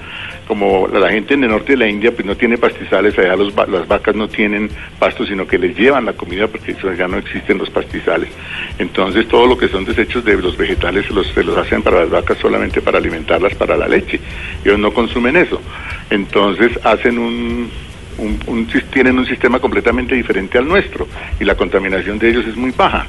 como 0.48 0.88
la, 0.88 1.10
gente 1.10 1.34
en 1.36 1.44
el 1.44 1.50
norte 1.52 1.74
de 1.74 1.78
la 1.78 1.88
India 1.88 2.12
pues 2.12 2.26
no 2.26 2.36
tiene 2.36 2.58
pastizales, 2.58 3.18
allá 3.18 3.36
las 3.36 3.88
vacas 3.88 4.16
no 4.16 4.28
tienen 4.28 4.70
pasto, 5.00 5.26
sino 5.26 5.48
que 5.48 5.58
les 5.58 5.76
llevan 5.78 6.06
la 6.06 6.14
comida 6.14 6.48
porque 6.48 6.72
eso 6.74 6.94
ya 6.94 7.08
no 7.08 7.18
existen 7.18 7.58
los 7.58 7.70
pastizales. 7.70 8.30
Entonces 8.78 9.28
todo 9.28 9.48
lo 9.48 9.58
que 9.58 9.68
son 9.70 9.86
desechos 9.86 10.24
de 10.26 10.36
los 10.38 10.58
vegetales 10.58 11.06
se 11.08 11.14
los, 11.14 11.28
se 11.28 11.44
los 11.44 11.58
hacen 11.58 11.82
para 11.82 12.02
las 12.02 12.10
vacas 12.10 12.38
solamente 12.40 12.82
para 12.82 12.98
alimentarlas 12.98 13.56
para 13.56 13.78
la 13.78 13.88
leche. 13.88 14.20
Ellos 14.66 14.80
no 14.80 14.92
consumen 14.94 15.36
eso. 15.38 15.62
Entonces 16.10 16.72
hacen 16.84 17.18
un, 17.20 17.70
un- 18.18 18.40
un 18.48 18.68
tienen 18.92 19.18
un 19.20 19.26
sistema 19.26 19.60
completamente 19.60 20.16
diferente 20.16 20.58
al 20.58 20.68
nuestro 20.68 21.08
y 21.40 21.44
la 21.46 21.56
contaminación 21.56 22.20
de 22.20 22.30
ellos 22.30 22.46
es 22.48 22.56
muy 22.56 22.72
baja. 22.72 23.06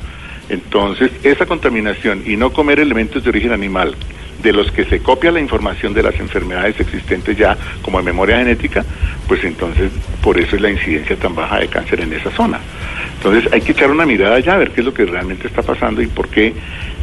Entonces, 0.49 1.11
esa 1.23 1.47
contaminación 1.47 2.23
y 2.27 2.37
no 2.37 2.53
comer 2.53 2.81
elementos 2.81 3.23
de 3.23 3.31
origen 3.31 3.53
animal, 3.53 3.97
de 4.43 4.53
los 4.53 4.71
que 4.71 4.85
se 4.85 5.01
copia 5.01 5.33
la 5.33 5.41
información 5.41 5.93
de 5.95 6.03
las 6.03 6.19
enfermedades 6.21 6.79
existentes 6.81 7.37
ya 7.37 7.57
como 7.83 7.99
en 7.99 8.05
memoria 8.05 8.39
genética, 8.39 8.85
pues 9.27 9.43
entonces 9.45 9.91
por 10.23 10.39
eso 10.39 10.57
es 10.57 10.63
la 10.63 10.71
incidencia 10.71 11.17
tan 11.17 11.35
baja 11.35 11.59
de 11.59 11.69
cáncer 11.69 12.01
en 12.01 12.13
esa 12.13 12.31
zona. 12.31 12.61
Entonces 13.17 13.53
hay 13.53 13.61
que 13.61 13.73
echar 13.73 13.91
una 13.91 14.07
mirada 14.07 14.37
allá 14.37 14.55
a 14.55 14.59
ver 14.59 14.71
qué 14.71 14.81
es 14.81 14.87
lo 14.87 14.95
que 14.95 15.05
realmente 15.05 15.49
está 15.49 15.63
pasando 15.63 16.01
y 16.01 16.07
por 16.07 16.29
qué 16.29 16.55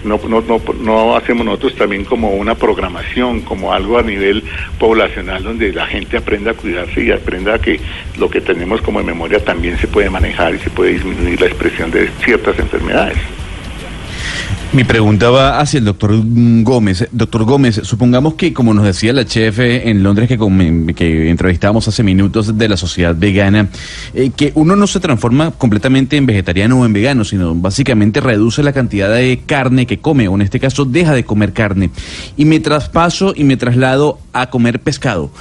no, 0.05 0.19
no, 0.29 0.41
no, 0.41 0.61
no 0.81 1.15
hacemos 1.15 1.45
nosotros 1.45 1.75
también 1.75 2.05
como 2.05 2.29
una 2.31 2.55
programación, 2.55 3.41
como 3.41 3.73
algo 3.73 3.97
a 3.97 4.03
nivel 4.03 4.43
poblacional 4.79 5.43
donde 5.43 5.73
la 5.73 5.85
gente 5.87 6.17
aprenda 6.17 6.51
a 6.51 6.53
cuidarse 6.53 7.03
y 7.03 7.11
aprenda 7.11 7.59
que 7.59 7.79
lo 8.17 8.29
que 8.29 8.39
tenemos 8.39 8.81
como 8.81 9.03
memoria 9.03 9.43
también 9.43 9.77
se 9.77 9.87
puede 9.87 10.09
manejar 10.09 10.55
y 10.55 10.59
se 10.59 10.69
puede 10.69 10.93
disminuir 10.93 11.41
la 11.41 11.47
expresión 11.47 11.91
de 11.91 12.07
ciertas 12.23 12.57
enfermedades. 12.59 13.17
Mi 14.75 14.83
pregunta 14.83 15.29
va 15.29 15.61
hacia 15.61 15.77
el 15.77 15.85
doctor 15.85 16.11
Gómez. 16.11 17.07
Doctor 17.13 17.45
Gómez, 17.45 17.79
supongamos 17.83 18.33
que, 18.33 18.53
como 18.53 18.73
nos 18.73 18.83
decía 18.83 19.13
la 19.13 19.23
chef 19.23 19.57
en 19.59 20.03
Londres 20.03 20.27
que, 20.27 20.93
que 20.93 21.29
entrevistábamos 21.29 21.87
hace 21.87 22.03
minutos 22.03 22.57
de 22.57 22.67
la 22.67 22.75
sociedad 22.75 23.15
vegana, 23.17 23.69
eh, 24.13 24.31
que 24.35 24.51
uno 24.55 24.75
no 24.75 24.85
se 24.85 24.99
transforma 24.99 25.51
completamente 25.51 26.17
en 26.17 26.25
vegetariano 26.25 26.81
o 26.81 26.85
en 26.85 26.91
vegano, 26.91 27.23
sino 27.23 27.55
básicamente 27.55 28.19
reduce 28.19 28.63
la 28.63 28.73
cantidad 28.73 29.09
de 29.15 29.43
carne 29.45 29.87
que 29.87 29.99
come, 29.99 30.27
o 30.27 30.35
en 30.35 30.41
este 30.41 30.59
caso 30.59 30.83
deja 30.83 31.13
de 31.13 31.23
comer 31.23 31.53
carne, 31.53 31.89
y 32.35 32.43
me 32.43 32.59
traspaso 32.59 33.31
y 33.33 33.45
me 33.45 33.55
traslado 33.55 34.19
a 34.33 34.49
comer 34.49 34.81
pescado. 34.81 35.31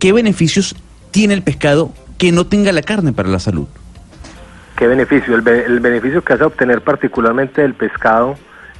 ¿Qué 0.00 0.12
beneficios 0.12 0.76
tiene 1.10 1.32
el 1.32 1.40
pescado 1.40 1.94
que 2.18 2.30
no 2.30 2.46
tenga 2.46 2.72
la 2.72 2.82
carne 2.82 3.14
para 3.14 3.30
la 3.30 3.38
salud? 3.38 3.68
¿Qué 4.76 4.86
beneficio? 4.86 5.34
El, 5.34 5.48
el 5.48 5.80
beneficio 5.80 6.22
que 6.22 6.34
a 6.34 6.46
obtener 6.46 6.82
particularmente 6.82 7.62
del 7.62 7.72
pescado 7.72 8.36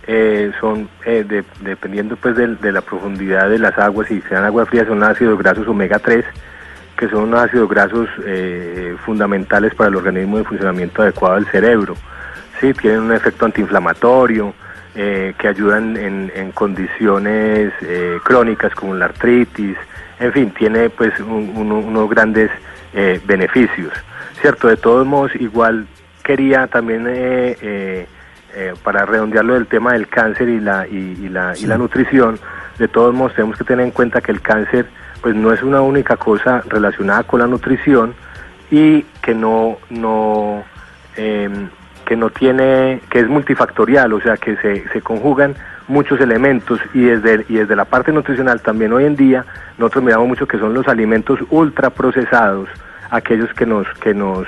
eh, 0.06 0.50
son, 0.60 0.88
eh, 1.04 1.24
de- 1.26 1.44
dependiendo 1.60 2.16
pues 2.16 2.36
del- 2.36 2.58
de, 2.60 2.72
la 2.72 2.80
profundidad 2.80 3.48
de 3.48 3.58
las 3.58 3.76
aguas, 3.78 4.08
si 4.08 4.20
sean 4.22 4.44
aguas 4.44 4.68
frías, 4.68 4.86
son 4.86 5.02
ácidos 5.02 5.38
grasos 5.38 5.66
omega 5.68 5.98
3, 5.98 6.24
que 6.96 7.08
son 7.08 7.24
unos 7.24 7.40
ácidos 7.44 7.68
grasos 7.68 8.08
eh, 8.26 8.96
fundamentales 9.04 9.74
para 9.74 9.88
el 9.90 9.96
organismo 9.96 10.38
de 10.38 10.44
funcionamiento 10.44 11.02
adecuado 11.02 11.36
del 11.36 11.46
cerebro. 11.46 11.96
Sí, 12.60 12.72
tienen 12.74 13.00
un 13.00 13.12
efecto 13.12 13.44
antiinflamatorio, 13.46 14.54
eh, 14.94 15.34
que 15.38 15.48
ayudan 15.48 15.96
en, 15.96 16.30
condiciones 16.52 17.72
eh, 17.80 18.18
crónicas 18.24 18.74
como 18.74 18.94
la 18.94 19.06
artritis, 19.06 19.76
en 20.20 20.32
fin, 20.32 20.50
tiene 20.50 20.90
pues 20.90 21.18
un- 21.20 21.52
uno- 21.56 21.78
unos 21.78 22.10
grandes 22.10 22.50
beneficios. 23.24 23.90
Cierto, 24.42 24.68
de 24.68 24.76
todos 24.76 25.06
modos, 25.06 25.32
igual 25.36 25.86
quería 26.22 26.66
también, 26.66 27.06
eh, 28.52 28.68
eh, 28.68 28.72
eh, 28.72 28.74
para 28.82 29.04
redondearlo 29.04 29.54
del 29.54 29.66
tema 29.66 29.92
del 29.92 30.08
cáncer 30.08 30.48
y 30.48 30.60
la, 30.60 30.86
y, 30.86 31.18
y 31.20 31.28
la, 31.28 31.54
y 31.56 31.66
la 31.66 31.78
nutrición, 31.78 32.38
de 32.78 32.88
todos 32.88 33.14
modos 33.14 33.34
tenemos 33.34 33.56
que 33.56 33.64
tener 33.64 33.84
en 33.84 33.92
cuenta 33.92 34.20
que 34.20 34.32
el 34.32 34.40
cáncer 34.40 34.86
pues 35.20 35.34
no 35.34 35.52
es 35.52 35.62
una 35.62 35.80
única 35.80 36.16
cosa 36.16 36.62
relacionada 36.68 37.22
con 37.22 37.40
la 37.40 37.46
nutrición 37.46 38.14
y 38.70 39.02
que 39.22 39.34
no, 39.34 39.78
no 39.90 40.64
em, 41.16 41.68
que 42.04 42.16
no 42.16 42.30
tiene, 42.30 43.00
que 43.08 43.20
es 43.20 43.28
multifactorial, 43.28 44.12
o 44.12 44.20
sea 44.20 44.36
que 44.36 44.56
se, 44.56 44.88
se 44.88 45.00
conjugan 45.00 45.54
muchos 45.88 46.20
elementos 46.20 46.80
y 46.94 47.02
desde, 47.02 47.44
y 47.48 47.54
desde 47.54 47.76
la 47.76 47.84
parte 47.84 48.12
nutricional 48.12 48.60
también 48.60 48.92
hoy 48.92 49.04
en 49.04 49.16
día 49.16 49.44
nosotros 49.78 50.04
miramos 50.04 50.28
mucho 50.28 50.46
que 50.46 50.58
son 50.58 50.74
los 50.74 50.88
alimentos 50.88 51.38
ultraprocesados, 51.50 52.68
aquellos 53.10 53.52
que 53.54 53.66
nos, 53.66 53.86
que 54.00 54.14
nos, 54.14 54.46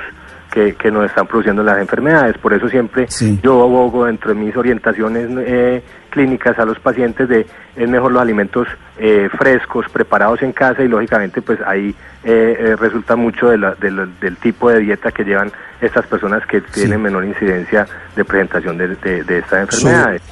que, 0.54 0.74
que 0.76 0.90
nos 0.90 1.04
están 1.06 1.26
produciendo 1.26 1.64
las 1.64 1.78
enfermedades. 1.80 2.38
Por 2.38 2.52
eso 2.54 2.68
siempre 2.68 3.06
yo 3.42 3.60
abogo 3.62 4.04
dentro 4.06 4.32
de 4.32 4.40
mis 4.40 4.56
orientaciones 4.56 5.28
eh, 5.38 5.82
clínicas 6.10 6.56
a 6.60 6.64
los 6.64 6.78
pacientes 6.78 7.28
de 7.28 7.44
es 7.76 7.88
mejor 7.88 8.12
los 8.12 8.22
alimentos 8.22 8.68
eh, 8.98 9.28
frescos, 9.36 9.86
preparados 9.92 10.40
en 10.42 10.52
casa 10.52 10.84
y 10.84 10.88
lógicamente 10.88 11.42
pues 11.42 11.58
ahí 11.66 11.92
eh, 12.22 12.56
eh, 12.58 12.76
resulta 12.76 13.16
mucho 13.16 13.48
de 13.50 13.58
la- 13.58 13.74
de 13.74 13.90
la- 13.90 14.08
del 14.20 14.36
tipo 14.36 14.70
de 14.70 14.78
dieta 14.78 15.10
que 15.10 15.24
llevan 15.24 15.50
estas 15.80 16.06
personas 16.06 16.46
que 16.46 16.60
tienen 16.60 17.02
menor 17.02 17.24
incidencia 17.24 17.86
de 18.14 18.24
presentación 18.24 18.78
de, 18.78 18.88
de- 18.94 19.24
de 19.24 19.38
estas 19.38 19.62
enfermedades. 19.62 20.22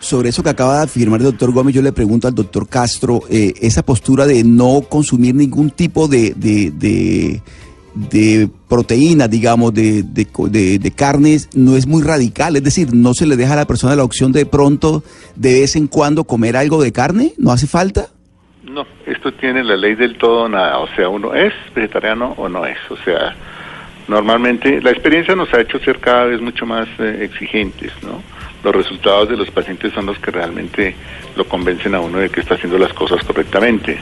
Sobre 0.00 0.28
eso 0.28 0.42
que 0.44 0.50
acaba 0.50 0.76
de 0.76 0.84
afirmar 0.84 1.18
el 1.20 1.26
doctor 1.26 1.50
Gómez, 1.52 1.74
yo 1.74 1.82
le 1.82 1.90
pregunto 1.92 2.28
al 2.28 2.34
doctor 2.34 2.68
Castro, 2.68 3.22
eh, 3.30 3.52
esa 3.60 3.82
postura 3.82 4.26
de 4.26 4.44
no 4.44 4.82
consumir 4.88 5.34
ningún 5.34 5.70
tipo 5.70 6.06
de, 6.06 6.34
de, 6.36 6.70
de, 6.72 7.42
de 7.94 8.48
proteína, 8.68 9.28
digamos, 9.28 9.72
de, 9.74 10.02
de, 10.02 10.26
de- 10.50 10.78
de 10.78 10.90
carnes, 10.90 11.48
no 11.54 11.76
es 11.76 11.86
muy 11.86 12.02
radical. 12.02 12.56
Es 12.56 12.62
decir, 12.64 12.94
no 12.94 13.14
se 13.14 13.26
le 13.26 13.36
deja 13.36 13.54
a 13.54 13.56
la 13.56 13.66
persona 13.66 13.96
la 13.96 14.04
opción 14.04 14.32
de 14.32 14.46
pronto, 14.46 15.02
de 15.36 15.60
vez 15.60 15.76
en 15.76 15.86
cuando, 15.88 16.24
comer 16.24 16.56
algo 16.56 16.82
de 16.82 16.92
carne, 16.92 17.32
¿no 17.38 17.50
hace 17.52 17.66
falta? 17.66 18.08
No, 18.64 18.84
esto 19.06 19.32
tiene 19.32 19.64
la 19.64 19.76
ley 19.76 19.94
del 19.94 20.18
todo 20.18 20.48
nada, 20.48 20.78
o 20.80 20.88
sea, 20.94 21.08
uno 21.08 21.34
es 21.34 21.52
vegetariano 21.74 22.34
o 22.36 22.48
no 22.48 22.66
es, 22.66 22.76
o 22.90 22.96
sea, 23.04 23.34
normalmente 24.08 24.80
la 24.80 24.90
experiencia 24.90 25.34
nos 25.34 25.52
ha 25.54 25.60
hecho 25.60 25.78
ser 25.80 25.98
cada 26.00 26.24
vez 26.26 26.40
mucho 26.40 26.66
más 26.66 26.86
eh, 26.98 27.20
exigentes, 27.22 27.92
¿no? 28.02 28.22
Los 28.64 28.74
resultados 28.74 29.28
de 29.28 29.36
los 29.36 29.50
pacientes 29.50 29.92
son 29.92 30.06
los 30.06 30.18
que 30.18 30.30
realmente 30.32 30.94
lo 31.36 31.44
convencen 31.46 31.94
a 31.94 32.00
uno 32.00 32.18
de 32.18 32.28
que 32.28 32.40
está 32.40 32.54
haciendo 32.56 32.76
las 32.76 32.92
cosas 32.92 33.22
correctamente, 33.24 33.98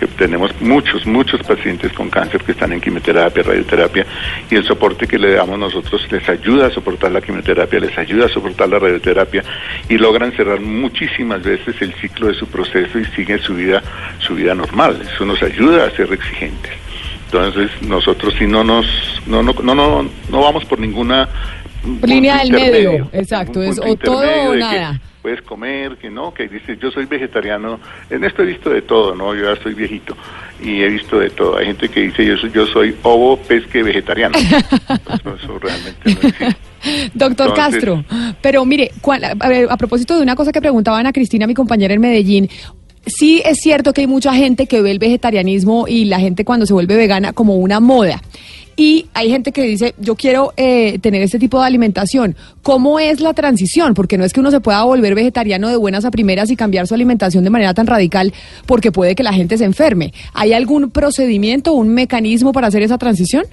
porque 0.00 0.14
tenemos 0.16 0.50
muchos, 0.60 1.06
muchos 1.06 1.42
pacientes 1.42 1.92
con 1.92 2.08
cáncer 2.08 2.42
que 2.42 2.52
están 2.52 2.72
en 2.72 2.80
quimioterapia, 2.80 3.42
radioterapia, 3.42 4.06
y 4.50 4.54
el 4.56 4.64
soporte 4.64 5.06
que 5.06 5.18
le 5.18 5.34
damos 5.34 5.58
nosotros 5.58 6.06
les 6.10 6.28
ayuda 6.28 6.66
a 6.66 6.70
soportar 6.70 7.12
la 7.12 7.20
quimioterapia, 7.20 7.80
les 7.80 7.96
ayuda 7.98 8.26
a 8.26 8.28
soportar 8.28 8.68
la 8.68 8.78
radioterapia, 8.78 9.44
y 9.88 9.98
logran 9.98 10.32
cerrar 10.32 10.60
muchísimas 10.60 11.42
veces 11.42 11.76
el 11.80 11.92
ciclo 11.94 12.28
de 12.28 12.34
su 12.34 12.46
proceso 12.46 12.98
y 12.98 13.04
siguen 13.16 13.40
su 13.40 13.54
vida, 13.54 13.82
su 14.18 14.34
vida 14.34 14.54
normal. 14.54 15.00
Eso 15.02 15.24
nos 15.24 15.42
ayuda 15.42 15.86
a 15.86 15.90
ser 15.90 16.12
exigentes. 16.12 16.72
Entonces 17.26 17.70
nosotros 17.82 18.34
si 18.38 18.46
no 18.46 18.64
nos, 18.64 18.86
no, 19.26 19.42
no, 19.42 19.52
no, 19.62 19.74
no, 19.74 20.02
no 20.30 20.40
vamos 20.40 20.64
por 20.64 20.78
ninguna 20.80 21.28
Línea 22.02 22.38
del 22.38 22.52
medio, 22.52 23.08
exacto, 23.12 23.62
es 23.62 23.78
o 23.78 23.96
todo 23.96 24.50
o 24.50 24.54
nada. 24.54 25.00
Puedes 25.22 25.42
comer, 25.42 25.96
que 25.96 26.10
no, 26.10 26.32
que 26.32 26.48
dices, 26.48 26.78
yo 26.80 26.90
soy 26.90 27.06
vegetariano, 27.06 27.78
en 28.08 28.24
esto 28.24 28.42
he 28.42 28.46
visto 28.46 28.70
de 28.70 28.82
todo, 28.82 29.14
¿no? 29.14 29.34
Yo 29.34 29.54
ya 29.54 29.62
soy 29.62 29.74
viejito 29.74 30.16
y 30.62 30.82
he 30.82 30.88
visto 30.88 31.18
de 31.18 31.30
todo. 31.30 31.56
Hay 31.56 31.66
gente 31.66 31.88
que 31.88 32.00
dice, 32.00 32.24
yo 32.24 32.36
soy, 32.36 32.50
yo 32.52 32.66
soy 32.66 32.96
ovo, 33.02 33.36
pesque, 33.36 33.82
vegetariano. 33.82 34.38
eso, 34.38 35.36
eso 35.36 35.58
realmente 35.58 36.00
no 36.04 36.28
existe. 36.28 36.56
Doctor 37.14 37.48
Entonces- 37.48 37.54
Castro, 37.56 38.04
pero 38.40 38.64
mire, 38.64 38.90
a, 39.40 39.48
ver, 39.48 39.66
a 39.70 39.76
propósito 39.76 40.16
de 40.16 40.22
una 40.22 40.34
cosa 40.34 40.52
que 40.52 40.60
preguntaban 40.60 41.06
a 41.06 41.12
Cristina, 41.12 41.46
mi 41.46 41.54
compañera 41.54 41.92
en 41.92 42.00
Medellín, 42.00 42.48
sí 43.06 43.42
es 43.44 43.58
cierto 43.58 43.92
que 43.92 44.02
hay 44.02 44.06
mucha 44.06 44.34
gente 44.34 44.66
que 44.66 44.80
ve 44.82 44.90
el 44.90 44.98
vegetarianismo 44.98 45.86
y 45.88 46.06
la 46.06 46.20
gente 46.20 46.44
cuando 46.44 46.66
se 46.66 46.72
vuelve 46.72 46.96
vegana 46.96 47.32
como 47.32 47.56
una 47.56 47.80
moda. 47.80 48.22
Y 48.80 49.10
hay 49.12 49.28
gente 49.28 49.52
que 49.52 49.60
dice, 49.60 49.94
yo 49.98 50.14
quiero 50.14 50.54
eh, 50.56 50.98
tener 51.00 51.20
este 51.20 51.38
tipo 51.38 51.60
de 51.60 51.66
alimentación. 51.66 52.34
¿Cómo 52.62 52.98
es 52.98 53.20
la 53.20 53.34
transición? 53.34 53.92
Porque 53.92 54.16
no 54.16 54.24
es 54.24 54.32
que 54.32 54.40
uno 54.40 54.50
se 54.50 54.60
pueda 54.60 54.82
volver 54.84 55.14
vegetariano 55.14 55.68
de 55.68 55.76
buenas 55.76 56.06
a 56.06 56.10
primeras 56.10 56.50
y 56.50 56.56
cambiar 56.56 56.86
su 56.86 56.94
alimentación 56.94 57.44
de 57.44 57.50
manera 57.50 57.74
tan 57.74 57.86
radical, 57.86 58.32
porque 58.64 58.90
puede 58.90 59.14
que 59.14 59.22
la 59.22 59.34
gente 59.34 59.58
se 59.58 59.66
enferme. 59.66 60.14
¿Hay 60.32 60.54
algún 60.54 60.90
procedimiento, 60.90 61.74
un 61.74 61.92
mecanismo 61.92 62.54
para 62.54 62.68
hacer 62.68 62.82
esa 62.82 62.96
transición? 62.96 63.44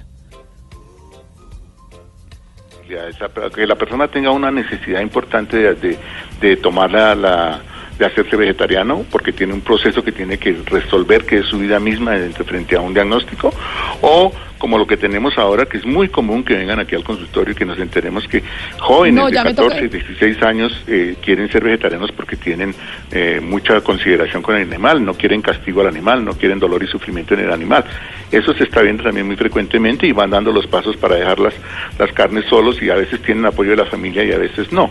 que 3.54 3.66
la 3.66 3.76
persona 3.76 4.08
tenga 4.08 4.30
una 4.30 4.50
necesidad 4.50 5.02
importante 5.02 5.58
de, 5.58 5.74
de, 5.74 5.98
de 6.40 6.56
tomar 6.56 6.90
la, 6.90 7.60
de 7.98 8.06
hacerse 8.06 8.36
vegetariano 8.36 9.04
porque 9.10 9.32
tiene 9.32 9.52
un 9.52 9.60
proceso 9.60 10.02
que 10.02 10.12
tiene 10.12 10.38
que 10.38 10.56
resolver 10.64 11.26
que 11.26 11.38
es 11.38 11.46
su 11.46 11.58
vida 11.58 11.80
misma 11.80 12.16
frente 12.46 12.76
a 12.76 12.80
un 12.80 12.94
diagnóstico 12.94 13.52
o 14.00 14.32
como 14.58 14.76
lo 14.76 14.86
que 14.86 14.96
tenemos 14.96 15.38
ahora 15.38 15.66
que 15.66 15.78
es 15.78 15.86
muy 15.86 16.08
común 16.08 16.44
que 16.44 16.54
vengan 16.54 16.80
aquí 16.80 16.94
al 16.94 17.04
consultorio 17.04 17.52
y 17.52 17.54
que 17.54 17.64
nos 17.64 17.78
enteremos 17.78 18.26
que 18.26 18.42
jóvenes 18.78 19.14
No, 19.14 19.26
de 19.26 19.32
ya 19.32 19.44
me 19.44 19.54
14, 19.54 19.82
toca. 19.82 19.96
16 19.96 20.42
años 20.42 20.84
eh, 20.86 21.16
quieren 21.22 21.50
ser 21.50 21.64
vegetarianos 21.64 22.12
porque 22.12 22.36
tienen 22.36 22.74
eh, 23.12 23.40
mucha 23.42 23.80
consideración 23.80 24.42
con 24.42 24.56
el 24.56 24.62
animal, 24.68 25.04
no 25.04 25.14
quieren 25.14 25.42
castigo 25.42 25.80
al 25.80 25.88
animal, 25.88 26.24
no 26.24 26.32
quieren 26.32 26.58
dolor 26.58 26.82
y 26.82 26.86
sufrimiento 26.86 27.34
en 27.34 27.40
el 27.40 27.52
animal. 27.52 27.84
Eso 28.30 28.52
se 28.54 28.64
está 28.64 28.82
viendo 28.82 29.04
también 29.04 29.26
muy 29.26 29.36
frecuentemente 29.36 30.06
y 30.06 30.12
van 30.12 30.30
dando 30.30 30.52
los 30.52 30.66
pasos 30.66 30.96
para 30.96 31.16
dejar 31.16 31.38
las, 31.38 31.54
las 31.98 32.12
carnes 32.12 32.44
solos 32.46 32.82
y 32.82 32.90
a 32.90 32.94
veces 32.94 33.22
tienen 33.22 33.46
apoyo 33.46 33.70
de 33.70 33.76
la 33.76 33.86
familia 33.86 34.24
y 34.24 34.32
a 34.32 34.38
veces 34.38 34.72
no. 34.72 34.90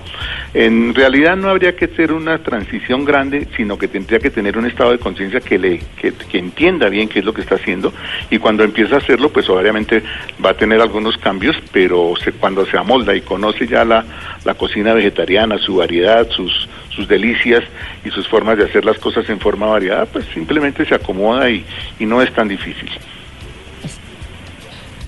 En 0.53 0.95
realidad 0.95 1.35
no 1.35 1.49
habría 1.49 1.75
que 1.75 1.85
hacer 1.85 2.11
una 2.11 2.39
transición 2.39 3.05
grande, 3.05 3.47
sino 3.55 3.77
que 3.77 3.87
tendría 3.87 4.19
que 4.19 4.29
tener 4.29 4.57
un 4.57 4.65
estado 4.65 4.91
de 4.91 4.99
conciencia 4.99 5.39
que 5.39 5.59
le 5.59 5.79
que, 5.99 6.13
que 6.13 6.37
entienda 6.37 6.89
bien 6.89 7.09
qué 7.09 7.19
es 7.19 7.25
lo 7.25 7.33
que 7.33 7.41
está 7.41 7.55
haciendo 7.55 7.93
y 8.29 8.39
cuando 8.39 8.63
empieza 8.63 8.95
a 8.95 8.97
hacerlo, 8.99 9.29
pues 9.29 9.49
obviamente 9.57 10.03
va 10.43 10.51
a 10.51 10.53
tener 10.53 10.81
algunos 10.81 11.17
cambios, 11.17 11.55
pero 11.71 12.13
se, 12.23 12.31
cuando 12.31 12.65
se 12.65 12.77
amolda 12.77 13.15
y 13.15 13.21
conoce 13.21 13.67
ya 13.67 13.83
la, 13.83 14.05
la 14.43 14.53
cocina 14.53 14.93
vegetariana, 14.93 15.57
su 15.57 15.75
variedad, 15.75 16.27
sus 16.29 16.67
sus 16.97 17.07
delicias 17.07 17.63
y 18.03 18.09
sus 18.09 18.27
formas 18.27 18.57
de 18.57 18.65
hacer 18.65 18.83
las 18.83 18.97
cosas 18.97 19.29
en 19.29 19.39
forma 19.39 19.67
variada, 19.67 20.07
pues 20.07 20.25
simplemente 20.33 20.83
se 20.83 20.95
acomoda 20.95 21.47
y, 21.49 21.63
y 21.99 22.05
no 22.05 22.21
es 22.23 22.33
tan 22.33 22.47
difícil. 22.47 22.89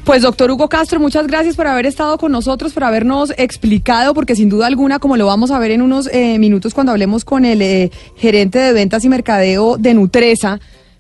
Pues 0.06 0.22
doctor 0.22 0.50
Hugo 0.50 0.70
Castro, 0.70 1.00
muchas 1.00 1.28
gracias 1.28 1.56
por 1.56 1.68
haber 1.68 1.86
estado 1.86 2.18
con 2.18 2.32
nosotros, 2.32 2.74
por 2.74 2.84
habernos 2.84 3.34
explicado, 3.38 4.14
porque 4.14 4.36
sin 4.36 4.50
duda 4.50 4.68
alguna, 4.68 5.00
como 5.00 5.18
lo 5.18 5.26
vamos 5.26 5.52
a 5.52 5.60
ver 5.60 5.72
en 5.72 5.82
unos 5.82 6.08
eh, 6.14 6.40
minutos 6.40 6.74
cuando 6.74 6.92
hablemos 6.92 7.26
con 7.26 7.44
el 7.44 7.62
eh, 7.62 7.92
gerente 8.16 8.60
de 8.60 8.74
ventas 8.74 9.04
y 9.04 9.10
mercadeo 9.10 9.78
de 9.78 9.94
Nutresa, 9.94 10.60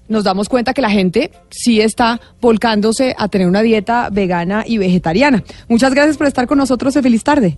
nos 0.09 0.23
damos 0.25 0.49
cuenta 0.49 0.73
que 0.73 0.81
la 0.81 0.89
gente 0.89 1.31
sí 1.49 1.79
está 1.79 2.19
volcándose 2.41 3.15
a 3.17 3.29
tener 3.29 3.47
una 3.47 3.61
dieta 3.61 4.09
vegana 4.11 4.63
y 4.67 4.77
vegetariana. 4.77 5.43
Muchas 5.67 5.93
gracias 5.93 6.17
por 6.17 6.27
estar 6.27 6.47
con 6.47 6.57
nosotros 6.57 6.95
y 6.95 7.01
feliz 7.01 7.23
tarde. 7.23 7.57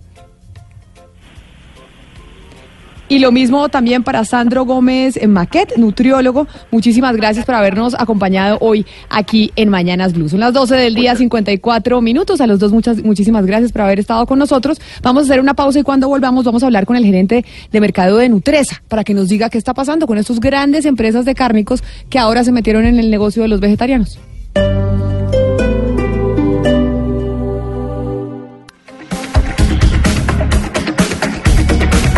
Y 3.12 3.18
lo 3.18 3.30
mismo 3.30 3.68
también 3.68 4.04
para 4.04 4.24
Sandro 4.24 4.64
Gómez 4.64 5.20
Maquet, 5.28 5.76
nutriólogo. 5.76 6.46
Muchísimas 6.70 7.14
gracias 7.14 7.44
por 7.44 7.54
habernos 7.54 7.92
acompañado 7.92 8.56
hoy 8.62 8.86
aquí 9.10 9.52
en 9.54 9.68
Mañanas 9.68 10.14
Blue. 10.14 10.30
Son 10.30 10.40
las 10.40 10.54
12 10.54 10.76
del 10.76 10.94
día, 10.94 11.14
54 11.14 12.00
minutos. 12.00 12.40
A 12.40 12.46
los 12.46 12.58
dos 12.58 12.72
muchas, 12.72 13.04
muchísimas 13.04 13.44
gracias 13.44 13.70
por 13.70 13.82
haber 13.82 14.00
estado 14.00 14.24
con 14.24 14.38
nosotros. 14.38 14.80
Vamos 15.02 15.24
a 15.24 15.26
hacer 15.26 15.40
una 15.40 15.52
pausa 15.52 15.78
y 15.78 15.82
cuando 15.82 16.08
volvamos 16.08 16.46
vamos 16.46 16.62
a 16.62 16.66
hablar 16.66 16.86
con 16.86 16.96
el 16.96 17.04
gerente 17.04 17.44
de 17.70 17.80
mercado 17.82 18.16
de 18.16 18.30
Nutresa 18.30 18.82
para 18.88 19.04
que 19.04 19.12
nos 19.12 19.28
diga 19.28 19.50
qué 19.50 19.58
está 19.58 19.74
pasando 19.74 20.06
con 20.06 20.16
estas 20.16 20.40
grandes 20.40 20.86
empresas 20.86 21.26
de 21.26 21.34
cárnicos 21.34 21.84
que 22.08 22.18
ahora 22.18 22.44
se 22.44 22.52
metieron 22.52 22.86
en 22.86 22.98
el 22.98 23.10
negocio 23.10 23.42
de 23.42 23.48
los 23.48 23.60
vegetarianos. 23.60 24.18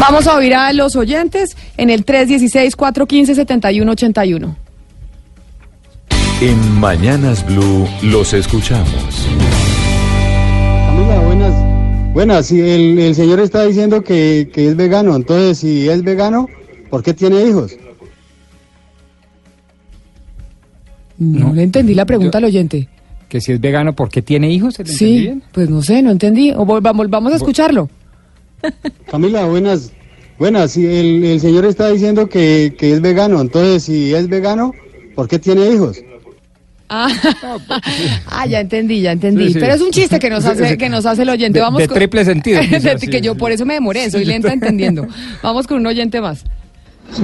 Vamos 0.07 0.27
a 0.27 0.37
oír 0.37 0.55
a 0.55 0.71
los 0.75 0.97
oyentes 0.97 1.57
en 1.79 1.89
el 1.89 2.05
316-415-7181. 2.05 4.55
En 6.43 6.73
Mañanas 6.79 7.47
Blue 7.47 7.89
los 8.03 8.35
escuchamos. 8.35 9.27
Camila, 10.87 11.21
buenas, 11.21 11.55
Bueno, 12.13 12.43
si 12.43 12.61
el, 12.61 12.99
el 12.99 13.15
señor 13.15 13.41
está 13.41 13.65
diciendo 13.65 14.03
que, 14.05 14.51
que 14.53 14.69
es 14.69 14.77
vegano, 14.77 15.17
entonces 15.17 15.57
si 15.59 15.89
es 15.89 16.03
vegano, 16.03 16.49
¿por 16.91 17.03
qué 17.03 17.15
tiene 17.15 17.43
hijos? 17.47 17.75
No, 21.17 21.55
le 21.55 21.63
entendí 21.63 21.95
la 21.95 22.05
pregunta 22.05 22.37
al 22.39 22.45
oyente. 22.45 22.89
Que 23.29 23.41
si 23.41 23.53
es 23.53 23.61
vegano, 23.61 23.95
¿por 23.95 24.11
qué 24.11 24.21
tiene 24.21 24.51
hijos? 24.51 24.75
¿Se 24.75 24.85
le 24.85 24.91
entendí 24.93 25.15
Sí, 25.17 25.21
bien? 25.23 25.43
pues 25.53 25.71
no 25.71 25.81
sé, 25.83 26.03
no 26.03 26.11
entendí. 26.11 26.53
O 26.55 26.67
volvamos, 26.67 27.09
vamos 27.09 27.33
a 27.33 27.37
escucharlo. 27.37 27.89
Camila, 29.11 29.45
buenas. 29.47 29.93
Buenas, 30.39 30.77
el, 30.77 31.25
el 31.25 31.41
señor 31.41 31.65
está 31.65 31.91
diciendo 31.93 32.29
que, 32.29 32.75
que 32.77 32.93
es 32.93 33.01
vegano, 33.01 33.41
entonces 33.41 33.85
si 33.85 34.13
es 34.13 34.29
vegano, 34.29 34.73
¿por 35.15 35.29
qué 35.29 35.39
tiene 35.39 35.71
hijos? 35.71 35.99
Ah, 36.89 37.09
ah, 38.27 38.45
ya 38.47 38.61
entendí, 38.61 39.01
ya 39.01 39.13
entendí. 39.13 39.47
Sí, 39.47 39.53
sí. 39.55 39.59
Pero 39.61 39.75
es 39.75 39.81
un 39.81 39.91
chiste 39.91 40.19
que 40.19 40.29
nos 40.31 40.45
hace, 40.47 40.77
que 40.77 40.89
nos 40.89 41.07
hace 41.07 41.23
el 41.23 41.29
oyente. 41.29 41.61
Vamos 41.61 41.79
de 41.81 41.87
con- 41.89 41.95
triple 41.97 42.25
sentido, 42.25 42.61
De- 42.61 42.69
quizás, 42.69 43.01
sí, 43.01 43.07
que 43.07 43.21
yo 43.21 43.37
por 43.37 43.53
eso 43.53 43.65
me 43.65 43.75
demoré, 43.75 44.11
soy 44.11 44.25
lenta 44.25 44.53
entendiendo. 44.53 45.07
Vamos 45.43 45.67
con 45.69 45.79
un 45.79 45.87
oyente 45.87 46.21
más. 46.21 46.45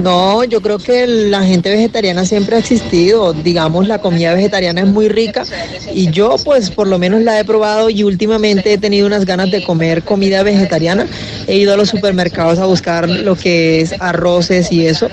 No, 0.01 0.43
yo 0.43 0.61
creo 0.61 0.77
que 0.77 1.05
la 1.05 1.43
gente 1.43 1.69
vegetariana 1.69 2.25
siempre 2.25 2.55
ha 2.55 2.59
existido. 2.59 3.33
Digamos, 3.33 3.87
la 3.87 3.99
comida 3.99 4.33
vegetariana 4.33 4.81
es 4.81 4.87
muy 4.87 5.09
rica 5.09 5.43
y 5.93 6.09
yo, 6.11 6.35
pues, 6.43 6.71
por 6.71 6.87
lo 6.87 6.97
menos 6.97 7.21
la 7.21 7.39
he 7.39 7.43
probado 7.43 7.89
y 7.89 8.03
últimamente 8.03 8.73
he 8.73 8.77
tenido 8.77 9.05
unas 9.05 9.25
ganas 9.25 9.51
de 9.51 9.63
comer 9.63 10.03
comida 10.03 10.43
vegetariana. 10.43 11.07
He 11.47 11.57
ido 11.57 11.73
a 11.73 11.77
los 11.77 11.89
supermercados 11.89 12.59
a 12.59 12.65
buscar 12.65 13.09
lo 13.09 13.35
que 13.35 13.81
es 13.81 13.93
arroces 13.99 14.71
y 14.71 14.85
eso 14.85 15.09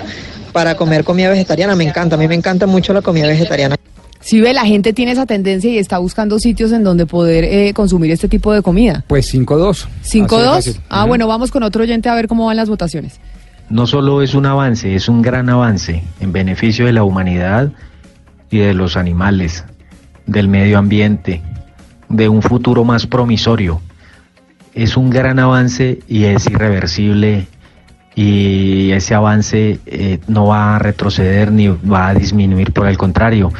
para 0.52 0.76
comer 0.76 1.04
comida 1.04 1.30
vegetariana. 1.30 1.74
Me 1.74 1.84
encanta, 1.84 2.14
a 2.14 2.18
mí 2.18 2.28
me 2.28 2.34
encanta 2.34 2.66
mucho 2.66 2.92
la 2.92 3.02
comida 3.02 3.26
vegetariana. 3.26 3.76
Si 4.20 4.40
ve, 4.40 4.52
la 4.52 4.66
gente 4.66 4.92
tiene 4.92 5.12
esa 5.12 5.26
tendencia 5.26 5.70
y 5.70 5.78
está 5.78 5.98
buscando 5.98 6.38
sitios 6.38 6.72
en 6.72 6.84
donde 6.84 7.06
poder 7.06 7.44
eh, 7.44 7.72
consumir 7.72 8.10
este 8.10 8.28
tipo 8.28 8.52
de 8.52 8.62
comida. 8.62 9.04
Pues 9.06 9.32
5-2. 9.32 9.86
Así 10.02 10.20
de 10.20 10.26
¿5-2? 10.26 10.44
fácil. 10.46 10.76
Ah, 10.88 11.06
bueno, 11.06 11.26
vamos 11.26 11.50
con 11.50 11.62
otro 11.62 11.82
oyente 11.82 12.08
a 12.08 12.14
ver 12.14 12.28
cómo 12.28 12.46
van 12.46 12.56
las 12.56 12.68
votaciones. 12.68 13.20
No 13.70 13.86
solo 13.86 14.22
es 14.22 14.34
un 14.34 14.46
avance, 14.46 14.94
es 14.94 15.08
un 15.08 15.22
gran 15.22 15.48
avance 15.50 16.02
en 16.20 16.32
beneficio 16.32 16.86
de 16.86 16.92
la 16.92 17.02
humanidad 17.02 17.70
y 18.50 18.58
de 18.58 18.74
los 18.74 18.96
animales, 18.96 19.64
del 20.26 20.48
medio 20.48 20.78
ambiente, 20.78 21.42
de 22.08 22.28
un 22.28 22.42
futuro 22.42 22.84
más 22.84 23.06
promisorio. 23.06 23.80
Es 24.74 24.96
un 24.96 25.10
gran 25.10 25.38
avance 25.38 26.00
y 26.08 26.24
es 26.24 26.46
irreversible 26.46 27.46
y 28.14 28.90
ese 28.92 29.14
avance 29.14 29.80
eh, 29.86 30.18
no 30.28 30.46
va 30.46 30.76
a 30.76 30.78
retroceder 30.78 31.52
ni 31.52 31.68
va 31.68 32.08
a 32.08 32.14
disminuir, 32.14 32.72
por 32.72 32.88
el 32.88 32.96
contrario. 32.96 33.52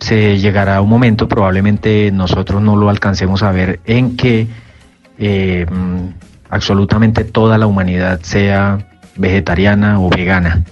Se 0.00 0.38
llegará 0.38 0.80
un 0.80 0.88
momento, 0.88 1.28
probablemente 1.28 2.10
nosotros 2.12 2.62
no 2.62 2.76
lo 2.76 2.88
alcancemos 2.88 3.42
a 3.42 3.52
ver, 3.52 3.80
en 3.84 4.16
que 4.16 4.46
eh, 5.18 5.66
mm, 5.70 6.08
absolutamente 6.50 7.24
toda 7.24 7.58
la 7.58 7.66
humanidad 7.66 8.20
sea 8.22 8.95
vegetariana 9.16 10.00
o 10.00 10.08
vegana. 10.08 10.64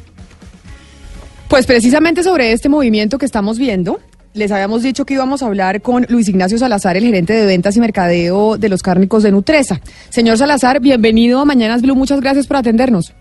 Pues 1.48 1.66
precisamente 1.66 2.22
sobre 2.22 2.52
este 2.52 2.68
movimiento 2.68 3.18
que 3.18 3.26
estamos 3.26 3.58
viendo, 3.58 4.00
les 4.32 4.50
habíamos 4.50 4.82
dicho 4.82 5.04
que 5.04 5.14
íbamos 5.14 5.42
a 5.42 5.46
hablar 5.46 5.80
con 5.80 6.06
Luis 6.08 6.28
Ignacio 6.28 6.58
Salazar, 6.58 6.96
el 6.96 7.04
gerente 7.04 7.32
de 7.32 7.46
ventas 7.46 7.76
y 7.76 7.80
mercadeo 7.80 8.58
de 8.58 8.68
los 8.68 8.82
cárnicos 8.82 9.22
de 9.22 9.30
Nutresa. 9.30 9.80
Señor 10.08 10.38
Salazar, 10.38 10.80
bienvenido 10.80 11.40
a 11.40 11.44
Mañanas 11.44 11.82
Blue, 11.82 11.94
muchas 11.94 12.20
gracias 12.20 12.46
por 12.46 12.56
atendernos. 12.56 13.14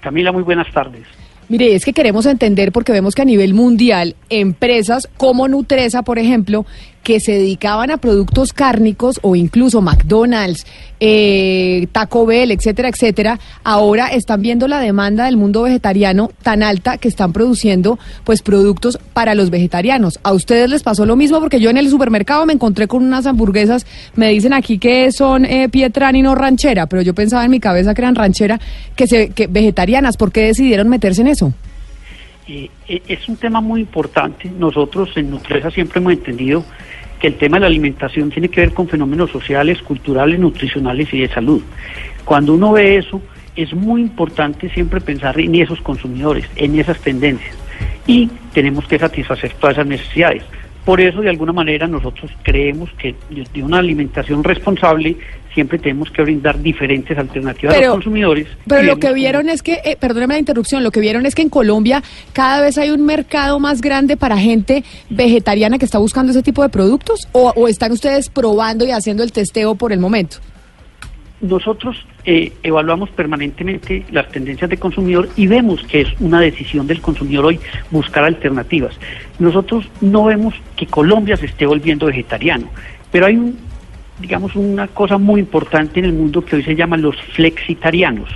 Camila, 0.00 0.32
muy 0.32 0.42
buenas 0.42 0.72
tardes. 0.72 1.06
Mire, 1.48 1.74
es 1.74 1.84
que 1.84 1.92
queremos 1.92 2.24
entender 2.24 2.72
porque 2.72 2.92
vemos 2.92 3.14
que 3.14 3.20
a 3.20 3.26
nivel 3.26 3.52
mundial 3.52 4.16
empresas 4.30 5.06
como 5.18 5.48
Nutresa, 5.48 6.02
por 6.02 6.18
ejemplo, 6.18 6.64
que 7.02 7.20
se 7.20 7.32
dedicaban 7.32 7.90
a 7.90 7.96
productos 7.96 8.52
cárnicos 8.52 9.18
o 9.22 9.36
incluso 9.36 9.80
McDonald's, 9.82 10.66
eh, 11.00 11.88
Taco 11.90 12.26
Bell, 12.26 12.52
etcétera, 12.52 12.88
etcétera, 12.88 13.40
ahora 13.64 14.08
están 14.08 14.40
viendo 14.40 14.68
la 14.68 14.78
demanda 14.78 15.24
del 15.24 15.36
mundo 15.36 15.62
vegetariano 15.62 16.30
tan 16.42 16.62
alta 16.62 16.98
que 16.98 17.08
están 17.08 17.32
produciendo 17.32 17.98
pues 18.24 18.42
productos 18.42 18.98
para 19.12 19.34
los 19.34 19.50
vegetarianos. 19.50 20.20
¿A 20.22 20.32
ustedes 20.32 20.70
les 20.70 20.82
pasó 20.82 21.04
lo 21.04 21.16
mismo? 21.16 21.40
Porque 21.40 21.60
yo 21.60 21.70
en 21.70 21.76
el 21.76 21.90
supermercado 21.90 22.46
me 22.46 22.52
encontré 22.52 22.86
con 22.86 23.04
unas 23.04 23.26
hamburguesas, 23.26 23.86
me 24.14 24.28
dicen 24.28 24.52
aquí 24.52 24.78
que 24.78 25.10
son 25.10 25.44
eh, 25.44 25.68
Pietrani 25.68 26.22
no 26.22 26.34
ranchera, 26.34 26.86
pero 26.86 27.02
yo 27.02 27.14
pensaba 27.14 27.44
en 27.44 27.50
mi 27.50 27.60
cabeza 27.60 27.94
que 27.94 28.00
eran 28.00 28.14
ranchera, 28.14 28.60
que, 28.94 29.06
se, 29.06 29.30
que 29.30 29.48
vegetarianas. 29.48 30.16
¿Por 30.16 30.30
qué 30.30 30.42
decidieron 30.42 30.88
meterse 30.88 31.22
en 31.22 31.28
eso? 31.28 31.52
Eh, 32.48 32.68
eh, 32.88 33.02
es 33.08 33.28
un 33.28 33.36
tema 33.36 33.60
muy 33.60 33.80
importante. 33.80 34.50
Nosotros 34.50 35.10
en 35.16 35.30
Nutresa 35.30 35.70
siempre 35.70 36.00
hemos 36.00 36.12
entendido 36.12 36.64
que 37.22 37.28
el 37.28 37.36
tema 37.36 37.58
de 37.58 37.60
la 37.60 37.66
alimentación 37.68 38.30
tiene 38.30 38.48
que 38.48 38.62
ver 38.62 38.74
con 38.74 38.88
fenómenos 38.88 39.30
sociales, 39.30 39.80
culturales, 39.80 40.40
nutricionales 40.40 41.14
y 41.14 41.20
de 41.20 41.28
salud. 41.28 41.62
Cuando 42.24 42.52
uno 42.52 42.72
ve 42.72 42.96
eso, 42.96 43.22
es 43.54 43.72
muy 43.72 44.00
importante 44.00 44.68
siempre 44.70 45.00
pensar 45.00 45.38
en 45.38 45.54
esos 45.54 45.80
consumidores, 45.82 46.50
en 46.56 46.80
esas 46.80 46.98
tendencias. 46.98 47.54
Y 48.08 48.28
tenemos 48.52 48.88
que 48.88 48.98
satisfacer 48.98 49.52
todas 49.52 49.76
esas 49.76 49.86
necesidades. 49.86 50.42
Por 50.84 51.00
eso, 51.00 51.20
de 51.20 51.28
alguna 51.28 51.52
manera, 51.52 51.86
nosotros 51.86 52.28
creemos 52.42 52.90
que 52.94 53.14
de 53.30 53.62
una 53.62 53.78
alimentación 53.78 54.42
responsable 54.42 55.16
siempre 55.54 55.78
tenemos 55.78 56.10
que 56.10 56.22
brindar 56.22 56.60
diferentes 56.60 57.16
alternativas 57.16 57.76
a 57.76 57.80
los 57.80 57.88
consumidores. 57.88 58.46
Pero 58.66 58.82
lo 58.82 58.98
que 58.98 59.12
vieron 59.12 59.48
es 59.48 59.62
que, 59.62 59.80
eh, 59.84 59.96
perdóneme 59.98 60.34
la 60.34 60.40
interrupción, 60.40 60.82
lo 60.82 60.90
que 60.90 61.00
vieron 61.00 61.26
es 61.26 61.34
que 61.34 61.42
en 61.42 61.48
Colombia 61.48 62.02
cada 62.32 62.60
vez 62.60 62.78
hay 62.78 62.90
un 62.90 63.04
mercado 63.04 63.58
más 63.58 63.80
grande 63.80 64.16
para 64.16 64.36
gente 64.38 64.84
vegetariana 65.10 65.78
que 65.78 65.84
está 65.84 65.98
buscando 65.98 66.32
ese 66.32 66.42
tipo 66.42 66.62
de 66.62 66.68
productos 66.68 67.28
o, 67.32 67.52
o 67.54 67.68
están 67.68 67.92
ustedes 67.92 68.28
probando 68.28 68.84
y 68.84 68.90
haciendo 68.90 69.22
el 69.22 69.32
testeo 69.32 69.74
por 69.74 69.92
el 69.92 69.98
momento. 69.98 70.38
Nosotros 71.40 71.96
eh, 72.24 72.52
evaluamos 72.62 73.10
permanentemente 73.10 74.06
las 74.12 74.28
tendencias 74.28 74.70
de 74.70 74.76
consumidor 74.76 75.28
y 75.34 75.48
vemos 75.48 75.82
que 75.82 76.02
es 76.02 76.08
una 76.20 76.40
decisión 76.40 76.86
del 76.86 77.00
consumidor 77.00 77.46
hoy 77.46 77.60
buscar 77.90 78.22
alternativas. 78.22 78.94
Nosotros 79.40 79.90
no 80.00 80.24
vemos 80.26 80.54
que 80.76 80.86
Colombia 80.86 81.36
se 81.36 81.46
esté 81.46 81.66
volviendo 81.66 82.06
vegetariano, 82.06 82.68
pero 83.10 83.26
hay 83.26 83.36
un, 83.36 83.58
digamos, 84.18 84.54
una 84.56 84.88
cosa 84.88 85.18
muy 85.18 85.40
importante 85.40 86.00
en 86.00 86.06
el 86.06 86.12
mundo 86.12 86.44
que 86.44 86.56
hoy 86.56 86.62
se 86.62 86.74
llama 86.74 86.96
los 86.96 87.20
flexitarianos. 87.34 88.28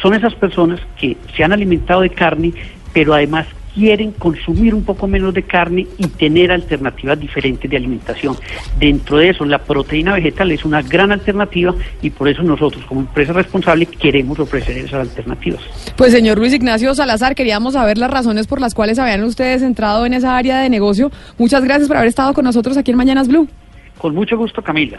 Son 0.00 0.14
esas 0.14 0.34
personas 0.34 0.80
que 0.98 1.16
se 1.36 1.44
han 1.44 1.52
alimentado 1.52 2.00
de 2.00 2.10
carne, 2.10 2.52
pero 2.92 3.14
además 3.14 3.46
quieren 3.74 4.12
consumir 4.12 4.74
un 4.74 4.84
poco 4.84 5.06
menos 5.06 5.32
de 5.34 5.42
carne 5.42 5.86
y 5.96 6.06
tener 6.06 6.52
alternativas 6.52 7.18
diferentes 7.18 7.70
de 7.70 7.76
alimentación. 7.76 8.36
Dentro 8.78 9.18
de 9.18 9.30
eso, 9.30 9.44
la 9.44 9.58
proteína 9.58 10.14
vegetal 10.14 10.50
es 10.50 10.64
una 10.64 10.82
gran 10.82 11.12
alternativa 11.12 11.74
y 12.02 12.10
por 12.10 12.28
eso 12.28 12.42
nosotros, 12.42 12.84
como 12.84 13.00
empresa 13.00 13.32
responsable, 13.32 13.86
queremos 13.86 14.38
ofrecer 14.38 14.76
esas 14.78 15.08
alternativas. 15.08 15.62
Pues 15.96 16.12
señor 16.12 16.38
Luis 16.38 16.52
Ignacio 16.52 16.94
Salazar, 16.94 17.34
queríamos 17.34 17.74
saber 17.74 17.98
las 17.98 18.10
razones 18.10 18.46
por 18.46 18.60
las 18.60 18.74
cuales 18.74 18.98
habían 18.98 19.22
ustedes 19.24 19.62
entrado 19.62 20.04
en 20.06 20.14
esa 20.14 20.36
área 20.36 20.58
de 20.58 20.68
negocio. 20.68 21.10
Muchas 21.38 21.64
gracias 21.64 21.88
por 21.88 21.96
haber 21.96 22.08
estado 22.08 22.34
con 22.34 22.44
nosotros 22.44 22.76
aquí 22.76 22.90
en 22.90 22.96
Mañanas 22.96 23.28
Blue. 23.28 23.48
Con 24.02 24.16
mucho 24.16 24.36
gusto, 24.36 24.62
Camila. 24.62 24.98